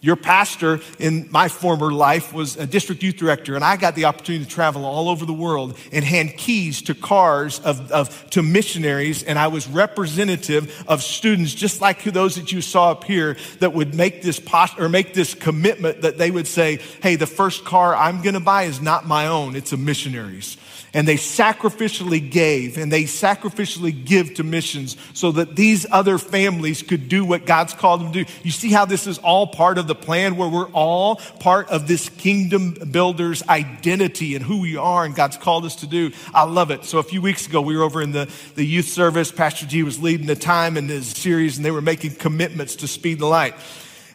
Your 0.00 0.16
pastor 0.16 0.80
in 0.98 1.28
my 1.30 1.48
former 1.48 1.90
life 1.90 2.32
was 2.32 2.56
a 2.56 2.66
district 2.66 3.02
youth 3.02 3.16
director, 3.16 3.56
and 3.56 3.64
I 3.64 3.76
got 3.76 3.94
the 3.94 4.04
opportunity 4.04 4.44
to 4.44 4.50
travel 4.50 4.84
all 4.84 5.08
over 5.08 5.26
the 5.26 5.32
world 5.32 5.76
and 5.92 6.04
hand 6.04 6.36
keys 6.36 6.82
to 6.82 6.94
cars 6.94 7.58
of, 7.60 7.90
of, 7.90 8.30
to 8.30 8.42
missionaries. 8.42 9.24
And 9.24 9.38
I 9.38 9.48
was 9.48 9.66
representative 9.66 10.84
of 10.86 11.02
students, 11.02 11.52
just 11.52 11.80
like 11.80 12.04
those 12.04 12.36
that 12.36 12.52
you 12.52 12.60
saw 12.60 12.92
up 12.92 13.04
here, 13.04 13.36
that 13.58 13.72
would 13.72 13.94
make 13.94 14.22
this 14.22 14.38
post, 14.38 14.78
or 14.78 14.88
make 14.88 15.14
this 15.14 15.34
commitment 15.34 16.02
that 16.02 16.16
they 16.16 16.30
would 16.30 16.46
say, 16.46 16.78
"Hey, 17.02 17.16
the 17.16 17.26
first 17.26 17.64
car 17.64 17.96
I'm 17.96 18.22
going 18.22 18.34
to 18.34 18.40
buy 18.40 18.64
is 18.64 18.80
not 18.80 19.06
my 19.06 19.26
own; 19.26 19.56
it's 19.56 19.72
a 19.72 19.76
missionary's." 19.76 20.56
And 20.94 21.06
they 21.06 21.16
sacrificially 21.16 22.30
gave 22.30 22.78
and 22.78 22.90
they 22.90 23.04
sacrificially 23.04 24.04
give 24.04 24.34
to 24.34 24.44
missions 24.44 24.96
so 25.12 25.32
that 25.32 25.56
these 25.56 25.86
other 25.90 26.18
families 26.18 26.82
could 26.82 27.08
do 27.08 27.24
what 27.24 27.46
God's 27.46 27.74
called 27.74 28.00
them 28.00 28.12
to 28.12 28.24
do. 28.24 28.32
You 28.42 28.50
see 28.50 28.70
how 28.70 28.84
this 28.84 29.06
is 29.06 29.18
all 29.18 29.46
part 29.46 29.78
of 29.78 29.86
the 29.86 29.94
plan 29.94 30.36
where 30.36 30.48
we're 30.48 30.70
all 30.70 31.16
part 31.16 31.68
of 31.70 31.86
this 31.86 32.08
kingdom 32.08 32.74
builder's 32.90 33.42
identity 33.48 34.34
and 34.34 34.44
who 34.44 34.60
we 34.60 34.76
are 34.76 35.04
and 35.04 35.14
God's 35.14 35.36
called 35.36 35.64
us 35.64 35.76
to 35.76 35.86
do. 35.86 36.12
I 36.32 36.44
love 36.44 36.70
it. 36.70 36.84
So 36.84 36.98
a 36.98 37.02
few 37.02 37.20
weeks 37.20 37.46
ago, 37.46 37.60
we 37.60 37.76
were 37.76 37.82
over 37.82 38.00
in 38.00 38.12
the, 38.12 38.30
the 38.54 38.64
youth 38.64 38.88
service. 38.88 39.30
Pastor 39.30 39.66
G 39.66 39.82
was 39.82 40.02
leading 40.02 40.26
the 40.26 40.36
time 40.36 40.76
in 40.76 40.86
this 40.86 41.08
series 41.08 41.56
and 41.56 41.64
they 41.64 41.70
were 41.70 41.82
making 41.82 42.14
commitments 42.14 42.76
to 42.76 42.88
speed 42.88 43.18
the 43.18 43.26
light. 43.26 43.54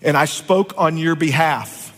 And 0.02 0.18
I 0.18 0.26
spoke 0.26 0.74
on 0.78 0.98
your 0.98 1.16
behalf. 1.16 1.93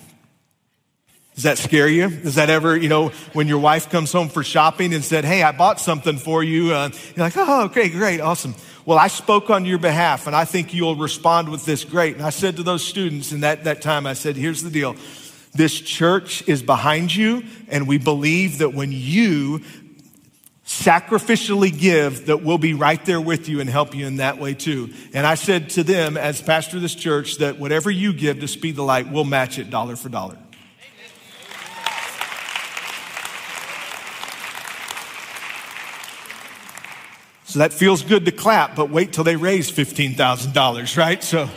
Does 1.36 1.44
that 1.44 1.58
scare 1.58 1.90
you? 1.90 2.10
Does 2.10 2.36
that 2.36 2.50
ever, 2.50 2.78
you 2.78 2.88
know, 2.88 3.10
when 3.34 3.50
your 3.50 3.60
wife 3.60 3.90
comes 3.90 4.12
home 4.14 4.30
for 4.30 4.42
shopping 4.42 4.94
and 4.94 5.04
said, 5.04 5.26
Hey, 5.26 5.44
I 5.44 5.52
bought 5.52 5.82
something 5.82 6.18
for 6.18 6.42
you? 6.42 6.74
Uh, 6.74 6.90
you're 7.14 7.26
like, 7.26 7.34
Oh, 7.36 7.66
okay, 7.66 7.90
great, 7.90 8.22
awesome. 8.22 8.56
Well, 8.86 8.98
I 8.98 9.08
spoke 9.08 9.50
on 9.50 9.66
your 9.66 9.78
behalf 9.78 10.28
and 10.28 10.36
I 10.36 10.46
think 10.46 10.74
you'll 10.74 10.96
respond 10.96 11.50
with 11.50 11.66
this 11.66 11.84
great. 11.84 12.16
And 12.16 12.24
I 12.24 12.30
said 12.30 12.56
to 12.56 12.64
those 12.64 12.86
students 12.86 13.34
in 13.34 13.42
that, 13.42 13.66
that 13.66 13.82
time, 13.82 14.08
I 14.08 14.14
said, 14.14 14.38
Here's 14.38 14.64
the 14.64 14.70
deal. 14.70 14.96
This 15.54 15.80
church 15.80 16.48
is 16.48 16.62
behind 16.62 17.16
you, 17.16 17.44
and 17.70 17.88
we 17.88 17.98
believe 17.98 18.58
that 18.58 18.74
when 18.74 18.92
you 18.92 19.62
sacrificially 20.66 21.78
give 21.78 22.26
that 22.26 22.44
we'll 22.44 22.58
be 22.58 22.74
right 22.74 23.06
there 23.06 23.22
with 23.22 23.48
you 23.48 23.60
and 23.60 23.70
help 23.70 23.94
you 23.94 24.08
in 24.08 24.18
that 24.18 24.38
way 24.40 24.54
too. 24.54 24.92
And 25.14 25.26
I 25.26 25.36
said 25.36 25.70
to 25.72 25.84
them, 25.84 26.18
as 26.18 26.42
pastor 26.42 26.78
of 26.78 26.82
this 26.82 26.96
church, 26.96 27.38
that 27.38 27.60
whatever 27.60 27.92
you 27.92 28.14
give 28.14 28.40
to 28.40 28.48
Speed 28.48 28.76
the 28.76 28.84
Light, 28.84 29.10
we'll 29.10 29.26
match 29.26 29.60
it 29.60 29.70
dollar 29.70 29.96
for 29.96 30.10
dollar. 30.10 30.38
So 37.56 37.60
that 37.60 37.72
feels 37.72 38.04
good 38.04 38.26
to 38.26 38.34
clap, 38.34 38.76
but 38.76 38.90
wait 38.90 39.14
till 39.14 39.24
they 39.24 39.38
raise 39.38 39.72
$15,000, 39.72 40.98
right? 40.98 41.24
So 41.24 41.48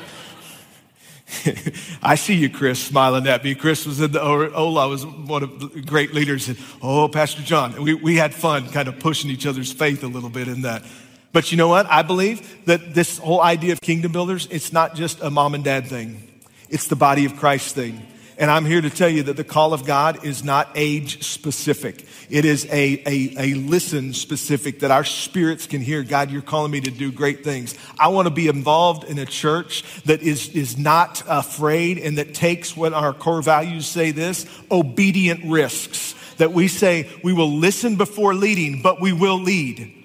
I 2.04 2.14
see 2.14 2.34
you, 2.34 2.48
Chris, 2.48 2.80
smiling 2.80 3.26
at 3.26 3.42
me. 3.42 3.56
Chris 3.56 3.84
was 3.84 4.00
in 4.00 4.12
the, 4.12 4.22
Ola 4.22 4.88
was 4.88 5.04
one 5.04 5.42
of 5.42 5.58
the 5.58 5.80
great 5.80 6.14
leaders. 6.14 6.46
And, 6.46 6.56
oh, 6.82 7.08
Pastor 7.08 7.42
John. 7.42 7.82
We, 7.82 7.94
we 7.94 8.14
had 8.14 8.32
fun 8.32 8.68
kind 8.68 8.86
of 8.86 9.00
pushing 9.00 9.28
each 9.28 9.44
other's 9.44 9.72
faith 9.72 10.04
a 10.04 10.06
little 10.06 10.30
bit 10.30 10.46
in 10.46 10.62
that. 10.62 10.84
But 11.32 11.50
you 11.50 11.58
know 11.58 11.66
what? 11.66 11.86
I 11.86 12.02
believe 12.02 12.64
that 12.66 12.94
this 12.94 13.18
whole 13.18 13.40
idea 13.40 13.72
of 13.72 13.80
kingdom 13.80 14.12
builders, 14.12 14.46
it's 14.52 14.72
not 14.72 14.94
just 14.94 15.20
a 15.20 15.30
mom 15.30 15.56
and 15.56 15.64
dad 15.64 15.88
thing. 15.88 16.22
It's 16.70 16.86
the 16.86 16.94
body 16.94 17.24
of 17.24 17.34
Christ 17.34 17.74
thing. 17.74 18.06
And 18.38 18.52
I'm 18.52 18.64
here 18.64 18.80
to 18.80 18.88
tell 18.88 19.08
you 19.08 19.24
that 19.24 19.36
the 19.36 19.42
call 19.42 19.74
of 19.74 19.84
God 19.84 20.24
is 20.24 20.44
not 20.44 20.70
age 20.76 21.24
specific. 21.24 22.06
It 22.30 22.44
is 22.44 22.66
a, 22.66 23.02
a, 23.04 23.34
a 23.36 23.54
listen 23.54 24.14
specific 24.14 24.78
that 24.80 24.92
our 24.92 25.04
spirits 25.04 25.66
can 25.66 25.80
hear. 25.80 26.04
God, 26.04 26.30
you're 26.30 26.40
calling 26.40 26.70
me 26.70 26.80
to 26.82 26.90
do 26.92 27.10
great 27.10 27.42
things. 27.42 27.74
I 27.98 28.08
want 28.08 28.28
to 28.28 28.32
be 28.32 28.46
involved 28.46 29.02
in 29.02 29.18
a 29.18 29.26
church 29.26 29.82
that 30.04 30.22
is, 30.22 30.50
is 30.50 30.78
not 30.78 31.20
afraid 31.26 31.98
and 31.98 32.18
that 32.18 32.32
takes 32.32 32.76
what 32.76 32.92
our 32.92 33.12
core 33.12 33.42
values 33.42 33.88
say 33.88 34.12
this 34.12 34.46
obedient 34.70 35.44
risks. 35.44 36.14
That 36.36 36.52
we 36.52 36.68
say 36.68 37.10
we 37.24 37.32
will 37.32 37.50
listen 37.50 37.96
before 37.96 38.34
leading, 38.34 38.82
but 38.82 39.00
we 39.00 39.12
will 39.12 39.40
lead. 39.40 39.97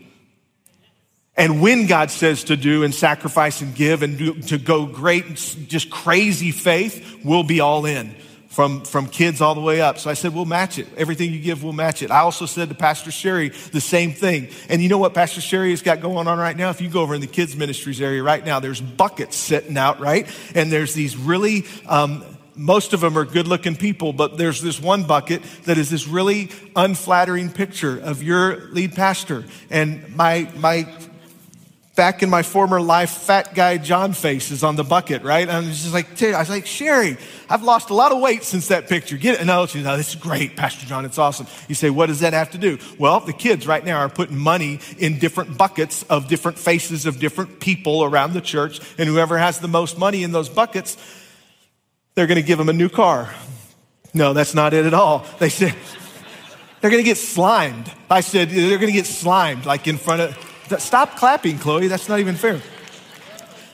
And 1.35 1.61
when 1.61 1.87
God 1.87 2.11
says 2.11 2.45
to 2.45 2.55
do 2.55 2.83
and 2.83 2.93
sacrifice 2.93 3.61
and 3.61 3.73
give 3.73 4.03
and 4.03 4.17
do, 4.17 4.33
to 4.41 4.57
go 4.59 4.85
great, 4.85 5.35
just 5.67 5.89
crazy 5.89 6.51
faith, 6.51 7.19
we'll 7.23 7.43
be 7.43 7.59
all 7.59 7.85
in 7.85 8.15
from, 8.49 8.81
from 8.81 9.07
kids 9.07 9.41
all 9.41 9.55
the 9.55 9.61
way 9.61 9.81
up. 9.81 9.97
So 9.97 10.11
I 10.11 10.13
said, 10.13 10.35
we'll 10.35 10.45
match 10.45 10.77
it. 10.77 10.87
Everything 10.95 11.33
you 11.33 11.39
give, 11.39 11.63
we'll 11.63 11.73
match 11.73 12.03
it. 12.03 12.11
I 12.11 12.19
also 12.19 12.45
said 12.45 12.69
to 12.69 12.75
Pastor 12.75 13.09
Sherry 13.09 13.49
the 13.49 13.81
same 13.81 14.13
thing. 14.13 14.49
And 14.69 14.83
you 14.83 14.89
know 14.89 14.99
what 14.99 15.15
Pastor 15.15 15.41
Sherry 15.41 15.71
has 15.71 15.81
got 15.81 16.01
going 16.01 16.27
on 16.27 16.37
right 16.37 16.55
now? 16.55 16.69
If 16.69 16.79
you 16.79 16.87
go 16.87 17.01
over 17.01 17.15
in 17.15 17.21
the 17.21 17.27
kids 17.27 17.55
ministries 17.55 17.99
area 17.99 18.21
right 18.21 18.45
now, 18.45 18.59
there's 18.59 18.79
buckets 18.79 19.35
sitting 19.35 19.75
out, 19.75 19.99
right? 19.99 20.27
And 20.53 20.71
there's 20.71 20.93
these 20.93 21.17
really, 21.17 21.65
um, 21.87 22.23
most 22.55 22.93
of 22.93 23.01
them 23.01 23.17
are 23.17 23.25
good 23.25 23.47
looking 23.47 23.75
people, 23.75 24.13
but 24.13 24.37
there's 24.37 24.61
this 24.61 24.79
one 24.79 25.05
bucket 25.05 25.41
that 25.63 25.79
is 25.79 25.89
this 25.89 26.07
really 26.07 26.51
unflattering 26.75 27.49
picture 27.49 27.97
of 27.97 28.21
your 28.21 28.67
lead 28.67 28.93
pastor. 28.93 29.45
And 29.71 30.15
my, 30.15 30.47
my 30.57 30.87
back 31.95 32.23
in 32.23 32.29
my 32.29 32.41
former 32.41 32.81
life, 32.81 33.11
fat 33.11 33.53
guy 33.53 33.77
John 33.77 34.13
face 34.13 34.49
is 34.49 34.63
on 34.63 34.75
the 34.75 34.83
bucket, 34.83 35.21
right? 35.21 35.47
And 35.47 35.51
I 35.51 35.59
was 35.59 35.83
just 35.83 35.93
like, 35.93 36.21
I 36.23 36.39
was 36.39 36.49
like, 36.49 36.65
Sherry, 36.65 37.17
I've 37.49 37.61
lost 37.61 37.91
a 37.91 37.93
lot 37.93 38.11
of 38.11 38.19
weight 38.19 38.43
since 38.43 38.69
that 38.69 38.89
picture. 38.89 39.15
Get 39.15 39.39
it? 39.39 39.45
No, 39.45 39.61
oh, 39.61 39.65
she's, 39.67 39.85
oh, 39.85 39.95
this 39.95 40.09
is 40.09 40.15
great, 40.15 40.55
Pastor 40.55 40.87
John. 40.87 41.05
It's 41.05 41.19
awesome. 41.19 41.45
You 41.67 41.75
say, 41.75 41.91
what 41.91 42.07
does 42.07 42.21
that 42.21 42.33
have 42.33 42.51
to 42.51 42.57
do? 42.57 42.79
Well, 42.97 43.19
the 43.19 43.33
kids 43.33 43.67
right 43.67 43.85
now 43.85 43.99
are 43.99 44.09
putting 44.09 44.37
money 44.37 44.79
in 44.97 45.19
different 45.19 45.57
buckets 45.57 46.03
of 46.03 46.27
different 46.27 46.57
faces 46.57 47.05
of 47.05 47.19
different 47.19 47.59
people 47.59 48.03
around 48.03 48.33
the 48.33 48.41
church. 48.41 48.79
And 48.97 49.07
whoever 49.07 49.37
has 49.37 49.59
the 49.59 49.67
most 49.67 49.97
money 49.97 50.23
in 50.23 50.31
those 50.31 50.49
buckets, 50.49 50.97
they're 52.15 52.27
going 52.27 52.41
to 52.41 52.47
give 52.47 52.57
them 52.57 52.69
a 52.69 52.73
new 52.73 52.89
car. 52.89 53.33
No, 54.15 54.33
that's 54.33 54.55
not 54.55 54.73
it 54.73 54.85
at 54.85 54.93
all. 54.95 55.25
They 55.37 55.49
said, 55.49 55.75
they're 56.81 56.89
going 56.91 57.03
to 57.03 57.07
get 57.07 57.17
slimed. 57.17 57.91
I 58.09 58.21
said, 58.21 58.49
they're 58.49 58.79
going 58.79 58.91
to 58.91 58.97
get 58.97 59.05
slimed, 59.05 59.67
like 59.67 59.87
in 59.87 59.97
front 59.97 60.21
of, 60.21 60.52
Stop 60.79 61.17
clapping, 61.17 61.59
Chloe. 61.59 61.87
That's 61.87 62.09
not 62.09 62.19
even 62.19 62.35
fair. 62.35 62.61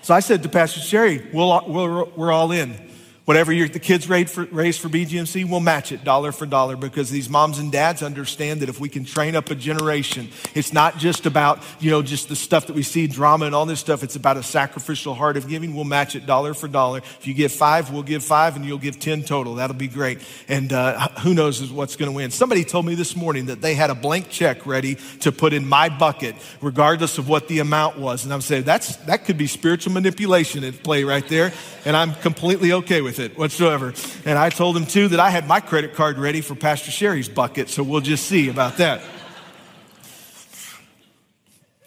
So 0.02 0.14
I 0.14 0.22
said 0.22 0.44
to 0.44 0.50
Pastor 0.50 0.80
Sherry, 0.80 1.28
we'll, 1.34 1.64
we're, 1.68 2.04
we're 2.04 2.32
all 2.32 2.52
in. 2.52 2.89
Whatever 3.30 3.54
the 3.54 3.80
kids 3.80 4.10
raise 4.10 4.34
for, 4.34 4.46
raise 4.46 4.80
for 4.80 4.90
BGMC, 4.90 5.48
we'll 5.48 5.60
match 5.60 5.92
it 5.92 6.04
dollar 6.04 6.32
for 6.32 6.48
dollar 6.48 6.76
because 6.76 7.12
these 7.12 7.30
moms 7.30 7.60
and 7.60 7.72
dads 7.72 8.02
understand 8.02 8.62
that 8.62 8.70
if 8.70 8.80
we 8.80 8.90
can 8.90 9.06
train 9.06 9.36
up 9.36 9.52
a 9.52 9.56
generation, 9.56 10.30
it's 10.56 10.74
not 10.74 10.98
just 10.98 11.28
about, 11.28 11.62
you 11.80 11.92
know, 11.92 12.02
just 12.02 12.28
the 12.28 12.36
stuff 12.36 12.66
that 12.66 12.76
we 12.76 12.82
see, 12.82 13.06
drama 13.06 13.46
and 13.46 13.54
all 13.54 13.68
this 13.68 13.80
stuff. 13.80 14.02
It's 14.02 14.16
about 14.16 14.38
a 14.38 14.42
sacrificial 14.42 15.14
heart 15.14 15.38
of 15.38 15.48
giving. 15.48 15.76
We'll 15.76 15.84
match 15.84 16.16
it 16.16 16.26
dollar 16.26 16.56
for 16.56 16.68
dollar. 16.68 17.04
If 17.20 17.28
you 17.28 17.36
give 17.36 17.52
five, 17.52 17.92
we'll 17.92 18.02
give 18.02 18.24
five 18.24 18.56
and 18.56 18.66
you'll 18.66 18.80
give 18.80 19.00
10 19.00 19.22
total. 19.22 19.54
That'll 19.54 19.76
be 19.76 19.88
great. 19.88 20.22
And 20.48 20.74
uh, 20.74 21.10
who 21.20 21.36
knows 21.36 21.72
what's 21.72 21.98
going 21.98 22.10
to 22.10 22.16
win. 22.16 22.32
Somebody 22.32 22.64
told 22.64 22.88
me 22.88 22.96
this 22.96 23.16
morning 23.16 23.46
that 23.46 23.62
they 23.62 23.76
had 23.76 23.92
a 23.92 23.96
blank 23.96 24.30
check 24.32 24.66
ready 24.66 24.96
to 25.20 25.32
put 25.32 25.54
in 25.54 25.68
my 25.68 25.90
bucket, 25.90 26.34
regardless 26.62 27.20
of 27.20 27.30
what 27.30 27.48
the 27.48 27.60
amount 27.60 28.00
was. 28.00 28.24
And 28.24 28.34
I'm 28.34 28.42
saying 28.42 28.64
that's, 28.64 28.96
that 29.06 29.26
could 29.26 29.38
be 29.38 29.46
spiritual 29.46 29.94
manipulation 29.94 30.64
at 30.64 30.82
play 30.82 31.04
right 31.04 31.28
there. 31.28 31.54
And 31.86 31.96
I'm 31.96 32.16
completely 32.16 32.74
okay 32.74 33.02
with 33.02 33.19
it 33.20 33.38
whatsoever. 33.38 33.94
And 34.26 34.38
I 34.38 34.50
told 34.50 34.76
him 34.76 34.86
too 34.86 35.10
that 35.10 35.20
I 35.20 35.30
had 35.30 35.48
my 35.48 35.60
credit 35.60 35.94
card 35.94 36.18
ready 36.18 36.42
for 36.42 36.56
Pastor 36.56 36.92
Sherry's 36.92 37.30
bucket, 37.30 37.70
so 37.70 37.84
we'll 37.84 38.02
just 38.02 38.28
see 38.28 38.50
about 38.50 38.78
that. 38.78 39.02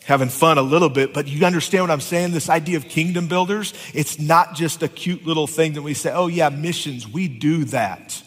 Having 0.05 0.31
fun 0.31 0.59
a 0.59 0.63
little 0.63 0.89
bit, 0.89 1.15
but 1.15 1.29
you 1.29 1.45
understand 1.47 1.85
what 1.85 1.91
I'm 1.91 2.01
saying? 2.01 2.33
This 2.33 2.49
idea 2.49 2.77
of 2.77 2.85
kingdom 2.85 3.29
builders, 3.29 3.73
it's 3.95 4.19
not 4.19 4.55
just 4.55 4.83
a 4.83 4.89
cute 4.89 5.27
little 5.27 5.47
thing 5.47 5.75
that 5.75 5.83
we 5.83 5.95
say, 5.95 6.13
oh 6.13 6.27
yeah, 6.27 6.49
missions, 6.49 7.09
we 7.09 7.29
do 7.29 7.65
that. 7.67 8.23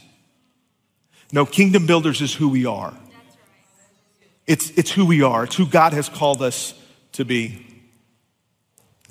No, 1.32 1.46
kingdom 1.46 1.86
builders 1.86 2.22
is 2.22 2.34
who 2.34 2.50
we 2.50 2.66
are. 2.66 2.94
It's, 4.48 4.70
it's 4.72 4.92
who 4.92 5.06
we 5.06 5.22
are. 5.22 5.44
It's 5.46 5.56
who 5.56 5.66
God 5.66 5.94
has 5.94 6.08
called 6.08 6.42
us 6.42 6.74
to 7.14 7.26
be. 7.26 7.66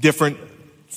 Different 0.00 0.38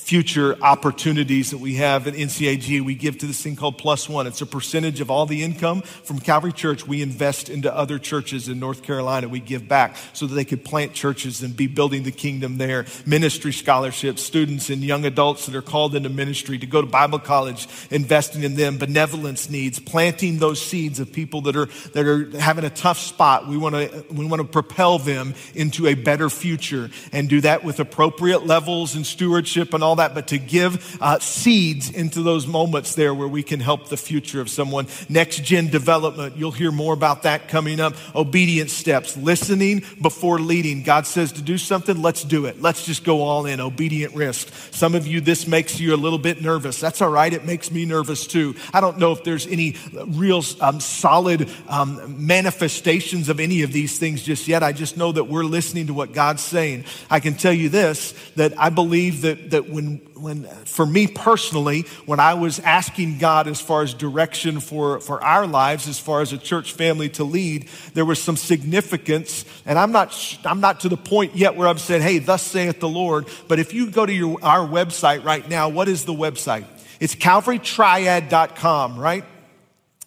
future 0.08 0.56
opportunities 0.62 1.50
that 1.50 1.58
we 1.58 1.74
have 1.74 2.06
at 2.06 2.14
NCAG. 2.14 2.80
We 2.80 2.94
give 2.94 3.18
to 3.18 3.26
this 3.26 3.42
thing 3.42 3.56
called 3.56 3.76
Plus 3.76 4.08
One. 4.08 4.26
It's 4.26 4.40
a 4.40 4.46
percentage 4.46 5.02
of 5.02 5.10
all 5.10 5.26
the 5.26 5.42
income 5.42 5.82
from 5.82 6.18
Calvary 6.18 6.54
Church 6.54 6.86
we 6.86 7.02
invest 7.02 7.50
into 7.50 7.70
other 7.76 7.98
churches 7.98 8.48
in 8.48 8.58
North 8.58 8.82
Carolina. 8.82 9.28
We 9.28 9.40
give 9.40 9.68
back 9.68 9.96
so 10.14 10.26
that 10.26 10.34
they 10.34 10.46
could 10.46 10.64
plant 10.64 10.94
churches 10.94 11.42
and 11.42 11.54
be 11.54 11.66
building 11.66 12.04
the 12.04 12.10
kingdom 12.10 12.56
there. 12.56 12.86
Ministry 13.04 13.52
scholarships, 13.52 14.22
students 14.22 14.70
and 14.70 14.82
young 14.82 15.04
adults 15.04 15.44
that 15.44 15.54
are 15.54 15.60
called 15.60 15.94
into 15.94 16.08
ministry 16.08 16.56
to 16.56 16.66
go 16.66 16.80
to 16.80 16.86
Bible 16.86 17.18
college, 17.18 17.68
investing 17.90 18.44
in 18.44 18.54
them, 18.54 18.78
benevolence 18.78 19.50
needs, 19.50 19.78
planting 19.78 20.38
those 20.38 20.58
seeds 20.58 21.00
of 21.00 21.12
people 21.12 21.42
that 21.42 21.54
are, 21.54 21.66
that 21.92 22.06
are 22.06 22.30
having 22.40 22.64
a 22.64 22.70
tough 22.70 22.98
spot. 22.98 23.46
We 23.46 23.58
want 23.58 23.74
to, 23.74 24.06
we 24.10 24.24
want 24.24 24.40
to 24.40 24.48
propel 24.48 24.98
them 24.98 25.34
into 25.54 25.86
a 25.86 25.92
better 25.92 26.30
future 26.30 26.88
and 27.12 27.28
do 27.28 27.42
that 27.42 27.62
with 27.62 27.78
appropriate 27.78 28.46
levels 28.46 28.94
and 28.94 29.06
stewardship 29.06 29.74
and 29.74 29.84
all 29.84 29.97
that, 29.98 30.14
but 30.14 30.28
to 30.28 30.38
give 30.38 30.98
uh, 31.00 31.18
seeds 31.20 31.90
into 31.90 32.22
those 32.22 32.46
moments 32.46 32.94
there 32.94 33.14
where 33.14 33.28
we 33.28 33.42
can 33.42 33.60
help 33.60 33.88
the 33.88 33.96
future 33.96 34.40
of 34.40 34.50
someone. 34.50 34.86
Next 35.08 35.44
gen 35.44 35.68
development, 35.68 36.36
you'll 36.36 36.50
hear 36.50 36.72
more 36.72 36.94
about 36.94 37.22
that 37.22 37.48
coming 37.48 37.78
up. 37.78 37.94
Obedience 38.14 38.72
steps, 38.72 39.16
listening 39.16 39.84
before 40.00 40.38
leading. 40.38 40.82
God 40.82 41.06
says 41.06 41.32
to 41.32 41.42
do 41.42 41.58
something, 41.58 42.00
let's 42.02 42.24
do 42.24 42.46
it. 42.46 42.60
Let's 42.60 42.84
just 42.84 43.04
go 43.04 43.22
all 43.22 43.46
in. 43.46 43.60
Obedient 43.60 44.14
risk. 44.14 44.48
Some 44.72 44.94
of 44.94 45.06
you, 45.06 45.20
this 45.20 45.46
makes 45.46 45.78
you 45.78 45.94
a 45.94 45.96
little 45.96 46.18
bit 46.18 46.42
nervous. 46.42 46.80
That's 46.80 47.02
all 47.02 47.10
right. 47.10 47.32
It 47.32 47.44
makes 47.44 47.70
me 47.70 47.84
nervous 47.84 48.26
too. 48.26 48.54
I 48.72 48.80
don't 48.80 48.98
know 48.98 49.12
if 49.12 49.24
there's 49.24 49.46
any 49.46 49.76
real 49.92 50.42
um, 50.60 50.80
solid 50.80 51.48
um, 51.68 52.26
manifestations 52.26 53.28
of 53.28 53.40
any 53.40 53.62
of 53.62 53.72
these 53.72 53.98
things 53.98 54.22
just 54.22 54.48
yet. 54.48 54.62
I 54.62 54.72
just 54.72 54.96
know 54.96 55.12
that 55.12 55.24
we're 55.24 55.44
listening 55.44 55.88
to 55.88 55.94
what 55.94 56.12
God's 56.12 56.42
saying. 56.42 56.84
I 57.10 57.20
can 57.20 57.34
tell 57.34 57.52
you 57.52 57.68
this 57.68 58.14
that 58.36 58.58
I 58.58 58.70
believe 58.70 59.22
that, 59.22 59.50
that 59.50 59.68
when 59.68 59.87
when, 60.14 60.44
for 60.64 60.86
me 60.86 61.06
personally, 61.06 61.82
when 62.06 62.20
I 62.20 62.34
was 62.34 62.60
asking 62.60 63.18
God 63.18 63.48
as 63.48 63.60
far 63.60 63.82
as 63.82 63.94
direction 63.94 64.60
for, 64.60 65.00
for 65.00 65.22
our 65.22 65.46
lives, 65.46 65.88
as 65.88 65.98
far 65.98 66.20
as 66.20 66.32
a 66.32 66.38
church 66.38 66.72
family 66.72 67.08
to 67.10 67.24
lead, 67.24 67.68
there 67.94 68.04
was 68.04 68.22
some 68.22 68.36
significance. 68.36 69.44
And 69.66 69.78
I'm 69.78 69.92
not, 69.92 70.38
I'm 70.44 70.60
not 70.60 70.80
to 70.80 70.88
the 70.88 70.96
point 70.96 71.36
yet 71.36 71.56
where 71.56 71.68
I'm 71.68 71.78
saying, 71.78 72.02
hey, 72.02 72.18
thus 72.18 72.42
saith 72.42 72.80
the 72.80 72.88
Lord. 72.88 73.26
But 73.48 73.58
if 73.58 73.74
you 73.74 73.90
go 73.90 74.04
to 74.06 74.12
your, 74.12 74.38
our 74.42 74.66
website 74.66 75.24
right 75.24 75.48
now, 75.48 75.68
what 75.68 75.88
is 75.88 76.04
the 76.04 76.14
website? 76.14 76.64
It's 77.00 77.14
calvarytriad.com, 77.14 78.98
right? 78.98 79.24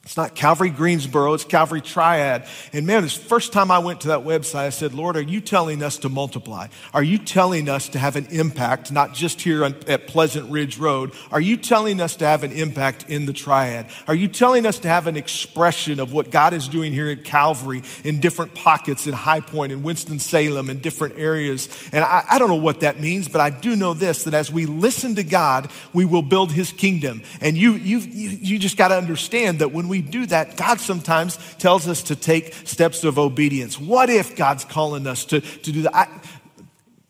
It's 0.04 0.18
not 0.18 0.34
Calvary 0.34 0.72
Greensboro, 0.72 1.36
it's 1.36 1.43
Calvary 1.43 1.80
Triad. 1.80 2.47
And 2.74 2.88
man, 2.88 3.04
this 3.04 3.16
first 3.16 3.54
time 3.54 3.70
I 3.70 3.78
went 3.78 4.02
to 4.02 4.08
that 4.08 4.22
website, 4.22 4.66
I 4.66 4.70
said, 4.72 4.95
Lord, 4.95 5.16
are 5.16 5.22
you 5.22 5.39
telling 5.39 5.84
us 5.84 5.99
to 5.99 6.10
multiply? 6.10 6.70
Are 6.91 7.04
you 7.04 7.20
telling 7.20 7.70
us 7.70 7.88
to 7.89 7.99
have 7.99 8.16
an 8.16 8.26
impact, 8.32 8.91
not 8.91 9.14
just 9.14 9.41
here 9.41 9.64
at 9.64 10.08
Pleasant 10.08 10.49
Ridge 10.49 10.80
Road? 10.80 11.12
Are 11.32 11.39
you 11.39 11.56
telling 11.56 12.02
us 12.02 12.16
to 12.16 12.26
have 12.26 12.43
an 12.43 12.52
impact 12.52 13.12
in 13.12 13.28
the 13.28 13.32
Triad? 13.32 13.86
Are 14.08 14.16
you 14.16 14.28
telling 14.28 14.66
us 14.66 14.80
to 14.80 14.88
have 14.88 15.06
an 15.06 15.18
expression 15.18 15.99
of 15.99 16.12
what 16.12 16.32
God 16.32 16.54
is 16.54 16.68
doing 16.68 16.93
here 16.93 17.10
at 17.12 17.24
Calvary 17.24 17.84
in 18.04 18.20
different 18.20 18.56
pockets 18.56 19.06
in 19.06 19.14
High 19.14 19.41
Point, 19.41 19.72
in 19.72 19.84
Winston-Salem, 19.84 20.72
in 20.72 20.80
different 20.80 21.20
areas? 21.20 21.70
And 21.93 22.04
I, 22.04 22.26
I 22.28 22.39
don't 22.39 22.49
know 22.49 22.56
what 22.56 22.80
that 22.80 22.99
means, 22.99 23.28
but 23.28 23.39
I 23.39 23.52
do 23.52 23.76
know 23.76 23.93
this, 23.93 24.24
that 24.24 24.34
as 24.34 24.52
we 24.52 24.66
listen 24.66 25.14
to 25.16 25.24
God, 25.24 25.70
we 25.93 26.06
will 26.06 26.24
build 26.24 26.52
his 26.52 26.72
kingdom. 26.72 27.22
And 27.39 27.56
you, 27.56 27.74
you, 27.74 27.99
you 27.99 28.58
just 28.58 28.78
got 28.78 28.88
to 28.88 28.97
understand 28.97 29.60
that 29.60 29.72
when 29.72 29.91
we 29.92 30.02
do 30.02 30.26
that, 30.28 30.56
God 30.58 30.80
sometimes 30.80 31.38
tells 31.60 31.88
us 31.88 32.02
to 32.04 32.16
take 32.16 32.54
steps 32.66 33.04
of 33.04 33.20
obedience. 33.20 33.78
What 33.78 34.10
if 34.10 34.36
God's 34.36 34.66
calling 34.66 35.06
us 35.06 35.26
to, 35.26 35.42
to 35.42 35.72
do 35.72 35.82
that? 35.84 35.94
I, 35.94 36.08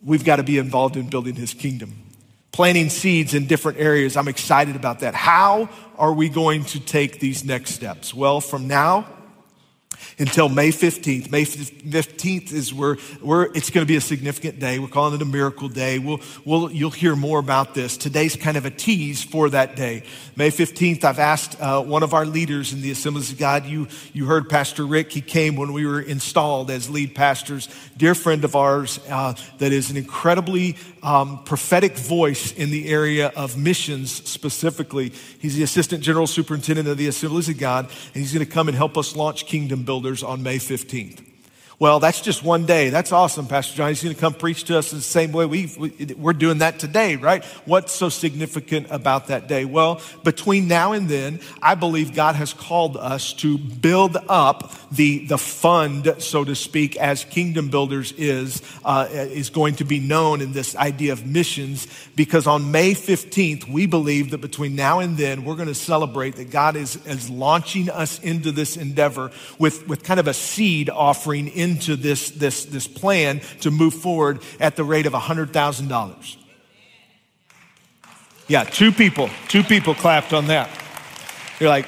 we've 0.04 0.26
got 0.26 0.38
to 0.38 0.44
be 0.44 0.58
involved 0.58 0.98
in 0.98 1.08
building 1.08 1.36
his 1.36 1.54
kingdom, 1.54 1.94
planting 2.52 2.90
seeds 2.90 3.34
in 3.36 3.46
different 3.46 3.78
areas. 3.78 4.18
I'm 4.18 4.28
excited 4.28 4.76
about 4.76 5.02
that. 5.02 5.14
How 5.14 5.70
are 5.98 6.12
we 6.12 6.28
going 6.28 6.66
to 6.66 6.80
take 6.80 7.20
these 7.20 7.46
next 7.46 7.72
steps? 7.72 8.14
Well, 8.14 8.42
from 8.42 8.68
now 8.68 9.08
until 10.20 10.50
May 10.50 10.70
15th. 10.70 11.32
May 11.32 11.44
15th 11.44 12.54
is 12.54 12.74
where, 12.74 12.98
it's 13.54 13.70
going 13.70 13.86
to 13.86 13.88
be 13.88 13.96
a 13.96 14.02
significant 14.02 14.60
day. 14.60 14.80
We're 14.80 14.88
calling 14.88 15.16
it 15.16 15.22
a 15.22 15.26
miracle 15.26 15.70
day. 15.70 16.00
We'll, 16.00 16.20
we'll, 16.46 16.72
you'll 16.72 16.92
hear 16.92 17.16
more 17.16 17.40
about 17.40 17.74
this. 17.74 17.98
Today's 17.98 18.36
kind 18.36 18.58
of 18.58 18.66
a 18.66 18.72
tease 18.72 19.24
for 19.24 19.50
that 19.50 19.76
day. 19.76 20.04
May 20.36 20.50
15th, 20.50 21.04
I've 21.04 21.20
asked 21.20 21.60
uh, 21.62 21.82
one 21.82 22.04
of 22.04 22.14
our 22.14 22.26
leaders 22.26 22.74
in 22.74 22.82
the 22.82 22.92
Assemblies 22.92 23.32
of 23.32 23.38
God. 23.38 23.66
You, 23.66 23.88
you 24.14 24.26
heard 24.26 24.50
Pastor 24.50 24.86
Rick. 24.86 25.12
He 25.12 25.22
came 25.22 25.56
when 25.56 25.74
we 25.74 25.86
were 25.86 26.02
installed 26.02 26.72
as 26.72 26.90
lead 26.90 27.16
pastors. 27.16 27.70
Dear 27.98 28.16
friend 28.16 28.44
of 28.44 28.56
ours 28.56 29.00
uh, 29.10 29.34
that 29.60 29.72
is 29.72 29.92
an 29.92 29.98
incredibly 29.98 30.78
um, 31.04 31.44
prophetic 31.44 31.98
voice 31.98 32.52
in 32.54 32.70
the 32.70 32.90
area 32.90 33.32
of 33.36 33.58
missions 33.58 34.12
specifically. 34.12 35.12
He's 35.40 35.56
the 35.56 35.64
assistant 35.64 36.04
general 36.04 36.28
superintendent 36.28 36.88
of 36.88 36.98
the 36.98 37.08
Assemblies 37.08 37.50
of 37.50 37.58
God, 37.58 37.86
and 38.14 38.22
he's 38.22 38.34
going 38.34 38.46
to 38.46 38.52
come 38.52 38.68
and 38.68 38.78
help 38.78 38.98
us 38.98 39.16
launch 39.16 39.46
Kingdom 39.46 39.84
Builders 39.84 40.24
on 40.24 40.44
May 40.44 40.58
15th. 40.58 41.31
Well, 41.82 42.00
that's 42.00 42.22
just 42.22 42.44
one 42.44 42.68
day. 42.68 42.92
That's 42.92 43.12
awesome, 43.12 43.48
Pastor 43.48 43.76
John. 43.76 43.90
He's 43.90 44.04
going 44.04 44.14
to 44.14 44.22
come 44.22 44.36
preach 44.36 44.66
to 44.66 44.78
us 44.78 44.92
in 44.92 45.00
the 45.00 45.04
same 45.04 45.32
way 45.32 45.48
we, 45.48 45.66
we, 45.80 46.16
are 46.24 46.32
doing 46.32 46.60
that 46.60 46.78
today, 46.78 47.16
right? 47.16 47.44
What's 47.66 47.92
so 47.92 48.10
significant 48.10 48.86
about 48.92 49.30
that 49.30 49.48
day? 49.48 49.66
Well, 49.66 50.00
between 50.24 50.68
now 50.68 50.92
and 50.92 51.10
then, 51.10 51.40
I 51.60 51.74
believe 51.74 52.14
God 52.14 52.36
has 52.36 52.54
called 52.54 52.98
us 52.98 53.34
to 53.34 53.58
build 53.58 54.16
up 54.30 54.76
the, 54.92 55.26
the 55.26 55.40
fund, 55.40 56.18
so 56.20 56.44
to 56.44 56.54
speak, 56.54 56.98
as 56.98 57.24
Kingdom 57.24 57.70
Builders 57.70 58.12
is, 58.12 58.62
uh, 58.86 59.08
is 59.10 59.50
going 59.50 59.76
to 59.78 59.84
be 59.84 60.00
known 60.00 60.42
in 60.42 60.52
this 60.52 60.76
idea 60.76 61.14
of 61.14 61.26
missions, 61.26 61.88
because 62.16 62.46
on 62.46 62.70
May 62.70 62.92
15th, 62.92 63.68
we 63.68 63.88
believe 63.88 64.30
that 64.32 64.40
between 64.40 64.76
now 64.76 65.00
and 65.00 65.18
then, 65.18 65.46
we're 65.46 65.56
going 65.56 65.68
to 65.68 65.74
celebrate 65.74 66.36
that 66.36 66.52
God 66.52 66.76
is, 66.76 67.04
is 67.08 67.28
launching 67.28 67.90
us 67.90 68.20
into 68.20 68.52
this 68.52 68.78
endeavor 68.78 69.32
with, 69.58 69.88
with 69.88 70.04
kind 70.04 70.20
of 70.20 70.28
a 70.28 70.34
seed 70.36 70.88
offering 70.88 71.48
in 71.48 71.71
into 71.72 71.96
this, 71.96 72.30
this, 72.32 72.66
this 72.66 72.88
plan 72.88 73.42
to 73.62 73.72
move 73.72 73.94
forward 73.94 74.42
at 74.60 74.76
the 74.76 74.84
rate 74.84 75.06
of 75.06 75.14
$100,000. 75.14 76.38
Yeah, 78.48 78.64
two 78.64 78.92
people, 78.92 79.30
two 79.48 79.64
people 79.64 79.96
clapped 79.96 80.34
on 80.34 80.48
that. 80.48 80.70
You're 81.60 81.70
like, 81.70 81.88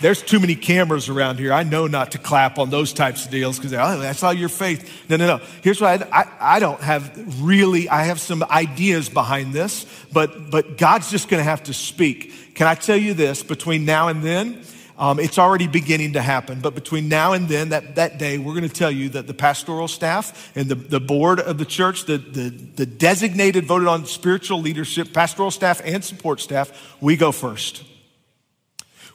there's 0.00 0.22
too 0.22 0.40
many 0.40 0.54
cameras 0.54 1.08
around 1.08 1.38
here. 1.38 1.52
I 1.52 1.62
know 1.62 1.86
not 1.86 2.12
to 2.12 2.18
clap 2.18 2.58
on 2.58 2.70
those 2.70 2.92
types 2.92 3.24
of 3.24 3.30
deals 3.30 3.58
because 3.58 3.72
oh, 3.72 4.00
that's 4.00 4.22
all 4.22 4.32
your 4.32 4.48
faith. 4.48 5.08
No, 5.08 5.16
no, 5.16 5.26
no. 5.36 5.44
Here's 5.62 5.80
what 5.80 6.02
I, 6.02 6.22
I, 6.22 6.56
I, 6.56 6.58
don't 6.58 6.80
have 6.80 7.42
really, 7.42 7.88
I 7.88 8.04
have 8.04 8.20
some 8.20 8.42
ideas 8.42 9.08
behind 9.08 9.52
this, 9.52 9.86
but, 10.12 10.50
but 10.50 10.76
God's 10.76 11.10
just 11.10 11.28
going 11.28 11.40
to 11.40 11.44
have 11.44 11.64
to 11.64 11.74
speak. 11.74 12.54
Can 12.54 12.66
I 12.66 12.74
tell 12.74 12.96
you 12.96 13.14
this? 13.14 13.42
Between 13.42 13.84
now 13.84 14.08
and 14.08 14.22
then, 14.22 14.62
um, 15.02 15.18
it's 15.18 15.36
already 15.36 15.66
beginning 15.66 16.12
to 16.12 16.22
happen. 16.22 16.60
But 16.60 16.76
between 16.76 17.08
now 17.08 17.32
and 17.32 17.48
then, 17.48 17.70
that, 17.70 17.96
that 17.96 18.18
day, 18.18 18.38
we're 18.38 18.54
going 18.54 18.68
to 18.68 18.72
tell 18.72 18.90
you 18.92 19.08
that 19.08 19.26
the 19.26 19.34
pastoral 19.34 19.88
staff 19.88 20.52
and 20.54 20.68
the, 20.68 20.76
the 20.76 21.00
board 21.00 21.40
of 21.40 21.58
the 21.58 21.64
church, 21.64 22.04
the, 22.04 22.18
the, 22.18 22.50
the 22.50 22.86
designated, 22.86 23.64
voted 23.64 23.88
on 23.88 24.06
spiritual 24.06 24.60
leadership, 24.60 25.12
pastoral 25.12 25.50
staff, 25.50 25.82
and 25.84 26.04
support 26.04 26.40
staff, 26.40 26.70
we 27.00 27.16
go 27.16 27.32
first. 27.32 27.82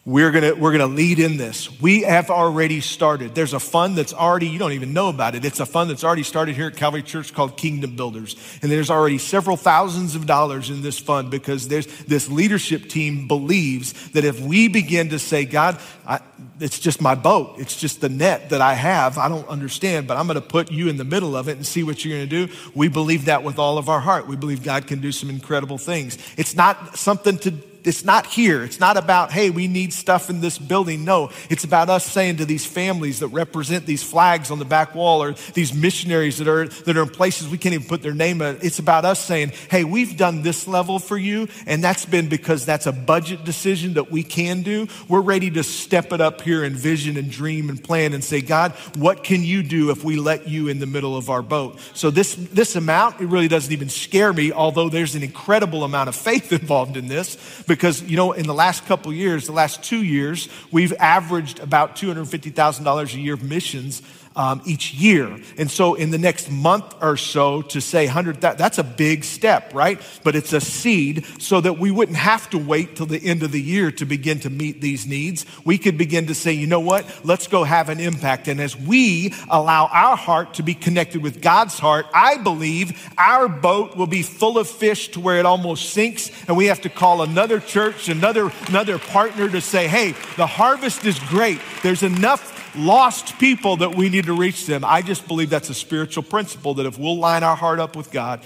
We're 0.08 0.32
gonna, 0.32 0.56
we're 0.56 0.72
gonna 0.72 0.88
lead 0.88 1.20
in 1.20 1.36
this. 1.36 1.82
We 1.82 2.04
have 2.04 2.30
already 2.30 2.80
started. 2.80 3.36
There's 3.36 3.52
a 3.52 3.60
fund 3.60 3.98
that's 3.98 4.14
already, 4.14 4.48
you 4.48 4.58
don't 4.58 4.72
even 4.72 4.94
know 4.94 5.10
about 5.10 5.36
it. 5.36 5.44
It's 5.44 5.60
a 5.60 5.66
fund 5.66 5.90
that's 5.90 6.06
already 6.06 6.24
started 6.24 6.56
here 6.56 6.68
at 6.68 6.78
Calvary 6.78 7.04
Church 7.04 7.34
called 7.34 7.58
Kingdom 7.58 7.98
Builders. 7.98 8.38
And 8.62 8.72
there's 8.72 8.90
already 8.90 9.18
several 9.18 9.58
thousands 9.58 10.16
of 10.16 10.26
dollars 10.26 10.70
in 10.70 10.82
this 10.82 10.98
fund 10.98 11.30
because 11.30 11.68
there's, 11.68 11.88
this 12.06 12.30
leadership 12.30 12.88
team 12.88 13.28
believes 13.28 14.12
that 14.12 14.24
if 14.24 14.40
we 14.40 14.70
begin 14.70 15.10
to 15.10 15.20
say, 15.20 15.44
God, 15.44 15.78
I, 16.08 16.22
it's 16.62 16.80
just 16.80 17.02
my 17.02 17.16
boat. 17.16 17.56
It's 17.58 17.78
just 17.78 18.00
the 18.00 18.08
net 18.08 18.52
that 18.52 18.62
I 18.62 18.76
have. 18.76 19.18
I 19.18 19.28
don't 19.28 19.50
understand, 19.50 20.08
but 20.08 20.16
I'm 20.16 20.30
to 20.30 20.40
put 20.40 20.72
you 20.72 20.88
in 20.88 20.96
the 20.96 21.04
middle 21.04 21.36
of 21.36 21.50
it 21.50 21.58
and 21.58 21.66
see 21.66 21.84
what 21.84 22.06
you're 22.06 22.20
to 22.20 22.28
do. 22.28 22.48
We 22.74 22.88
believe 22.88 23.26
that 23.26 23.44
with 23.44 23.60
all 23.60 23.78
of 23.78 23.90
our 23.90 24.00
heart. 24.00 24.26
We 24.26 24.38
believe 24.38 24.64
God 24.64 24.88
can 24.88 25.02
do 25.02 25.12
some 25.12 25.30
incredible 25.30 25.78
things. 25.78 26.18
It's 26.38 26.56
not 26.56 26.98
something 26.98 27.38
to 27.40 27.52
it's 27.88 28.04
not 28.04 28.26
here. 28.26 28.64
It's 28.64 28.80
not 28.80 28.98
about, 28.98 29.32
hey, 29.32 29.50
we 29.50 29.68
need 29.68 29.94
stuff 29.94 30.30
in 30.30 30.42
this 30.42 30.58
building. 30.58 31.06
No, 31.06 31.32
it's 31.50 31.64
about 31.64 31.90
us 31.90 32.06
saying 32.06 32.38
to 32.38 32.46
these 32.46 32.66
families 32.66 33.20
that 33.20 33.30
represent 33.30 33.86
these 33.86 34.04
flags 34.04 34.52
on 34.52 34.60
the 34.60 34.66
back 34.66 34.94
wall 34.94 35.24
or 35.24 35.34
these 35.54 35.74
missionaries 35.74 36.38
that 36.40 36.48
are, 36.48 36.68
that 36.68 36.98
are 36.98 37.04
in 37.04 37.10
places 37.10 37.48
we 37.48 37.58
can't 37.58 37.74
even 37.74 37.88
put 37.88 38.02
their 38.02 38.14
name 38.14 38.42
in. 38.42 38.58
It's 38.62 38.80
about 38.80 39.06
us 39.06 39.24
saying, 39.24 39.54
hey, 39.70 39.84
we've 39.86 40.18
done 40.18 40.42
this 40.42 40.68
level 40.68 41.00
for 41.00 41.18
you, 41.18 41.48
and 41.66 41.84
that's 41.84 42.06
been 42.06 42.28
because 42.28 42.66
that's 42.66 42.88
a 42.88 42.92
budget 42.92 43.46
decision 43.46 43.94
that 43.94 44.12
we 44.12 44.24
can 44.24 44.64
do. 44.64 44.88
We're 45.08 45.22
ready 45.22 45.50
to 45.52 45.64
step 45.64 46.12
it 46.12 46.20
up 46.20 46.42
here 46.42 46.64
and 46.64 46.76
vision 46.76 47.18
and 47.18 47.32
dream 47.32 47.70
and 47.70 47.82
plan 47.82 48.14
and 48.14 48.24
say, 48.24 48.42
God, 48.42 48.74
what 48.96 49.24
can 49.24 49.44
you 49.44 49.64
do 49.64 49.92
if 49.92 50.04
we 50.04 50.18
let 50.18 50.48
you 50.50 50.68
in 50.68 50.80
the 50.80 50.86
middle 50.86 51.16
of 51.16 51.30
our 51.30 51.42
boat? 51.42 51.80
So 51.94 52.12
this, 52.12 52.36
this 52.36 52.76
amount, 52.76 53.22
it 53.22 53.28
really 53.28 53.48
doesn't 53.48 53.72
even 53.72 53.90
scare 53.90 54.34
me, 54.34 54.52
although 54.52 54.90
there's 54.90 55.16
an 55.16 55.24
incredible 55.24 55.86
amount 55.86 56.10
of 56.10 56.16
faith 56.16 56.52
involved 56.58 56.98
in 56.98 57.08
this 57.08 57.36
because, 57.78 58.02
you 58.02 58.18
know, 58.18 58.32
in 58.32 58.48
the 58.48 58.56
last 58.56 58.88
couple 58.88 59.14
years, 59.14 59.46
the 59.46 59.52
last 59.52 59.84
two 59.84 60.04
years, 60.04 60.50
we've 60.72 60.94
averaged 60.94 61.60
about 61.60 61.96
$250,000 61.96 63.14
a 63.14 63.20
year 63.20 63.36
of 63.36 63.44
missions 63.44 64.02
um, 64.38 64.62
each 64.66 64.94
year. 64.94 65.38
And 65.58 65.70
so 65.70 65.96
in 65.96 66.12
the 66.12 66.18
next 66.18 66.50
month 66.50 66.96
or 67.02 67.18
so 67.18 67.64
to 67.64 67.82
say 67.82 68.06
100, 68.06 68.42
that, 68.42 68.58
that's 68.58 68.78
a 68.78 68.84
big 68.84 69.24
step, 69.24 69.74
right? 69.74 70.00
But 70.24 70.36
it's 70.36 70.54
a 70.54 70.62
seed 70.62 71.26
so 71.40 71.60
that 71.60 71.80
we 71.80 71.90
wouldn't 71.90 72.18
have 72.18 72.50
to 72.52 72.58
wait 72.58 72.96
till 72.96 73.08
the 73.08 73.18
end 73.18 73.42
of 73.44 73.52
the 73.52 73.62
year 73.62 73.92
to 73.94 74.06
begin 74.06 74.40
to 74.42 74.50
meet 74.50 74.80
these 74.80 75.08
needs. 75.08 75.46
We 75.66 75.80
could 75.80 75.98
begin 75.98 76.28
to 76.28 76.36
say, 76.36 76.54
you 76.54 76.68
know 76.68 76.80
what? 76.80 77.06
Let's 77.24 77.48
go 77.48 77.64
have 77.64 77.90
an 77.90 78.00
impact. 78.00 78.48
And 78.48 78.62
as 78.62 78.78
we 78.78 79.34
allow 79.50 79.88
our 79.88 80.16
heart 80.16 80.54
to 80.56 80.64
be 80.64 80.76
connected 80.76 81.24
with 81.24 81.42
God's 81.42 81.80
heart, 81.80 82.06
I 82.14 82.38
believe 82.38 83.10
our 83.18 83.50
boat 83.50 83.98
will 83.98 84.08
be 84.08 84.22
full 84.22 84.60
of 84.60 84.68
fish 84.68 85.10
to 85.10 85.20
where 85.20 85.40
it 85.40 85.48
almost 85.48 85.90
sinks. 85.90 86.32
And 86.48 86.56
we 86.56 86.68
have 86.68 86.82
to 86.82 86.90
call 86.90 87.24
another 87.24 87.60
church, 87.60 88.08
another, 88.08 88.52
another 88.68 89.00
partner 89.00 89.50
to 89.50 89.62
say, 89.62 89.88
hey, 89.88 90.14
the 90.36 90.46
harvest 90.46 91.06
is 91.06 91.18
great. 91.18 91.60
There's 91.82 92.04
enough 92.04 92.54
lost 92.76 93.38
people 93.40 93.78
that 93.78 93.96
we 93.96 94.10
need 94.10 94.26
to 94.26 94.34
reach 94.34 94.66
them. 94.66 94.84
I 94.86 95.02
just 95.02 95.28
believe 95.28 95.50
that's 95.50 95.70
a 95.70 95.74
spiritual 95.74 96.24
principle 96.24 96.76
that 96.76 96.86
if 96.86 96.98
we'll 96.98 97.18
line 97.18 97.44
our 97.44 97.56
heart 97.56 97.80
up 97.80 97.96
with 97.96 98.12
God, 98.12 98.42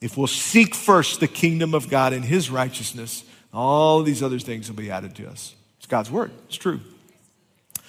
if 0.00 0.16
we'll 0.16 0.26
seek 0.26 0.74
first 0.74 1.20
the 1.20 1.28
kingdom 1.28 1.74
of 1.74 1.88
God 1.88 2.12
and 2.12 2.24
his 2.24 2.50
righteousness, 2.50 3.24
all 3.52 4.02
these 4.02 4.22
other 4.22 4.38
things 4.38 4.68
will 4.68 4.76
be 4.76 4.90
added 4.90 5.14
to 5.16 5.28
us. 5.28 5.54
It's 5.78 5.86
God's 5.86 6.10
word. 6.10 6.30
It's 6.46 6.56
true. 6.56 6.80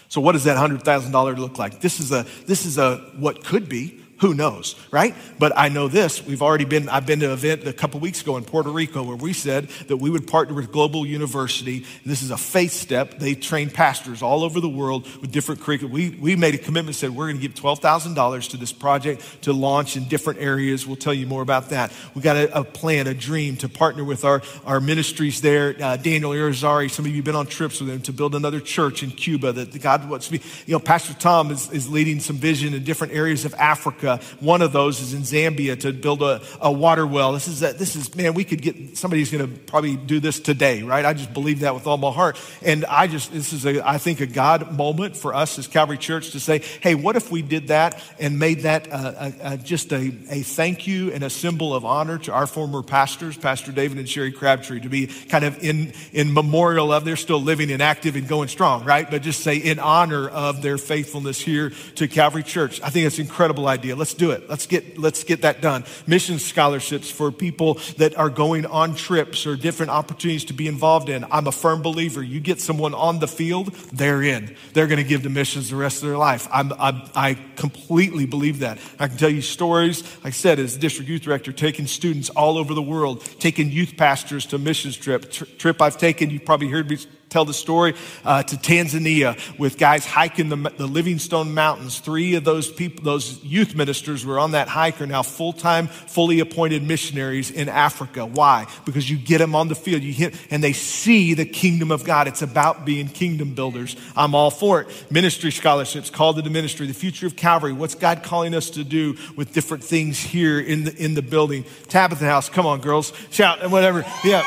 So 0.10 0.20
what 0.20 0.34
does 0.34 0.44
that 0.44 0.58
$100,000 0.58 1.38
look 1.38 1.58
like? 1.58 1.80
This 1.80 2.02
is 2.02 2.12
a 2.12 2.26
this 2.46 2.66
is 2.66 2.78
a 2.78 2.98
what 3.18 3.46
could 3.46 3.70
be 3.70 4.01
who 4.22 4.36
knows, 4.36 4.76
right? 4.92 5.16
But 5.40 5.52
I 5.58 5.70
know 5.70 5.88
this. 5.88 6.24
We've 6.24 6.44
already 6.44 6.66
been, 6.66 6.88
I've 6.90 7.08
been 7.08 7.20
to 7.22 7.26
an 7.26 7.32
event 7.32 7.68
a 7.68 7.74
couple 7.74 8.00
weeks 8.00 8.22
ago 8.22 8.38
in 8.38 8.44
Puerto 8.44 8.70
Rico 8.70 9.02
where 9.02 9.16
we 9.16 9.34
said 9.34 9.68
that 9.88 9.98
we 9.98 10.12
would 10.12 10.28
partner 10.28 10.54
with 10.54 10.72
Global 10.72 11.08
University. 11.08 11.88
This 12.06 12.22
is 12.22 12.30
a 12.30 12.38
faith 12.38 12.72
step. 12.72 13.18
They 13.18 13.34
train 13.34 13.72
pastors 13.72 14.22
all 14.22 14.44
over 14.44 14.60
the 14.60 14.70
world 14.70 15.08
with 15.22 15.32
different 15.32 15.62
curriculum. 15.62 15.92
We, 15.92 16.12
we 16.12 16.36
made 16.36 16.54
a 16.54 16.60
commitment, 16.60 16.96
said 16.96 17.10
we're 17.10 17.30
going 17.30 17.42
to 17.42 17.42
give 17.42 17.56
$12,000 17.56 18.50
to 18.52 18.58
this 18.58 18.72
project 18.72 19.42
to 19.42 19.54
launch 19.54 19.98
in 19.98 20.08
different 20.08 20.40
areas. 20.40 20.86
We'll 20.86 20.98
tell 20.98 21.16
you 21.16 21.26
more 21.26 21.42
about 21.42 21.70
that. 21.70 21.92
We 22.14 22.22
got 22.22 22.36
a, 22.36 22.60
a 22.60 22.64
plan, 22.64 23.08
a 23.08 23.16
dream 23.16 23.58
to 23.58 23.70
partner 23.70 24.04
with 24.04 24.24
our, 24.24 24.44
our 24.66 24.80
ministries 24.80 25.42
there. 25.42 25.76
Uh, 25.82 25.98
Daniel 25.98 26.30
Irizarry, 26.32 26.92
some 26.92 27.06
of 27.06 27.12
you 27.12 27.18
have 27.18 27.26
been 27.26 27.36
on 27.36 27.48
trips 27.48 27.82
with 27.82 27.90
him 27.90 28.02
to 28.02 28.14
build 28.14 28.36
another 28.36 28.60
church 28.60 29.02
in 29.02 29.10
Cuba 29.10 29.52
that 29.52 29.82
God 29.82 30.08
wants 30.08 30.28
to 30.28 30.34
be. 30.34 30.42
You 30.68 30.74
know, 30.74 30.80
Pastor 30.80 31.16
Tom 31.16 31.50
is, 31.50 31.72
is 31.72 31.90
leading 31.90 32.20
some 32.20 32.36
vision 32.36 32.76
in 32.76 32.84
different 32.84 33.14
areas 33.14 33.46
of 33.46 33.56
Africa 33.56 34.11
Uh, 34.12 34.18
one 34.40 34.62
of 34.62 34.72
those 34.72 35.00
is 35.00 35.14
in 35.14 35.22
Zambia 35.22 35.80
to 35.82 35.94
build 35.94 36.22
a, 36.22 36.42
a 36.60 36.72
water 36.72 37.08
well. 37.08 37.34
This 37.34 37.48
is, 37.48 37.64
a, 37.64 37.74
this 37.74 37.96
is, 37.96 38.14
man, 38.16 38.34
we 38.34 38.44
could 38.44 38.62
get, 38.62 38.98
somebody's 38.98 39.32
going 39.32 39.48
to 39.48 39.60
probably 39.62 39.96
do 39.96 40.20
this 40.20 40.40
today, 40.40 40.84
right? 40.84 41.06
I 41.06 41.14
just 41.14 41.34
believe 41.34 41.62
that 41.62 41.74
with 41.74 41.88
all 41.88 41.98
my 41.98 42.12
heart. 42.12 42.40
And 42.62 42.86
I 42.86 43.08
just, 43.08 43.32
this 43.32 43.54
is, 43.54 43.66
a, 43.66 43.88
I 43.88 43.98
think, 43.98 44.20
a 44.20 44.26
God 44.26 44.72
moment 44.72 45.16
for 45.16 45.34
us 45.34 45.58
as 45.58 45.68
Calvary 45.68 45.98
Church 45.98 46.32
to 46.32 46.40
say, 46.40 46.60
hey, 46.82 46.96
what 46.96 47.16
if 47.16 47.32
we 47.32 47.42
did 47.42 47.70
that 47.70 48.02
and 48.20 48.38
made 48.38 48.62
that 48.62 48.88
a, 48.88 49.34
a, 49.42 49.58
just 49.58 49.92
a, 49.94 50.14
a 50.30 50.42
thank 50.42 50.88
you 50.88 51.12
and 51.12 51.24
a 51.24 51.30
symbol 51.30 51.74
of 51.74 51.86
honor 51.86 52.18
to 52.20 52.34
our 52.34 52.48
former 52.48 52.84
pastors, 52.84 53.38
Pastor 53.38 53.72
David 53.72 53.98
and 53.98 54.10
Sherry 54.10 54.32
Crabtree, 54.32 54.82
to 54.82 54.90
be 54.90 55.08
kind 55.08 55.46
of 55.46 55.64
in, 55.64 55.94
in 56.12 56.34
memorial 56.34 56.92
of, 56.92 57.06
they're 57.06 57.16
still 57.16 57.42
living 57.42 57.72
and 57.72 57.82
active 57.82 58.16
and 58.16 58.28
going 58.28 58.50
strong, 58.50 58.84
right? 58.84 59.10
But 59.10 59.22
just 59.22 59.42
say 59.42 59.58
in 59.58 59.80
honor 59.80 60.28
of 60.30 60.62
their 60.62 60.78
faithfulness 60.78 61.40
here 61.40 61.72
to 61.96 62.08
Calvary 62.08 62.44
Church. 62.44 62.82
I 62.82 62.90
think 62.90 63.06
it's 63.06 63.18
an 63.18 63.26
incredible 63.26 63.68
idea. 63.68 63.96
Let's 64.02 64.16
do 64.16 64.32
it. 64.32 64.50
Let's 64.50 64.66
get, 64.66 64.98
let's 64.98 65.24
get 65.24 65.44
that 65.44 65.62
done. 65.62 65.84
Mission 66.08 66.40
scholarships 66.40 67.12
for 67.12 67.32
people 67.32 67.76
that 68.00 68.18
are 68.18 68.32
going 68.32 68.66
on 68.66 68.96
trips 68.96 69.46
or 69.46 69.56
different 69.56 69.92
opportunities 69.92 70.46
to 70.46 70.54
be 70.54 70.68
involved 70.68 71.08
in. 71.08 71.24
I'm 71.30 71.46
a 71.46 71.52
firm 71.52 71.84
believer. 71.84 72.24
You 72.24 72.40
get 72.40 72.60
someone 72.60 72.96
on 72.96 73.20
the 73.20 73.28
field, 73.28 73.76
they're 73.94 74.24
in. 74.24 74.56
They're 74.74 74.88
going 74.88 74.98
to 74.98 75.08
give 75.08 75.22
to 75.22 75.30
missions 75.30 75.70
the 75.70 75.76
rest 75.76 76.02
of 76.02 76.10
their 76.10 76.18
life. 76.18 76.48
I'm, 76.52 76.74
I'm, 76.80 77.04
i 77.14 77.38
completely 77.56 78.26
believe 78.26 78.58
that. 78.62 78.80
I 78.98 79.08
can 79.08 79.18
tell 79.18 79.30
you 79.30 79.44
stories, 79.44 80.02
like 80.24 80.26
I 80.26 80.30
said, 80.32 80.58
as 80.58 80.78
district 80.78 81.08
youth 81.08 81.22
director, 81.22 81.52
taking 81.52 81.86
students 81.86 82.32
all 82.32 82.58
over 82.58 82.74
the 82.74 82.82
world, 82.82 83.24
taking 83.38 83.70
youth 83.70 83.98
pastors 83.98 84.48
to 84.48 84.58
missions 84.58 84.98
trip. 84.98 85.30
trip 85.30 85.80
I've 85.80 86.00
taken, 86.00 86.32
you 86.32 86.40
probably 86.40 86.70
heard 86.70 86.90
me 86.90 86.98
tell 87.32 87.46
the 87.46 87.54
story 87.54 87.96
uh, 88.26 88.44
to 88.44 88.56
Tanzania 88.58 89.40
with 89.58 89.78
guys 89.78 90.06
hiking 90.06 90.50
the, 90.50 90.58
the 90.78 90.86
Livingstone 90.86 91.54
Mountains. 91.54 92.00
Three 92.00 92.36
of 92.36 92.44
those 92.44 92.70
people, 92.70 93.04
those 93.04 93.44
youth 93.44 93.74
ministers 93.74 94.26
were 94.26 94.38
on 94.38 94.52
that 94.52 94.68
hike 94.68 95.02
are 95.02 95.08
now 95.08 95.24
full-time, 95.24 95.88
fully 95.88 96.42
appointed 96.42 96.84
missionaries 96.84 97.50
in 97.50 97.70
Africa. 97.70 98.26
Why? 98.26 98.68
Because 98.86 99.10
you 99.10 99.18
get 99.18 99.38
them 99.40 99.56
on 99.56 99.70
the 99.70 99.76
field, 99.76 100.04
you 100.04 100.14
hit, 100.14 100.36
and 100.52 100.64
they 100.64 100.74
see 100.74 101.34
the 101.34 101.46
kingdom 101.46 101.90
of 101.90 102.04
God. 102.04 102.28
It's 102.28 102.42
about 102.42 102.86
being 102.86 103.08
kingdom 103.08 103.56
builders. 103.56 103.96
I'm 104.16 104.36
all 104.36 104.52
for 104.52 104.82
it. 104.82 104.88
Ministry 105.10 105.52
scholarships, 105.52 106.10
called 106.10 106.36
to 106.36 106.42
the 106.42 106.50
ministry, 106.50 106.86
the 106.86 106.94
future 106.94 107.28
of 107.28 107.38
Calvary. 107.38 107.72
What's 107.72 107.96
God 107.96 108.24
calling 108.24 108.54
us 108.54 108.72
to 108.72 108.84
do 108.84 109.16
with 109.38 109.54
different 109.54 109.84
things 109.86 110.20
here 110.20 110.60
in 110.60 110.84
the 110.84 110.96
in 111.02 111.14
the 111.14 111.22
building? 111.22 111.64
Tabitha 111.88 112.26
House, 112.26 112.50
come 112.50 112.66
on, 112.66 112.82
girls, 112.82 113.14
shout 113.30 113.62
and 113.62 113.72
whatever. 113.72 114.06
Yeah, 114.26 114.44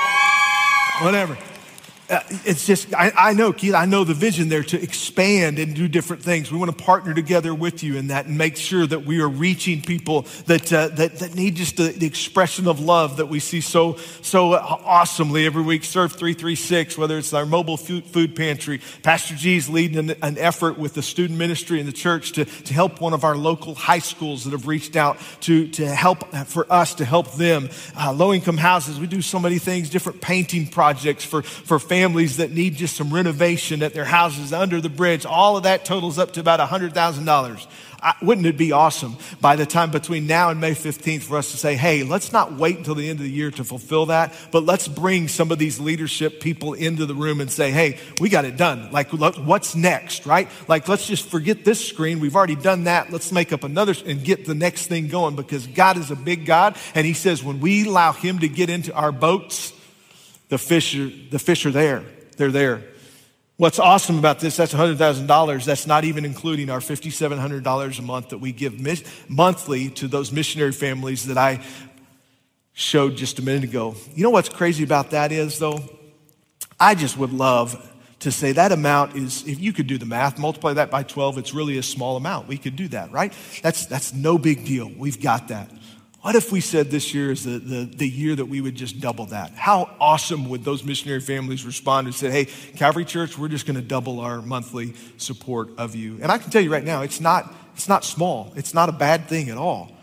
whatever. 1.00 1.38
Uh, 2.14 2.22
it's 2.44 2.64
just, 2.64 2.94
I, 2.94 3.10
I, 3.16 3.32
know, 3.32 3.52
Keith, 3.52 3.74
I 3.74 3.86
know 3.86 4.04
the 4.04 4.14
vision 4.14 4.48
there 4.48 4.62
to 4.62 4.80
expand 4.80 5.58
and 5.58 5.74
do 5.74 5.88
different 5.88 6.22
things. 6.22 6.52
We 6.52 6.58
want 6.58 6.76
to 6.76 6.84
partner 6.84 7.12
together 7.12 7.52
with 7.52 7.82
you 7.82 7.96
in 7.96 8.06
that 8.08 8.26
and 8.26 8.38
make 8.38 8.56
sure 8.56 8.86
that 8.86 9.04
we 9.04 9.20
are 9.20 9.28
reaching 9.28 9.82
people 9.82 10.22
that, 10.46 10.72
uh, 10.72 10.88
that, 10.88 11.18
that 11.18 11.34
need 11.34 11.56
just 11.56 11.76
the, 11.76 11.88
the, 11.88 12.06
expression 12.06 12.68
of 12.68 12.78
love 12.78 13.16
that 13.16 13.26
we 13.26 13.40
see 13.40 13.60
so, 13.60 13.96
so 14.22 14.54
awesomely 14.54 15.44
every 15.44 15.62
week. 15.62 15.82
Serve 15.82 16.12
336, 16.12 16.96
whether 16.96 17.18
it's 17.18 17.34
our 17.34 17.46
mobile 17.46 17.76
food, 17.76 18.04
food 18.04 18.36
pantry. 18.36 18.80
Pastor 19.02 19.34
G's 19.34 19.68
leading 19.68 20.10
an, 20.10 20.16
an, 20.22 20.38
effort 20.38 20.78
with 20.78 20.94
the 20.94 21.02
student 21.02 21.36
ministry 21.36 21.80
in 21.80 21.86
the 21.86 21.92
church 21.92 22.32
to, 22.32 22.44
to 22.44 22.74
help 22.74 23.00
one 23.00 23.12
of 23.12 23.24
our 23.24 23.36
local 23.36 23.74
high 23.74 23.98
schools 23.98 24.44
that 24.44 24.50
have 24.50 24.68
reached 24.68 24.94
out 24.94 25.18
to, 25.40 25.66
to 25.68 25.86
help, 25.86 26.28
for 26.46 26.72
us 26.72 26.94
to 26.94 27.04
help 27.04 27.32
them. 27.32 27.70
Uh, 27.98 28.12
low 28.12 28.32
income 28.32 28.58
houses, 28.58 29.00
we 29.00 29.08
do 29.08 29.20
so 29.20 29.40
many 29.40 29.58
things, 29.58 29.90
different 29.90 30.20
painting 30.20 30.68
projects 30.68 31.24
for, 31.24 31.42
for 31.42 31.80
families 31.80 32.03
families 32.04 32.36
that 32.36 32.50
need 32.50 32.74
just 32.74 32.96
some 32.96 33.14
renovation 33.14 33.82
at 33.82 33.94
their 33.94 34.04
houses 34.04 34.52
under 34.52 34.78
the 34.78 34.90
bridge. 34.90 35.24
All 35.24 35.56
of 35.56 35.62
that 35.62 35.86
totals 35.86 36.18
up 36.18 36.34
to 36.34 36.40
about 36.40 36.60
$100,000. 36.60 37.66
Wouldn't 38.20 38.46
it 38.46 38.58
be 38.58 38.72
awesome 38.72 39.16
by 39.40 39.56
the 39.56 39.64
time 39.64 39.90
between 39.90 40.26
now 40.26 40.50
and 40.50 40.60
May 40.60 40.72
15th 40.72 41.22
for 41.22 41.38
us 41.38 41.52
to 41.52 41.56
say, 41.56 41.76
hey, 41.76 42.02
let's 42.02 42.30
not 42.30 42.52
wait 42.52 42.76
until 42.76 42.94
the 42.94 43.08
end 43.08 43.20
of 43.20 43.24
the 43.24 43.30
year 43.30 43.50
to 43.52 43.64
fulfill 43.64 44.04
that, 44.06 44.34
but 44.52 44.64
let's 44.64 44.86
bring 44.86 45.28
some 45.28 45.50
of 45.50 45.58
these 45.58 45.80
leadership 45.80 46.40
people 46.40 46.74
into 46.74 47.06
the 47.06 47.14
room 47.14 47.40
and 47.40 47.50
say, 47.50 47.70
hey, 47.70 47.96
we 48.20 48.28
got 48.28 48.44
it 48.44 48.58
done. 48.58 48.92
Like, 48.92 49.08
what's 49.12 49.74
next, 49.74 50.26
right? 50.26 50.50
Like, 50.68 50.86
let's 50.86 51.06
just 51.06 51.30
forget 51.30 51.64
this 51.64 51.82
screen. 51.82 52.20
We've 52.20 52.36
already 52.36 52.56
done 52.56 52.84
that. 52.84 53.10
Let's 53.10 53.32
make 53.32 53.50
up 53.50 53.64
another 53.64 53.94
and 54.04 54.22
get 54.22 54.44
the 54.44 54.54
next 54.54 54.88
thing 54.88 55.08
going 55.08 55.36
because 55.36 55.66
God 55.66 55.96
is 55.96 56.10
a 56.10 56.16
big 56.16 56.44
God. 56.44 56.76
And 56.94 57.06
He 57.06 57.14
says, 57.14 57.42
when 57.42 57.60
we 57.60 57.86
allow 57.86 58.12
Him 58.12 58.40
to 58.40 58.48
get 58.50 58.68
into 58.68 58.92
our 58.92 59.12
boats, 59.12 59.72
the 60.54 60.58
fish 60.58 60.94
are, 60.94 61.10
the 61.30 61.38
fish 61.40 61.66
are 61.66 61.72
there. 61.72 62.04
They're 62.36 62.52
there. 62.52 62.84
What's 63.56 63.80
awesome 63.80 64.20
about 64.20 64.38
this, 64.38 64.56
that's 64.56 64.72
$100,000. 64.72 65.64
That's 65.64 65.84
not 65.84 66.04
even 66.04 66.24
including 66.24 66.70
our 66.70 66.78
$5,700 66.78 67.98
a 67.98 68.02
month 68.02 68.28
that 68.28 68.38
we 68.38 68.52
give 68.52 68.78
monthly 69.28 69.90
to 69.90 70.06
those 70.06 70.30
missionary 70.30 70.70
families 70.70 71.26
that 71.26 71.36
I 71.36 71.60
showed 72.72 73.16
just 73.16 73.40
a 73.40 73.42
minute 73.42 73.64
ago. 73.64 73.96
You 74.14 74.22
know 74.22 74.30
what's 74.30 74.48
crazy 74.48 74.84
about 74.84 75.10
that 75.10 75.32
is, 75.32 75.58
though? 75.58 75.80
I 76.78 76.94
just 76.94 77.18
would 77.18 77.32
love 77.32 77.90
to 78.20 78.30
say 78.30 78.52
that 78.52 78.70
amount 78.70 79.16
is, 79.16 79.44
if 79.48 79.58
you 79.58 79.72
could 79.72 79.88
do 79.88 79.98
the 79.98 80.06
math, 80.06 80.38
multiply 80.38 80.74
that 80.74 80.88
by 80.88 81.02
12, 81.02 81.36
it's 81.38 81.52
really 81.52 81.78
a 81.78 81.82
small 81.82 82.16
amount. 82.16 82.46
We 82.46 82.58
could 82.58 82.76
do 82.76 82.86
that, 82.88 83.10
right? 83.10 83.32
That's, 83.60 83.86
that's 83.86 84.14
no 84.14 84.38
big 84.38 84.64
deal. 84.64 84.88
We've 84.96 85.20
got 85.20 85.48
that. 85.48 85.68
What 86.24 86.36
if 86.36 86.50
we 86.50 86.62
said 86.62 86.90
this 86.90 87.12
year 87.12 87.32
is 87.32 87.44
the, 87.44 87.58
the, 87.58 87.84
the, 87.84 88.08
year 88.08 88.34
that 88.34 88.46
we 88.46 88.62
would 88.62 88.76
just 88.76 88.98
double 88.98 89.26
that? 89.26 89.50
How 89.50 89.94
awesome 90.00 90.48
would 90.48 90.64
those 90.64 90.82
missionary 90.82 91.20
families 91.20 91.66
respond 91.66 92.06
and 92.06 92.16
say, 92.16 92.30
hey, 92.30 92.46
Calvary 92.76 93.04
Church, 93.04 93.36
we're 93.36 93.48
just 93.48 93.66
going 93.66 93.76
to 93.76 93.82
double 93.82 94.20
our 94.20 94.40
monthly 94.40 94.94
support 95.18 95.68
of 95.76 95.94
you? 95.94 96.18
And 96.22 96.32
I 96.32 96.38
can 96.38 96.50
tell 96.50 96.62
you 96.62 96.72
right 96.72 96.82
now, 96.82 97.02
it's 97.02 97.20
not, 97.20 97.54
it's 97.74 97.90
not 97.90 98.06
small. 98.06 98.54
It's 98.56 98.72
not 98.72 98.88
a 98.88 98.92
bad 98.92 99.28
thing 99.28 99.50
at 99.50 99.58
all. 99.58 99.93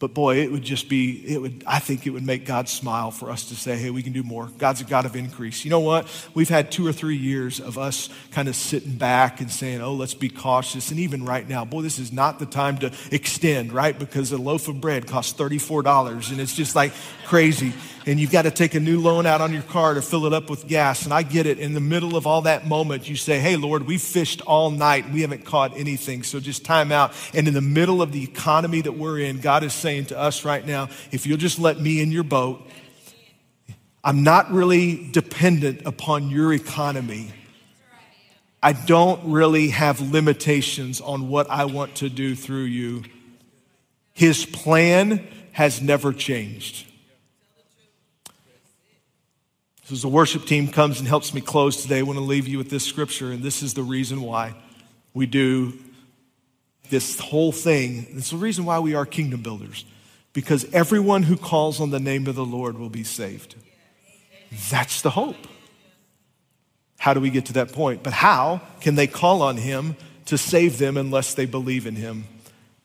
But 0.00 0.14
boy, 0.14 0.38
it 0.38 0.50
would 0.50 0.62
just 0.62 0.88
be, 0.88 1.22
it 1.26 1.42
would, 1.42 1.62
I 1.66 1.78
think 1.78 2.06
it 2.06 2.10
would 2.10 2.24
make 2.24 2.46
God 2.46 2.70
smile 2.70 3.10
for 3.10 3.30
us 3.30 3.50
to 3.50 3.54
say, 3.54 3.76
hey, 3.76 3.90
we 3.90 4.02
can 4.02 4.14
do 4.14 4.22
more. 4.22 4.48
God's 4.56 4.80
a 4.80 4.84
God 4.84 5.04
of 5.04 5.14
increase. 5.14 5.62
You 5.62 5.70
know 5.70 5.80
what? 5.80 6.08
We've 6.32 6.48
had 6.48 6.72
two 6.72 6.86
or 6.86 6.92
three 6.92 7.18
years 7.18 7.60
of 7.60 7.76
us 7.76 8.08
kind 8.30 8.48
of 8.48 8.56
sitting 8.56 8.96
back 8.96 9.42
and 9.42 9.50
saying, 9.50 9.82
oh, 9.82 9.92
let's 9.92 10.14
be 10.14 10.30
cautious. 10.30 10.90
And 10.90 10.98
even 10.98 11.26
right 11.26 11.46
now, 11.46 11.66
boy, 11.66 11.82
this 11.82 11.98
is 11.98 12.12
not 12.12 12.38
the 12.38 12.46
time 12.46 12.78
to 12.78 12.90
extend, 13.12 13.74
right? 13.74 13.96
Because 13.96 14.32
a 14.32 14.38
loaf 14.38 14.68
of 14.68 14.80
bread 14.80 15.06
costs 15.06 15.38
$34 15.38 16.30
and 16.30 16.40
it's 16.40 16.56
just 16.56 16.74
like 16.74 16.94
crazy 17.26 17.74
and 18.06 18.18
you've 18.18 18.30
got 18.30 18.42
to 18.42 18.50
take 18.50 18.74
a 18.74 18.80
new 18.80 18.98
loan 18.98 19.26
out 19.26 19.40
on 19.40 19.52
your 19.52 19.62
car 19.62 19.94
to 19.94 20.02
fill 20.02 20.26
it 20.26 20.32
up 20.32 20.48
with 20.48 20.66
gas. 20.66 21.04
And 21.04 21.12
I 21.12 21.22
get 21.22 21.46
it. 21.46 21.58
In 21.58 21.74
the 21.74 21.80
middle 21.80 22.16
of 22.16 22.26
all 22.26 22.42
that 22.42 22.66
moment, 22.66 23.08
you 23.08 23.16
say, 23.16 23.38
Hey, 23.38 23.56
Lord, 23.56 23.86
we 23.86 23.98
fished 23.98 24.40
all 24.42 24.70
night. 24.70 25.10
We 25.10 25.20
haven't 25.20 25.44
caught 25.44 25.76
anything. 25.76 26.22
So 26.22 26.40
just 26.40 26.64
time 26.64 26.92
out. 26.92 27.12
And 27.34 27.46
in 27.46 27.54
the 27.54 27.60
middle 27.60 28.00
of 28.00 28.12
the 28.12 28.24
economy 28.24 28.80
that 28.80 28.92
we're 28.92 29.20
in, 29.20 29.40
God 29.40 29.62
is 29.64 29.74
saying 29.74 29.89
to 29.98 30.18
us 30.18 30.44
right 30.44 30.66
now, 30.66 30.88
if 31.10 31.26
you'll 31.26 31.38
just 31.38 31.58
let 31.58 31.78
me 31.78 32.00
in 32.00 32.10
your 32.10 32.22
boat, 32.22 32.66
I'm 34.02 34.22
not 34.22 34.50
really 34.50 35.10
dependent 35.10 35.82
upon 35.84 36.30
your 36.30 36.52
economy. 36.52 37.32
I 38.62 38.72
don't 38.72 39.32
really 39.32 39.68
have 39.68 40.00
limitations 40.00 41.00
on 41.00 41.28
what 41.28 41.50
I 41.50 41.64
want 41.66 41.96
to 41.96 42.08
do 42.08 42.34
through 42.34 42.64
you. 42.64 43.02
His 44.12 44.46
plan 44.46 45.26
has 45.52 45.82
never 45.82 46.12
changed. 46.12 46.86
So 49.84 49.94
as 49.94 50.02
the 50.02 50.08
worship 50.08 50.44
team 50.44 50.68
comes 50.68 51.00
and 51.00 51.08
helps 51.08 51.34
me 51.34 51.40
close 51.40 51.82
today, 51.82 51.98
I 51.98 52.02
want 52.02 52.18
to 52.18 52.24
leave 52.24 52.46
you 52.46 52.58
with 52.58 52.70
this 52.70 52.84
scripture, 52.84 53.32
and 53.32 53.42
this 53.42 53.62
is 53.62 53.74
the 53.74 53.82
reason 53.82 54.22
why 54.22 54.54
we 55.14 55.26
do 55.26 55.72
this 56.90 57.18
whole 57.18 57.52
thing. 57.52 58.06
It's 58.10 58.30
the 58.30 58.36
reason 58.36 58.64
why 58.64 58.78
we 58.80 58.94
are 58.94 59.06
kingdom 59.06 59.42
builders, 59.42 59.84
because 60.32 60.66
everyone 60.72 61.22
who 61.22 61.36
calls 61.36 61.80
on 61.80 61.90
the 61.90 62.00
name 62.00 62.26
of 62.26 62.34
the 62.34 62.44
Lord 62.44 62.78
will 62.78 62.90
be 62.90 63.04
saved. 63.04 63.54
That's 64.70 65.02
the 65.02 65.10
hope. 65.10 65.46
How 66.98 67.14
do 67.14 67.20
we 67.20 67.30
get 67.30 67.46
to 67.46 67.54
that 67.54 67.72
point? 67.72 68.02
But 68.02 68.12
how 68.12 68.60
can 68.80 68.94
they 68.94 69.06
call 69.06 69.42
on 69.42 69.56
him 69.56 69.96
to 70.26 70.36
save 70.36 70.78
them 70.78 70.96
unless 70.96 71.34
they 71.34 71.46
believe 71.46 71.86
in 71.86 71.96
him? 71.96 72.24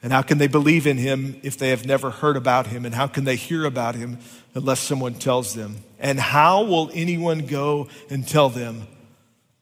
And 0.01 0.13
how 0.13 0.21
can 0.21 0.37
they 0.37 0.47
believe 0.47 0.85
in 0.85 0.97
him 0.97 1.39
if 1.41 1.57
they 1.57 1.71
have 1.71 1.85
never 1.85 2.11
heard 2.11 2.37
about 2.37 2.67
him? 2.67 2.85
And 2.85 2.93
how 2.93 3.07
can 3.07 3.23
they 3.23 3.35
hear 3.35 3.65
about 3.65 3.95
him 3.95 4.19
unless 4.53 4.79
someone 4.79 5.15
tells 5.15 5.55
them? 5.55 5.77
And 5.99 6.19
how 6.19 6.63
will 6.63 6.91
anyone 6.93 7.47
go 7.47 7.87
and 8.09 8.25
tell 8.25 8.49
them 8.49 8.87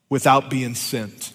without 0.10 0.50
being 0.50 0.76
sent? 0.76 1.32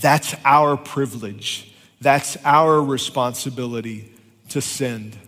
That's 0.00 0.36
our 0.44 0.76
privilege. 0.76 1.69
That's 2.00 2.38
our 2.44 2.82
responsibility 2.82 4.12
to 4.50 4.60
send. 4.62 5.18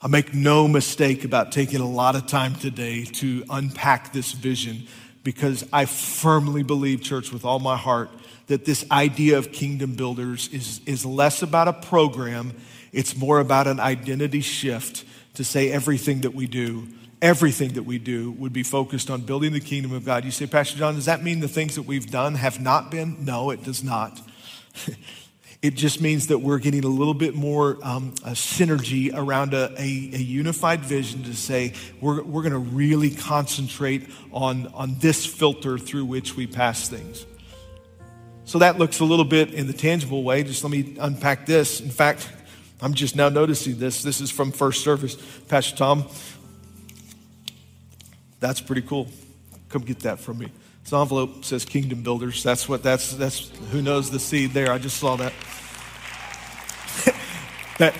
I 0.00 0.08
make 0.08 0.32
no 0.32 0.66
mistake 0.66 1.24
about 1.24 1.52
taking 1.52 1.80
a 1.80 1.88
lot 1.88 2.16
of 2.16 2.26
time 2.26 2.54
today 2.54 3.04
to 3.04 3.44
unpack 3.50 4.12
this 4.12 4.32
vision 4.32 4.86
because 5.24 5.66
I 5.72 5.84
firmly 5.84 6.62
believe, 6.62 7.02
church, 7.02 7.32
with 7.32 7.44
all 7.44 7.58
my 7.58 7.76
heart, 7.76 8.10
that 8.46 8.64
this 8.64 8.88
idea 8.90 9.36
of 9.36 9.52
kingdom 9.52 9.94
builders 9.94 10.48
is, 10.48 10.80
is 10.86 11.04
less 11.04 11.42
about 11.42 11.68
a 11.68 11.72
program, 11.72 12.54
it's 12.92 13.16
more 13.16 13.40
about 13.40 13.66
an 13.66 13.80
identity 13.80 14.40
shift 14.40 15.04
to 15.34 15.44
say 15.44 15.70
everything 15.70 16.20
that 16.20 16.34
we 16.34 16.46
do, 16.46 16.86
everything 17.20 17.72
that 17.74 17.82
we 17.82 17.98
do 17.98 18.30
would 18.32 18.52
be 18.52 18.62
focused 18.62 19.10
on 19.10 19.22
building 19.22 19.52
the 19.52 19.60
kingdom 19.60 19.92
of 19.92 20.04
God. 20.04 20.24
You 20.24 20.30
say, 20.30 20.46
Pastor 20.46 20.78
John, 20.78 20.94
does 20.94 21.06
that 21.06 21.22
mean 21.22 21.40
the 21.40 21.48
things 21.48 21.74
that 21.74 21.82
we've 21.82 22.10
done 22.10 22.36
have 22.36 22.60
not 22.60 22.90
been? 22.90 23.24
No, 23.24 23.50
it 23.50 23.64
does 23.64 23.82
not. 23.82 24.20
It 25.62 25.74
just 25.74 26.00
means 26.00 26.28
that 26.28 26.38
we're 26.38 26.58
getting 26.58 26.84
a 26.84 26.88
little 26.88 27.14
bit 27.14 27.34
more 27.34 27.78
um, 27.82 28.12
synergy 28.12 29.10
around 29.12 29.54
a, 29.54 29.72
a, 29.78 29.80
a, 29.80 30.18
unified 30.18 30.80
vision 30.80 31.24
to 31.24 31.34
say 31.34 31.72
we're, 32.00 32.22
we're 32.22 32.42
going 32.42 32.52
to 32.52 32.58
really 32.58 33.10
concentrate 33.10 34.08
on, 34.32 34.66
on 34.68 34.98
this 34.98 35.24
filter 35.26 35.78
through 35.78 36.04
which 36.04 36.36
we 36.36 36.46
pass 36.46 36.88
things. 36.88 37.26
So 38.44 38.58
that 38.60 38.78
looks 38.78 39.00
a 39.00 39.04
little 39.04 39.24
bit 39.24 39.52
in 39.54 39.66
the 39.66 39.72
tangible 39.72 40.22
way. 40.22 40.44
Just 40.44 40.62
let 40.62 40.70
me 40.70 40.96
unpack 41.00 41.46
this. 41.46 41.80
In 41.80 41.90
fact, 41.90 42.30
I'm 42.80 42.94
just 42.94 43.16
now 43.16 43.28
noticing 43.28 43.78
this. 43.78 44.02
This 44.02 44.20
is 44.20 44.30
from 44.30 44.52
first 44.52 44.84
service. 44.84 45.16
Pastor 45.48 45.76
Tom, 45.76 46.04
that's 48.38 48.60
pretty 48.60 48.82
cool. 48.82 49.08
Come 49.68 49.82
get 49.82 50.00
that 50.00 50.20
from 50.20 50.38
me. 50.38 50.52
This 50.86 50.92
envelope 50.92 51.44
says 51.44 51.64
Kingdom 51.64 52.02
Builders. 52.02 52.44
That's 52.44 52.68
what 52.68 52.84
that's 52.84 53.10
that's 53.14 53.50
who 53.72 53.82
knows 53.82 54.08
the 54.08 54.20
seed 54.20 54.52
there. 54.52 54.70
I 54.70 54.78
just 54.78 54.98
saw 54.98 55.16
that. 55.16 55.32
That, 57.78 57.94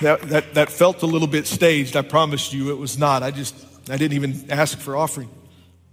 that, 0.00 0.22
that, 0.22 0.54
that 0.54 0.70
felt 0.70 1.02
a 1.02 1.06
little 1.06 1.28
bit 1.28 1.46
staged. 1.46 1.96
I 1.96 2.00
promised 2.00 2.54
you 2.54 2.70
it 2.70 2.78
was 2.78 2.96
not. 2.96 3.22
I 3.22 3.30
just, 3.30 3.54
I 3.90 3.98
didn't 3.98 4.14
even 4.14 4.50
ask 4.50 4.78
for 4.78 4.96
offering. 4.96 5.28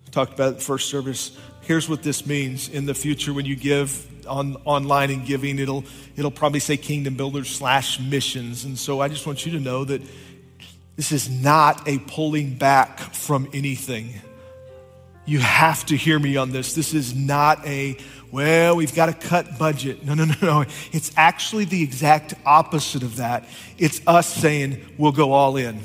I 0.08 0.10
talked 0.12 0.32
about 0.32 0.54
it 0.54 0.62
first 0.62 0.90
service. 0.90 1.38
Here's 1.60 1.90
what 1.90 2.02
this 2.02 2.26
means 2.26 2.70
in 2.70 2.86
the 2.86 2.94
future 2.94 3.34
when 3.34 3.46
you 3.46 3.58
give 3.58 4.08
on 4.26 4.56
online 4.64 5.10
and 5.10 5.26
giving, 5.26 5.60
it'll, 5.60 5.84
it'll 6.16 6.32
probably 6.32 6.62
say 6.62 6.78
Kingdom 6.78 7.16
Builders 7.16 7.50
slash 7.50 8.00
missions. 8.00 8.64
And 8.64 8.80
so 8.80 9.02
I 9.02 9.10
just 9.10 9.28
want 9.28 9.46
you 9.46 9.52
to 9.52 9.60
know 9.60 9.84
that 9.84 10.02
this 10.96 11.12
is 11.12 11.30
not 11.30 11.90
a 11.90 12.00
pulling 12.00 12.56
back 12.56 13.02
from 13.02 13.50
anything. 13.52 14.14
You 15.26 15.40
have 15.40 15.86
to 15.88 15.96
hear 15.96 16.18
me 16.18 16.38
on 16.38 16.52
this. 16.52 16.74
This 16.74 16.94
is 16.94 17.16
not 17.16 17.66
a, 17.66 17.98
well, 18.32 18.76
we've 18.76 18.94
got 18.96 19.06
to 19.08 19.28
cut 19.28 19.58
budget. 19.58 20.04
No, 20.04 20.14
no, 20.14 20.26
no, 20.26 20.36
no. 20.42 20.66
It's 20.92 21.12
actually 21.16 21.66
the 21.66 21.84
exact 21.84 22.34
opposite 22.46 23.04
of 23.04 23.18
that. 23.18 23.48
It's 23.78 24.02
us 24.08 24.28
saying, 24.28 24.84
we'll 24.98 25.12
go 25.12 25.32
all 25.32 25.58
in. 25.58 25.80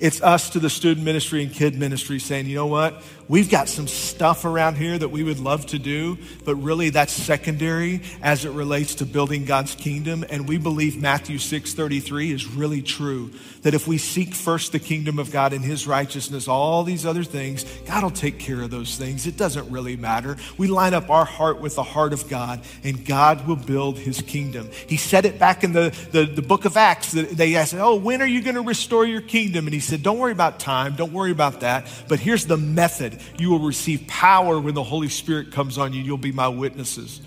It's 0.00 0.20
us 0.20 0.50
to 0.50 0.58
the 0.58 0.70
student 0.70 1.04
ministry 1.04 1.44
and 1.44 1.52
kid 1.52 1.78
ministry 1.78 2.18
saying, 2.18 2.46
you 2.46 2.56
know 2.56 2.66
what? 2.66 3.02
We've 3.28 3.48
got 3.48 3.68
some 3.68 3.88
stuff 3.88 4.44
around 4.44 4.76
here 4.76 4.98
that 4.98 5.08
we 5.08 5.22
would 5.22 5.38
love 5.38 5.66
to 5.66 5.78
do, 5.78 6.18
but 6.44 6.56
really 6.56 6.90
that's 6.90 7.12
secondary 7.12 8.02
as 8.22 8.44
it 8.44 8.50
relates 8.50 8.96
to 8.96 9.06
building 9.06 9.44
God's 9.44 9.74
kingdom. 9.74 10.24
And 10.28 10.48
we 10.48 10.58
believe 10.58 11.00
Matthew 11.00 11.38
6:33 11.38 12.32
is 12.32 12.46
really 12.46 12.82
true. 12.82 13.30
That 13.62 13.74
if 13.74 13.86
we 13.86 13.96
seek 13.98 14.34
first 14.34 14.72
the 14.72 14.80
kingdom 14.80 15.18
of 15.18 15.30
God 15.30 15.52
and 15.52 15.64
his 15.64 15.86
righteousness, 15.86 16.48
all 16.48 16.82
these 16.82 17.06
other 17.06 17.22
things, 17.22 17.64
God 17.86 18.02
will 18.02 18.10
take 18.10 18.38
care 18.38 18.60
of 18.60 18.70
those 18.70 18.96
things. 18.96 19.26
It 19.26 19.36
doesn't 19.36 19.70
really 19.70 19.96
matter. 19.96 20.36
We 20.58 20.66
line 20.66 20.94
up 20.94 21.10
our 21.10 21.24
heart 21.24 21.60
with 21.60 21.76
the 21.76 21.82
heart 21.84 22.12
of 22.12 22.28
God, 22.28 22.60
and 22.82 23.06
God 23.06 23.46
will 23.46 23.56
build 23.56 23.98
his 23.98 24.20
kingdom. 24.20 24.68
He 24.88 24.96
said 24.96 25.24
it 25.24 25.38
back 25.38 25.62
in 25.62 25.72
the, 25.72 25.94
the, 26.10 26.24
the 26.24 26.42
book 26.42 26.64
of 26.64 26.76
Acts. 26.76 27.12
They 27.12 27.54
asked, 27.54 27.74
Oh, 27.74 27.94
when 27.94 28.20
are 28.20 28.26
you 28.26 28.42
going 28.42 28.56
to 28.56 28.62
restore 28.62 29.06
your 29.06 29.20
kingdom? 29.20 29.66
And 29.66 29.74
he 29.74 29.80
said, 29.80 30.02
Don't 30.02 30.18
worry 30.18 30.32
about 30.32 30.58
time, 30.58 30.96
don't 30.96 31.12
worry 31.12 31.30
about 31.30 31.60
that. 31.60 31.86
But 32.08 32.18
here's 32.18 32.46
the 32.46 32.56
method 32.56 33.11
you 33.38 33.50
will 33.50 33.60
receive 33.60 34.06
power 34.06 34.58
when 34.60 34.74
the 34.74 34.82
Holy 34.82 35.08
Spirit 35.08 35.52
comes 35.52 35.78
on 35.78 35.92
you. 35.92 36.02
You'll 36.02 36.18
be 36.18 36.32
my 36.32 36.48
witnesses. 36.48 37.20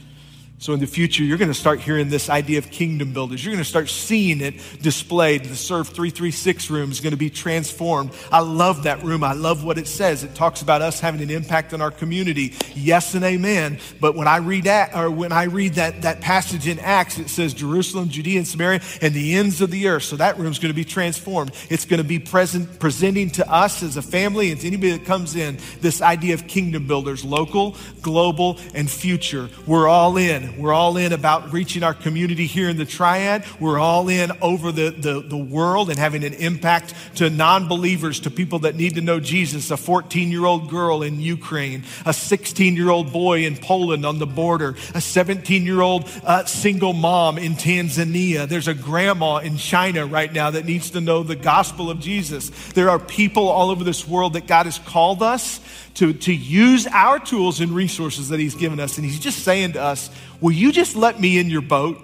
So 0.57 0.73
in 0.73 0.79
the 0.79 0.87
future, 0.87 1.21
you're 1.21 1.37
going 1.37 1.49
to 1.49 1.53
start 1.53 1.81
hearing 1.81 2.07
this 2.07 2.29
idea 2.29 2.59
of 2.59 2.71
kingdom 2.71 3.11
builders. 3.11 3.43
You're 3.43 3.51
going 3.51 3.63
to 3.63 3.69
start 3.69 3.89
seeing 3.89 4.39
it 4.39 4.55
displayed. 4.81 5.43
The 5.43 5.55
Serve 5.55 5.89
336 5.89 6.69
room 6.69 6.91
is 6.91 7.01
going 7.01 7.11
to 7.11 7.17
be 7.17 7.29
transformed. 7.29 8.13
I 8.31 8.39
love 8.39 8.83
that 8.83 9.03
room. 9.03 9.21
I 9.21 9.33
love 9.33 9.65
what 9.65 9.77
it 9.77 9.85
says. 9.85 10.23
It 10.23 10.33
talks 10.33 10.61
about 10.61 10.81
us 10.81 11.01
having 11.01 11.21
an 11.21 11.29
impact 11.29 11.73
on 11.73 11.81
our 11.81 11.91
community. 11.91 12.53
Yes 12.73 13.15
and 13.15 13.25
amen. 13.25 13.79
But 13.99 14.15
when 14.15 14.29
I 14.29 14.37
read 14.37 14.63
that, 14.63 14.95
or 14.95 15.11
when 15.11 15.33
I 15.33 15.43
read 15.43 15.73
that, 15.73 16.03
that 16.03 16.21
passage 16.21 16.69
in 16.69 16.79
Acts, 16.79 17.19
it 17.19 17.29
says 17.29 17.53
Jerusalem, 17.53 18.07
Judea, 18.07 18.37
and 18.37 18.47
Samaria, 18.47 18.79
and 19.01 19.13
the 19.13 19.35
ends 19.35 19.59
of 19.59 19.71
the 19.71 19.89
earth. 19.89 20.03
So 20.03 20.15
that 20.15 20.39
room 20.39 20.51
is 20.51 20.59
going 20.59 20.73
to 20.73 20.75
be 20.75 20.85
transformed. 20.85 21.51
It's 21.69 21.83
going 21.83 22.01
to 22.01 22.07
be 22.07 22.19
present, 22.19 22.79
presenting 22.79 23.29
to 23.31 23.51
us 23.51 23.83
as 23.83 23.97
a 23.97 24.01
family 24.01 24.51
and 24.51 24.61
to 24.61 24.67
anybody 24.67 24.91
that 24.91 25.05
comes 25.05 25.35
in 25.35 25.57
this 25.81 26.01
idea 26.01 26.33
of 26.33 26.47
kingdom 26.47 26.87
builders, 26.87 27.25
local, 27.25 27.75
global, 28.01 28.57
and 28.73 28.89
future. 28.89 29.49
We're 29.67 29.89
all 29.89 30.15
in. 30.15 30.44
We're 30.57 30.73
all 30.73 30.97
in 30.97 31.13
about 31.13 31.53
reaching 31.53 31.83
our 31.83 31.93
community 31.93 32.45
here 32.45 32.69
in 32.69 32.77
the 32.77 32.85
Triad. 32.85 33.45
We're 33.59 33.79
all 33.79 34.09
in 34.09 34.31
over 34.41 34.71
the, 34.71 34.89
the, 34.89 35.21
the 35.21 35.37
world 35.37 35.89
and 35.89 35.99
having 35.99 36.23
an 36.23 36.33
impact 36.33 36.93
to 37.15 37.29
non 37.29 37.67
believers, 37.67 38.21
to 38.21 38.31
people 38.31 38.59
that 38.59 38.75
need 38.75 38.95
to 38.95 39.01
know 39.01 39.19
Jesus. 39.19 39.71
A 39.71 39.77
14 39.77 40.31
year 40.31 40.45
old 40.45 40.69
girl 40.69 41.03
in 41.03 41.19
Ukraine, 41.19 41.83
a 42.05 42.13
16 42.13 42.75
year 42.75 42.89
old 42.89 43.11
boy 43.11 43.45
in 43.45 43.57
Poland 43.57 44.05
on 44.05 44.19
the 44.19 44.27
border, 44.27 44.75
a 44.93 45.01
17 45.01 45.65
year 45.65 45.81
old 45.81 46.09
uh, 46.23 46.45
single 46.45 46.93
mom 46.93 47.37
in 47.37 47.53
Tanzania. 47.53 48.47
There's 48.47 48.67
a 48.67 48.73
grandma 48.73 49.37
in 49.37 49.57
China 49.57 50.05
right 50.05 50.31
now 50.31 50.51
that 50.51 50.65
needs 50.65 50.91
to 50.91 51.01
know 51.01 51.23
the 51.23 51.35
gospel 51.35 51.89
of 51.89 51.99
Jesus. 51.99 52.49
There 52.73 52.89
are 52.89 52.99
people 52.99 53.47
all 53.49 53.69
over 53.69 53.83
this 53.83 54.07
world 54.07 54.33
that 54.33 54.47
God 54.47 54.65
has 54.65 54.79
called 54.79 55.23
us 55.23 55.59
to, 55.95 56.13
to 56.13 56.33
use 56.33 56.87
our 56.87 57.19
tools 57.19 57.59
and 57.59 57.71
resources 57.71 58.29
that 58.29 58.39
He's 58.39 58.55
given 58.55 58.79
us. 58.79 58.97
And 58.97 59.05
He's 59.05 59.19
just 59.19 59.39
saying 59.39 59.73
to 59.73 59.81
us, 59.81 60.09
Will 60.41 60.51
you 60.51 60.71
just 60.71 60.95
let 60.95 61.19
me 61.19 61.39
in 61.39 61.49
your 61.49 61.61
boat? 61.61 62.01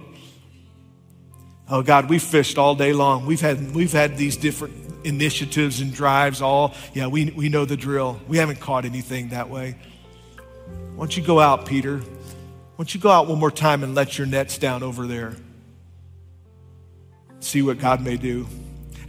Oh 1.69 1.81
God, 1.81 2.09
we've 2.09 2.21
fished 2.21 2.57
all 2.57 2.75
day 2.75 2.91
long. 2.93 3.25
We've 3.25 3.39
had, 3.39 3.73
we've 3.73 3.93
had 3.93 4.17
these 4.17 4.35
different 4.35 5.05
initiatives 5.05 5.79
and 5.79 5.93
drives 5.93 6.41
all. 6.41 6.73
Yeah, 6.93 7.07
we, 7.07 7.31
we 7.31 7.49
know 7.49 7.65
the 7.65 7.77
drill. 7.77 8.19
We 8.27 8.37
haven't 8.37 8.59
caught 8.59 8.83
anything 8.85 9.29
that 9.29 9.49
way. 9.49 9.77
Why 10.95 10.97
don't 10.97 11.15
you 11.15 11.23
go 11.23 11.39
out, 11.39 11.65
Peter? 11.65 11.97
Why 11.97 12.05
don't 12.77 12.93
you 12.93 12.99
go 12.99 13.09
out 13.09 13.27
one 13.27 13.39
more 13.39 13.51
time 13.51 13.83
and 13.83 13.95
let 13.95 14.17
your 14.17 14.27
nets 14.27 14.57
down 14.57 14.83
over 14.83 15.07
there? 15.07 15.35
See 17.39 17.61
what 17.61 17.79
God 17.79 18.01
may 18.01 18.17
do 18.17 18.47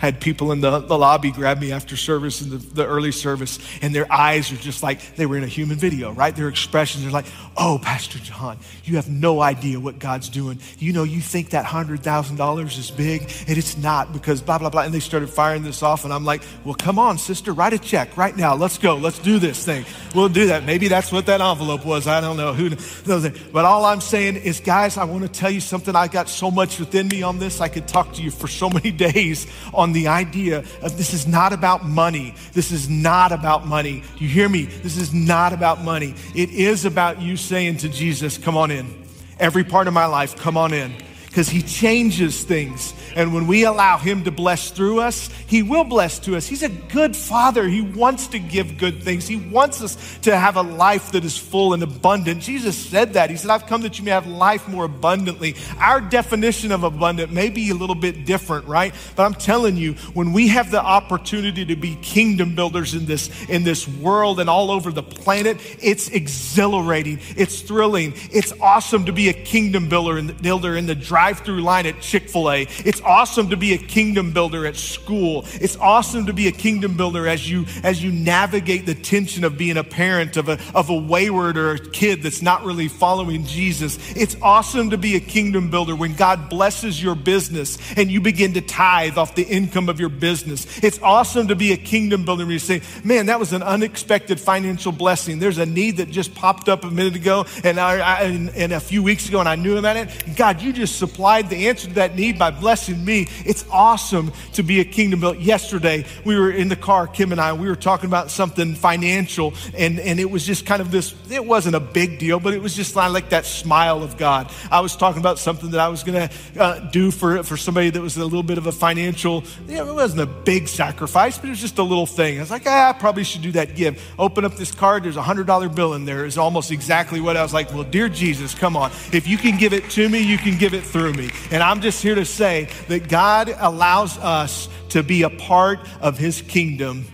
had 0.03 0.21
people 0.21 0.51
in 0.51 0.61
the, 0.61 0.81
the 0.81 0.99
lobby 0.99 1.31
grab 1.31 1.61
me 1.61 1.71
after 1.71 1.97
service 1.97 2.43
in 2.43 2.51
the, 2.51 2.57
the 2.57 2.85
early 2.85 3.13
service, 3.13 3.61
and 3.83 3.95
their 3.95 4.13
eyes 4.13 4.51
are 4.51 4.57
just 4.57 4.83
like 4.83 5.15
they 5.15 5.27
were 5.27 5.37
in 5.37 5.45
a 5.45 5.47
human 5.47 5.77
video, 5.77 6.11
right? 6.11 6.35
Their 6.35 6.49
expressions 6.49 7.07
are 7.07 7.13
like, 7.13 7.27
oh, 7.57 7.79
Pastor 7.81 8.19
John, 8.19 8.59
you 8.83 8.97
have 8.97 9.09
no 9.09 9.41
idea 9.41 9.79
what 9.79 10.01
God's 10.01 10.29
doing. 10.29 10.59
You 10.81 10.93
know, 10.93 11.05
you 11.05 11.21
think 11.21 11.51
that 11.51 11.65
$100,000 11.65 12.79
is 12.79 12.91
big, 12.91 13.23
and 13.47 13.57
it's 13.57 13.77
not 13.77 14.13
because 14.13 14.43
blah, 14.43 14.59
blah, 14.59 14.71
blah. 14.71 14.83
And 14.83 14.93
they 14.93 14.99
started 14.99 15.31
firing 15.31 15.63
this 15.63 15.85
off, 15.85 16.03
and 16.03 16.13
I'm 16.13 16.25
like, 16.25 16.43
well, 16.65 16.75
come 16.75 16.99
on, 16.99 17.17
sister, 17.17 17.53
write 17.53 17.73
a 17.73 17.79
check 17.79 18.17
right 18.17 18.37
now. 18.37 18.57
Let's 18.57 18.79
go. 18.79 18.97
Let's 18.97 19.21
do 19.21 19.39
this 19.39 19.65
thing. 19.65 19.85
We'll 20.17 20.29
do 20.29 20.49
that. 20.49 20.65
Maybe 20.65 20.89
that's 20.89 21.13
what 21.13 21.27
that 21.27 21.41
envelope 21.41 21.87
was. 21.87 22.09
I 22.09 22.21
don't 22.21 22.37
know. 22.37 22.53
Who 22.55 22.71
knows? 23.07 23.29
But 23.53 23.65
all 23.65 23.85
I'm 23.85 24.01
saying 24.01 24.35
is, 24.35 24.59
guys, 24.59 24.97
I 24.97 25.05
want 25.05 25.23
to 25.23 25.29
tell 25.29 25.51
you 25.51 25.61
something. 25.61 25.95
I 25.95 26.09
got 26.09 26.29
so 26.29 26.51
much 26.51 26.81
within 26.81 27.07
me 27.07 27.23
on 27.23 27.39
this. 27.39 27.61
I 27.61 27.69
could 27.69 27.87
talk 27.87 28.15
to 28.15 28.23
you 28.23 28.33
for 28.33 28.49
so 28.49 28.69
many 28.69 28.91
days 28.91 29.47
on 29.73 29.92
the 29.93 30.09
idea 30.09 30.59
of 30.83 30.97
this 30.97 31.15
is 31.15 31.27
not 31.27 31.53
about 31.53 31.85
money. 31.85 32.35
This 32.53 32.73
is 32.73 32.89
not 32.89 33.33
about 33.33 33.67
money. 33.67 34.03
Do 34.17 34.25
You 34.25 34.29
hear 34.29 34.49
me? 34.49 34.65
This 34.65 34.97
is 34.97 35.13
not 35.13 35.53
about 35.53 35.83
money. 35.83 36.15
It 36.35 36.51
is 36.51 36.85
about 36.85 37.21
you 37.21 37.37
saying 37.37 37.79
to 37.79 37.89
Jesus, 37.89 38.39
Come 38.39 38.57
on 38.57 38.71
in. 38.71 39.03
Every 39.39 39.65
part 39.65 39.89
of 39.89 39.95
my 39.95 40.07
life, 40.07 40.37
come 40.37 40.57
on 40.57 40.73
in 40.73 40.95
because 41.33 41.49
he 41.49 41.63
changes 41.63 42.45
things. 42.45 42.93
And 43.17 43.33
when 43.33 43.47
we 43.47 43.65
allow 43.65 43.97
him 43.97 44.25
to 44.25 44.31
bless 44.31 44.71
through 44.71 45.01
us, 45.01 45.31
he 45.47 45.63
will 45.63 45.85
bless 45.85 46.19
to 46.21 46.37
us. 46.37 46.47
He's 46.47 46.63
a 46.63 46.69
good 46.69 47.17
father. 47.17 47.67
He 47.67 47.81
wants 47.81 48.27
to 48.29 48.39
give 48.39 48.77
good 48.77 49.03
things. 49.03 49.27
He 49.27 49.37
wants 49.37 49.83
us 49.83 50.19
to 50.23 50.37
have 50.37 50.57
a 50.57 50.63
life 50.63 51.13
that 51.13 51.25
is 51.25 51.39
full 51.39 51.73
and 51.73 51.83
abundant. 51.83 52.43
Jesus 52.43 52.77
said 52.77 53.15
that. 53.15 53.31
He 53.31 53.37
said, 53.37 53.51
I've 53.51 53.67
come 53.67 53.81
that 53.83 53.99
you 53.99 54.05
may 54.05 54.11
have 54.11 54.27
life 54.27 54.69
more 54.69 54.85
abundantly. 54.85 55.55
Our 55.79 56.03
definition 56.03 56.71
of 56.71 56.85
abundant 56.85 57.33
may 57.33 57.49
be 57.49 57.71
a 57.71 57.75
little 57.75 57.95
bit 57.95 58.27
different, 58.27 58.67
right? 58.67 58.95
But 59.17 59.25
I'm 59.25 59.35
telling 59.35 59.79
you, 59.79 59.95
when 60.13 60.35
we 60.35 60.49
have 60.49 60.71
the 60.71 60.83
opportunity 60.83 61.65
to 61.65 61.77
be 61.77 61.97
kingdom 61.97 62.55
builders 62.55 62.93
in 62.93 63.07
this, 63.07 63.31
in 63.49 63.65
this 63.65 63.89
world 63.89 64.39
and 64.39 64.51
all 64.51 64.71
over 64.71 64.91
the 64.91 65.03
planet, 65.03 65.57
it's 65.83 66.09
exhilarating. 66.09 67.21
It's 67.37 67.63
thrilling. 67.63 68.13
It's 68.31 68.53
awesome 68.61 69.07
to 69.07 69.13
be 69.13 69.31
a 69.31 69.35
kingdom 69.35 69.89
builder 69.89 70.19
in 70.19 70.27
the, 70.27 70.35
builder 70.35 70.77
in 70.77 70.85
the 70.85 70.95
drive 71.23 71.39
through 71.39 71.63
line 71.63 71.87
at 71.87 72.01
Chick 72.01 72.29
fil 72.29 72.51
A. 72.51 72.63
It's 72.85 73.01
awesome 73.03 73.51
to 73.51 73.57
be 73.57 73.75
a 73.75 73.79
kingdom 73.79 74.33
builder 74.33 74.67
at 74.67 74.75
school. 74.75 75.45
It's 75.61 75.77
awesome 75.77 76.27
to 76.27 76.33
be 76.33 76.49
a 76.49 76.53
kingdom 76.53 76.97
builder 76.97 77.29
as 77.29 77.49
you, 77.49 77.65
as 77.85 78.03
you 78.03 78.11
navigate 78.11 78.87
the 78.87 78.97
tension 78.97 79.45
of 79.45 79.57
being 79.57 79.77
a 79.77 79.85
parent 79.85 80.37
of 80.37 80.49
a, 80.49 80.59
of 80.75 80.91
a 80.91 80.97
wayward 80.97 81.57
or 81.57 81.75
a 81.75 81.79
kid 81.79 82.25
that's 82.25 82.43
not 82.43 82.65
really 82.65 82.89
following 82.89 83.45
Jesus. 83.45 83.99
It's 84.17 84.37
awesome 84.43 84.91
to 84.91 84.99
be 84.99 85.15
a 85.15 85.21
kingdom 85.21 85.71
builder 85.71 85.95
when 85.95 86.15
God 86.15 86.49
blesses 86.51 87.01
your 87.01 87.15
business 87.15 87.79
and 87.97 88.11
you 88.11 88.21
begin 88.21 88.55
to 88.55 88.61
tithe 88.61 89.17
off 89.17 89.37
the 89.37 89.45
income 89.45 89.89
of 89.89 90.01
your 90.01 90.09
business. 90.09 90.83
It's 90.83 91.01
awesome 91.03 91.47
to 91.49 91.55
be 91.55 91.73
a 91.73 91.77
kingdom 91.77 92.25
builder 92.25 92.45
when 92.45 92.55
you 92.55 92.59
say, 92.59 92.83
man, 93.05 93.27
that 93.27 93.39
was 93.39 93.53
an 93.53 93.63
unexpected 93.63 94.41
financial 94.41 94.91
blessing. 94.91 95.39
There's 95.39 95.59
a 95.59 95.67
need 95.67 95.99
that 95.99 96.11
just 96.11 96.35
popped 96.35 96.69
up 96.69 96.83
a 96.83 96.91
minute 96.91 97.15
ago 97.15 97.47
and, 97.63 97.79
I, 97.79 98.01
I, 98.01 98.23
and, 98.23 98.51
and 98.57 98.73
a 98.73 98.81
few 98.81 99.05
weeks 99.05 99.29
ago 99.29 99.39
and 99.39 99.49
I 99.49 99.55
knew 99.55 99.77
about 99.77 99.97
it. 99.97 100.09
God, 100.35 100.61
you 100.61 100.73
just 100.73 100.99
supplied 101.13 101.51
the 101.51 101.69
answer 101.69 101.89
to 101.89 101.95
that 101.95 102.17
need 102.17 102.39
by 102.39 102.51
blessing 102.51 103.05
me. 103.05 103.29
It's 103.45 103.67
awesome 103.71 104.33
to 104.55 104.63
be 104.63 104.81
a 104.81 104.85
kingdom 104.85 105.21
built. 105.21 105.39
Yesterday, 105.39 106.07
we 106.25 106.37
were 106.41 106.51
in 106.51 106.69
the 106.69 106.77
car, 106.77 107.07
Kim 107.07 107.33
and 107.33 107.41
I, 107.41 107.53
we 107.53 107.69
were 107.69 107.77
talking 107.77 108.07
about 108.07 108.31
something 108.31 108.75
financial, 108.75 109.53
and, 109.77 110.01
and 110.01 110.19
it 110.19 110.31
was 110.31 110.47
just 110.47 110.65
kind 110.65 110.81
of 110.81 110.91
this, 110.91 111.15
it 111.31 111.45
wasn't 111.45 111.77
a 111.77 111.81
big 111.81 112.19
deal, 112.19 112.41
but 112.41 112.55
it 112.55 112.63
was 112.63 112.75
just 112.75 112.97
like 112.97 113.29
that 113.29 113.45
smile 113.45 114.03
of 114.03 114.17
God. 114.17 114.51
I 114.71 114.81
was 114.81 114.97
talking 114.97 115.21
about 115.21 115.39
something 115.39 115.73
that 115.73 115.81
I 115.81 115.89
was 115.89 116.03
going 116.03 116.29
to 116.29 116.63
uh, 116.63 116.79
do 116.91 117.11
for, 117.11 117.43
for 117.43 117.59
somebody 117.59 117.91
that 117.91 118.01
was 118.01 118.17
a 118.17 118.25
little 118.25 118.43
bit 118.43 118.57
of 118.57 118.67
a 118.67 118.73
financial, 118.73 119.45
you 119.69 119.75
know, 119.75 119.91
it 119.91 119.95
wasn't 119.95 120.23
a 120.23 120.27
big 120.27 120.67
sacrifice, 120.67 121.37
but 121.37 121.49
it 121.49 121.51
was 121.51 121.61
just 121.61 121.77
a 121.77 121.83
little 121.83 122.07
thing. 122.07 122.39
I 122.39 122.41
was 122.41 122.51
like, 122.51 122.63
ah, 122.65 122.89
I 122.89 122.93
probably 122.95 123.25
should 123.25 123.43
do 123.43 123.53
that 123.53 123.77
give. 123.77 124.03
Open 124.19 124.47
up 124.47 124.57
this 124.57 124.73
card, 124.73 125.05
there's 125.05 125.19
a 125.19 125.23
$100 125.23 125.75
bill 125.75 125.93
in 125.93 126.07
there. 126.07 126.25
It's 126.25 126.39
almost 126.39 126.71
exactly 126.71 127.21
what 127.21 127.37
I 127.37 127.43
was 127.43 127.53
like, 127.53 127.71
well, 127.75 127.85
dear 127.85 128.09
Jesus, 128.09 128.55
come 128.55 128.79
on. 128.79 128.91
If 129.13 129.29
you 129.29 129.37
can 129.37 129.59
give 129.59 129.75
it 129.75 129.91
to 129.91 130.09
me, 130.09 130.21
you 130.21 130.39
can 130.39 130.57
give 130.57 130.73
it 130.73 130.83
through 130.83 131.02
me. 131.11 131.31
And 131.51 131.63
I'm 131.63 131.81
just 131.81 132.03
here 132.03 132.15
to 132.15 132.27
say 132.27 132.69
that 132.89 133.09
God 133.09 133.55
allows 133.59 134.19
us 134.19 134.69
to 134.91 135.03
be 135.03 135.23
a 135.23 135.31
part 135.31 135.81
of 136.01 136.19
his 136.19 136.43
kingdom. 136.43 137.07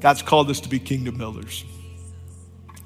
God's 0.00 0.22
called 0.22 0.48
us 0.48 0.60
to 0.60 0.70
be 0.70 0.78
kingdom 0.78 1.18
builders. 1.18 1.64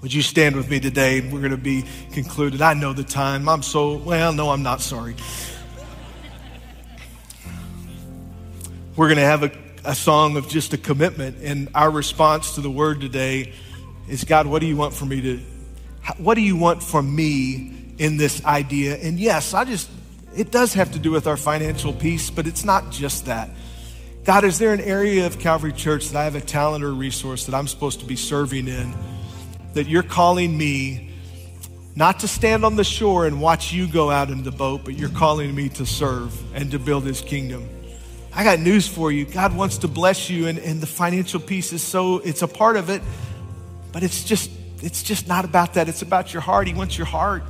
Would 0.03 0.13
you 0.13 0.23
stand 0.23 0.57
with 0.57 0.69
me 0.69 0.81
today? 0.81 1.21
We're 1.21 1.39
going 1.39 1.53
to 1.53 1.57
be 1.57 1.85
concluded. 2.13 2.61
I 2.61 2.75
know 2.75 2.93
the 2.93 3.05
time. 3.05 3.49
I'm 3.49 3.63
so, 3.63 3.97
well, 3.97 4.33
no, 4.33 4.51
I'm 4.51 4.63
not 4.63 4.81
sorry. 4.81 5.15
we're 8.97 9.09
going 9.09 9.19
to 9.19 9.25
have 9.25 9.43
a, 9.43 9.53
a 9.85 9.95
song 9.95 10.37
of 10.37 10.49
just 10.49 10.73
a 10.73 10.79
commitment. 10.79 11.39
And 11.43 11.69
our 11.75 11.91
response 11.91 12.55
to 12.55 12.61
the 12.61 12.71
word 12.71 13.01
today 13.01 13.53
is 14.09 14.25
God, 14.25 14.47
what 14.47 14.61
do 14.61 14.67
you 14.67 14.77
want 14.77 14.95
from 14.95 15.09
me 15.09 15.21
to, 15.21 15.41
what 16.19 16.35
do 16.35 16.43
you 16.43 16.57
want 16.57 16.83
from 16.83 17.15
me 17.15 17.95
in 17.99 18.17
this 18.17 18.45
idea? 18.45 18.97
And 18.97 19.19
yes, 19.19 19.53
I 19.55 19.65
just, 19.65 19.91
it 20.37 20.51
does 20.51 20.75
have 20.75 20.93
to 20.93 20.99
do 20.99 21.11
with 21.11 21.27
our 21.27 21.37
financial 21.37 21.93
piece, 21.93 22.31
but 22.31 22.47
it's 22.47 22.65
not 22.65 22.91
just 22.91 23.27
that. 23.27 23.51
God, 24.25 24.45
is 24.45 24.59
there 24.59 24.73
an 24.73 24.81
area 24.81 25.27
of 25.27 25.39
Calvary 25.39 25.73
Church 25.73 26.09
that 26.09 26.19
I 26.19 26.25
have 26.25 26.35
a 26.35 26.41
talent 26.41 26.83
or 26.83 26.93
resource 26.93 27.47
that 27.47 27.55
I'm 27.55 27.69
supposed 27.69 28.01
to 28.01 28.07
be 28.07 28.17
serving 28.17 28.69
in 28.69 28.95
that 29.75 29.87
you're 29.87 30.03
calling 30.03 30.57
me 30.57 31.11
not 31.97 32.21
to 32.21 32.29
stand 32.29 32.65
on 32.65 32.77
the 32.77 32.85
shore 32.85 33.27
and 33.27 33.41
watch 33.41 33.73
you 33.73 33.87
go 33.87 34.11
out 34.11 34.31
in 34.31 34.43
the 34.43 34.51
boat, 34.51 34.83
but 34.85 34.95
you're 34.95 35.11
calling 35.11 35.55
me 35.55 35.69
to 35.71 35.87
serve 35.87 36.33
and 36.55 36.71
to 36.71 36.79
build 36.79 37.05
his 37.05 37.21
kingdom? 37.21 37.69
I 38.33 38.43
got 38.43 38.59
news 38.59 38.89
for 38.89 39.13
you. 39.13 39.27
God 39.27 39.55
wants 39.55 39.79
to 39.79 39.89
bless 39.89 40.29
you, 40.29 40.49
and, 40.49 40.59
and 40.59 40.81
the 40.81 40.87
financial 40.87 41.39
piece 41.39 41.73
is 41.73 41.83
so, 41.83 42.19
it's 42.19 42.43
a 42.43 42.49
part 42.49 42.77
of 42.77 42.91
it, 42.91 43.03
but 43.93 44.03
it's 44.03 44.25
just, 44.25 44.51
it's 44.83 45.03
just 45.03 45.29
not 45.29 45.45
about 45.45 45.75
that. 45.75 45.89
It's 45.89 46.03
about 46.03 46.33
your 46.33 46.43
heart. 46.43 46.67
He 46.67 46.75
wants 46.75 46.99
your 46.99 47.07
heart. 47.07 47.45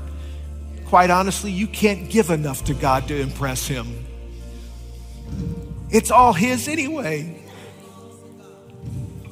Quite 0.87 1.11
honestly, 1.11 1.51
you 1.51 1.67
can't 1.67 2.11
give 2.11 2.31
enough 2.31 2.65
to 2.65 2.75
God 2.75 3.09
to 3.09 3.21
impress 3.21 3.67
him. 3.67 4.05
It's 5.91 6.11
all 6.11 6.33
his 6.33 6.69
anyway. 6.69 7.41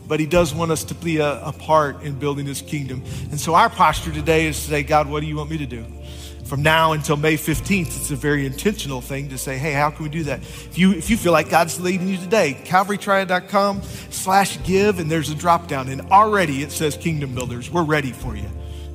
But 0.07 0.21
he 0.21 0.27
does 0.27 0.55
want 0.55 0.71
us 0.71 0.85
to 0.85 0.95
be 0.95 1.19
a, 1.19 1.43
a 1.45 1.53
part 1.53 2.03
in 2.03 2.19
building 2.19 2.47
his 2.47 2.61
kingdom. 2.61 3.03
And 3.31 3.41
so 3.41 3.55
our 3.55 3.71
posture 3.71 4.13
today 4.13 4.47
is 4.47 4.61
to 4.61 4.71
say, 4.71 4.83
God, 4.83 5.09
what 5.09 5.21
do 5.21 5.27
you 5.27 5.37
want 5.37 5.51
me 5.51 5.59
to 5.59 5.67
do? 5.67 5.87
from 6.53 6.63
now 6.63 6.93
until 6.93 7.17
May 7.17 7.37
15th, 7.37 7.97
it's 7.97 8.11
a 8.11 8.15
very 8.15 8.45
intentional 8.45 9.01
thing 9.01 9.31
to 9.31 9.39
say, 9.39 9.57
hey, 9.57 9.73
how 9.73 9.89
can 9.89 10.03
we 10.03 10.11
do 10.11 10.25
that? 10.25 10.41
If 10.41 10.77
you, 10.77 10.93
if 10.93 11.09
you 11.09 11.17
feel 11.17 11.33
like 11.33 11.49
God's 11.49 11.81
leading 11.81 12.09
you 12.09 12.19
today, 12.19 12.61
calvarytriad.com 12.65 13.81
slash 14.11 14.63
give, 14.63 14.99
and 14.99 15.11
there's 15.11 15.31
a 15.31 15.35
drop 15.35 15.67
down. 15.67 15.89
And 15.89 16.03
already 16.11 16.63
it 16.63 16.71
says 16.71 16.95
Kingdom 16.95 17.35
Builders. 17.35 17.71
We're 17.71 17.85
ready 17.85 18.13
for 18.13 18.37
you. 18.37 18.51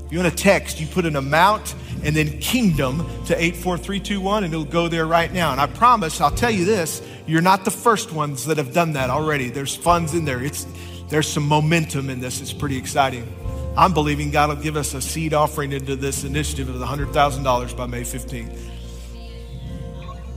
If 0.07 0.13
you 0.13 0.19
want 0.19 0.33
a 0.33 0.37
text, 0.37 0.79
you 0.79 0.87
put 0.87 1.05
an 1.05 1.17
amount 1.17 1.75
and 2.01 2.15
then 2.15 2.39
kingdom 2.39 2.99
to 3.25 3.35
84321, 3.35 4.45
and 4.45 4.53
it'll 4.53 4.63
go 4.63 4.87
there 4.87 5.05
right 5.05 5.31
now. 5.33 5.51
And 5.51 5.59
I 5.59 5.67
promise, 5.67 6.21
I'll 6.21 6.31
tell 6.31 6.49
you 6.49 6.63
this, 6.63 7.01
you're 7.25 7.41
not 7.41 7.65
the 7.65 7.71
first 7.71 8.13
ones 8.13 8.45
that 8.45 8.57
have 8.57 8.73
done 8.73 8.93
that 8.93 9.09
already. 9.09 9.49
There's 9.49 9.75
funds 9.75 10.13
in 10.13 10.23
there. 10.23 10.41
It's, 10.41 10.65
there's 11.09 11.27
some 11.27 11.45
momentum 11.45 12.09
in 12.09 12.21
this. 12.21 12.39
It's 12.39 12.53
pretty 12.53 12.77
exciting. 12.77 13.27
I'm 13.75 13.93
believing 13.93 14.31
God 14.31 14.47
will 14.47 14.55
give 14.63 14.77
us 14.77 14.93
a 14.93 15.01
seed 15.01 15.33
offering 15.33 15.73
into 15.73 15.97
this 15.97 16.23
initiative 16.23 16.69
of 16.69 16.81
$100,000 16.81 17.77
by 17.77 17.85
May 17.85 18.03
15th. 18.03 18.57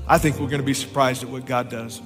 I 0.08 0.18
think 0.18 0.40
we're 0.40 0.48
going 0.48 0.60
to 0.60 0.66
be 0.66 0.74
surprised 0.74 1.22
at 1.22 1.28
what 1.28 1.46
God 1.46 1.70
does. 1.70 2.02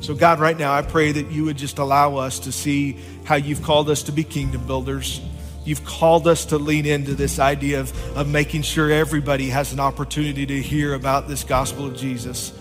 So, 0.00 0.14
God, 0.14 0.40
right 0.40 0.58
now, 0.58 0.72
I 0.72 0.80
pray 0.80 1.12
that 1.12 1.30
you 1.30 1.44
would 1.44 1.58
just 1.58 1.78
allow 1.78 2.16
us 2.16 2.38
to 2.40 2.52
see 2.52 2.96
how 3.24 3.34
you've 3.34 3.62
called 3.62 3.90
us 3.90 4.04
to 4.04 4.12
be 4.12 4.24
kingdom 4.24 4.66
builders. 4.66 5.20
You've 5.64 5.84
called 5.84 6.26
us 6.26 6.46
to 6.46 6.58
lean 6.58 6.86
into 6.86 7.14
this 7.14 7.38
idea 7.38 7.80
of, 7.80 8.16
of 8.16 8.28
making 8.28 8.62
sure 8.62 8.90
everybody 8.90 9.48
has 9.50 9.72
an 9.72 9.80
opportunity 9.80 10.46
to 10.46 10.62
hear 10.62 10.94
about 10.94 11.28
this 11.28 11.44
gospel 11.44 11.86
of 11.86 11.96
Jesus. 11.96 12.52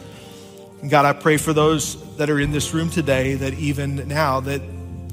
And 0.81 0.89
God, 0.89 1.05
I 1.05 1.13
pray 1.13 1.37
for 1.37 1.53
those 1.53 2.17
that 2.17 2.29
are 2.29 2.39
in 2.39 2.51
this 2.51 2.73
room 2.73 2.89
today 2.89 3.35
that 3.35 3.53
even 3.53 4.07
now 4.07 4.39
that 4.41 4.61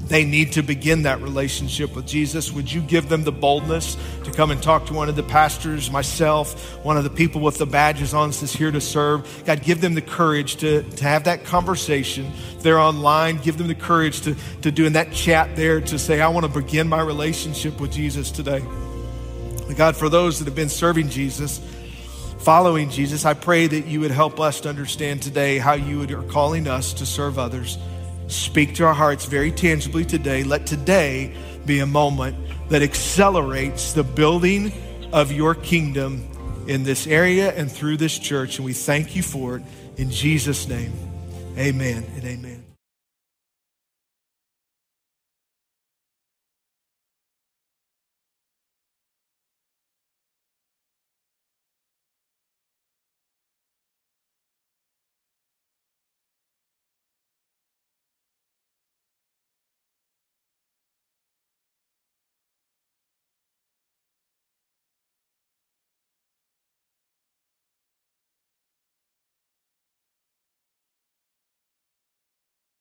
they 0.07 0.23
need 0.23 0.53
to 0.53 0.63
begin 0.63 1.03
that 1.03 1.21
relationship 1.21 1.95
with 1.95 2.07
Jesus. 2.07 2.51
Would 2.51 2.71
you 2.71 2.81
give 2.81 3.09
them 3.09 3.23
the 3.23 3.31
boldness 3.31 3.97
to 4.23 4.31
come 4.31 4.51
and 4.51 4.63
talk 4.63 4.85
to 4.85 4.93
one 4.93 5.09
of 5.09 5.15
the 5.15 5.23
pastors, 5.23 5.91
myself, 5.91 6.75
one 6.83 6.95
of 6.95 7.03
the 7.03 7.09
people 7.09 7.41
with 7.41 7.57
the 7.57 7.65
badges 7.65 8.13
on 8.13 8.29
that's 8.29 8.53
here 8.53 8.71
to 8.71 8.79
serve? 8.79 9.43
God, 9.45 9.63
give 9.63 9.81
them 9.81 9.95
the 9.95 10.01
courage 10.01 10.57
to, 10.57 10.83
to 10.83 11.03
have 11.03 11.25
that 11.25 11.43
conversation. 11.43 12.25
If 12.55 12.63
they're 12.63 12.79
online, 12.79 13.37
give 13.37 13.57
them 13.57 13.67
the 13.67 13.75
courage 13.75 14.21
to, 14.21 14.35
to 14.61 14.71
do 14.71 14.85
in 14.85 14.93
that 14.93 15.11
chat 15.11 15.55
there 15.55 15.81
to 15.81 15.99
say, 15.99 16.21
I 16.21 16.29
want 16.29 16.45
to 16.45 16.61
begin 16.61 16.87
my 16.87 17.01
relationship 17.01 17.79
with 17.81 17.91
Jesus 17.91 18.31
today. 18.31 18.63
God, 19.75 19.97
for 19.97 20.07
those 20.07 20.39
that 20.39 20.45
have 20.45 20.55
been 20.55 20.69
serving 20.69 21.09
Jesus, 21.09 21.59
following 22.39 22.89
Jesus, 22.89 23.25
I 23.25 23.33
pray 23.33 23.67
that 23.67 23.87
you 23.87 23.99
would 23.99 24.11
help 24.11 24.39
us 24.39 24.61
to 24.61 24.69
understand 24.69 25.21
today 25.21 25.57
how 25.57 25.73
you 25.73 26.03
are 26.03 26.23
calling 26.23 26.67
us 26.67 26.93
to 26.93 27.05
serve 27.05 27.37
others. 27.37 27.77
Speak 28.27 28.75
to 28.75 28.85
our 28.85 28.93
hearts 28.93 29.25
very 29.25 29.51
tangibly 29.51 30.05
today. 30.05 30.43
Let 30.43 30.67
today 30.67 31.33
be 31.65 31.79
a 31.79 31.85
moment 31.85 32.35
that 32.69 32.81
accelerates 32.81 33.93
the 33.93 34.03
building 34.03 34.71
of 35.13 35.31
your 35.31 35.55
kingdom 35.55 36.27
in 36.67 36.83
this 36.83 37.07
area 37.07 37.53
and 37.53 37.71
through 37.71 37.97
this 37.97 38.19
church. 38.19 38.57
And 38.57 38.65
we 38.65 38.73
thank 38.73 39.15
you 39.15 39.23
for 39.23 39.57
it 39.57 39.63
in 39.95 40.11
Jesus' 40.11 40.67
name. 40.67 40.93
Amen 41.57 42.05
and 42.15 42.23
amen. 42.25 42.56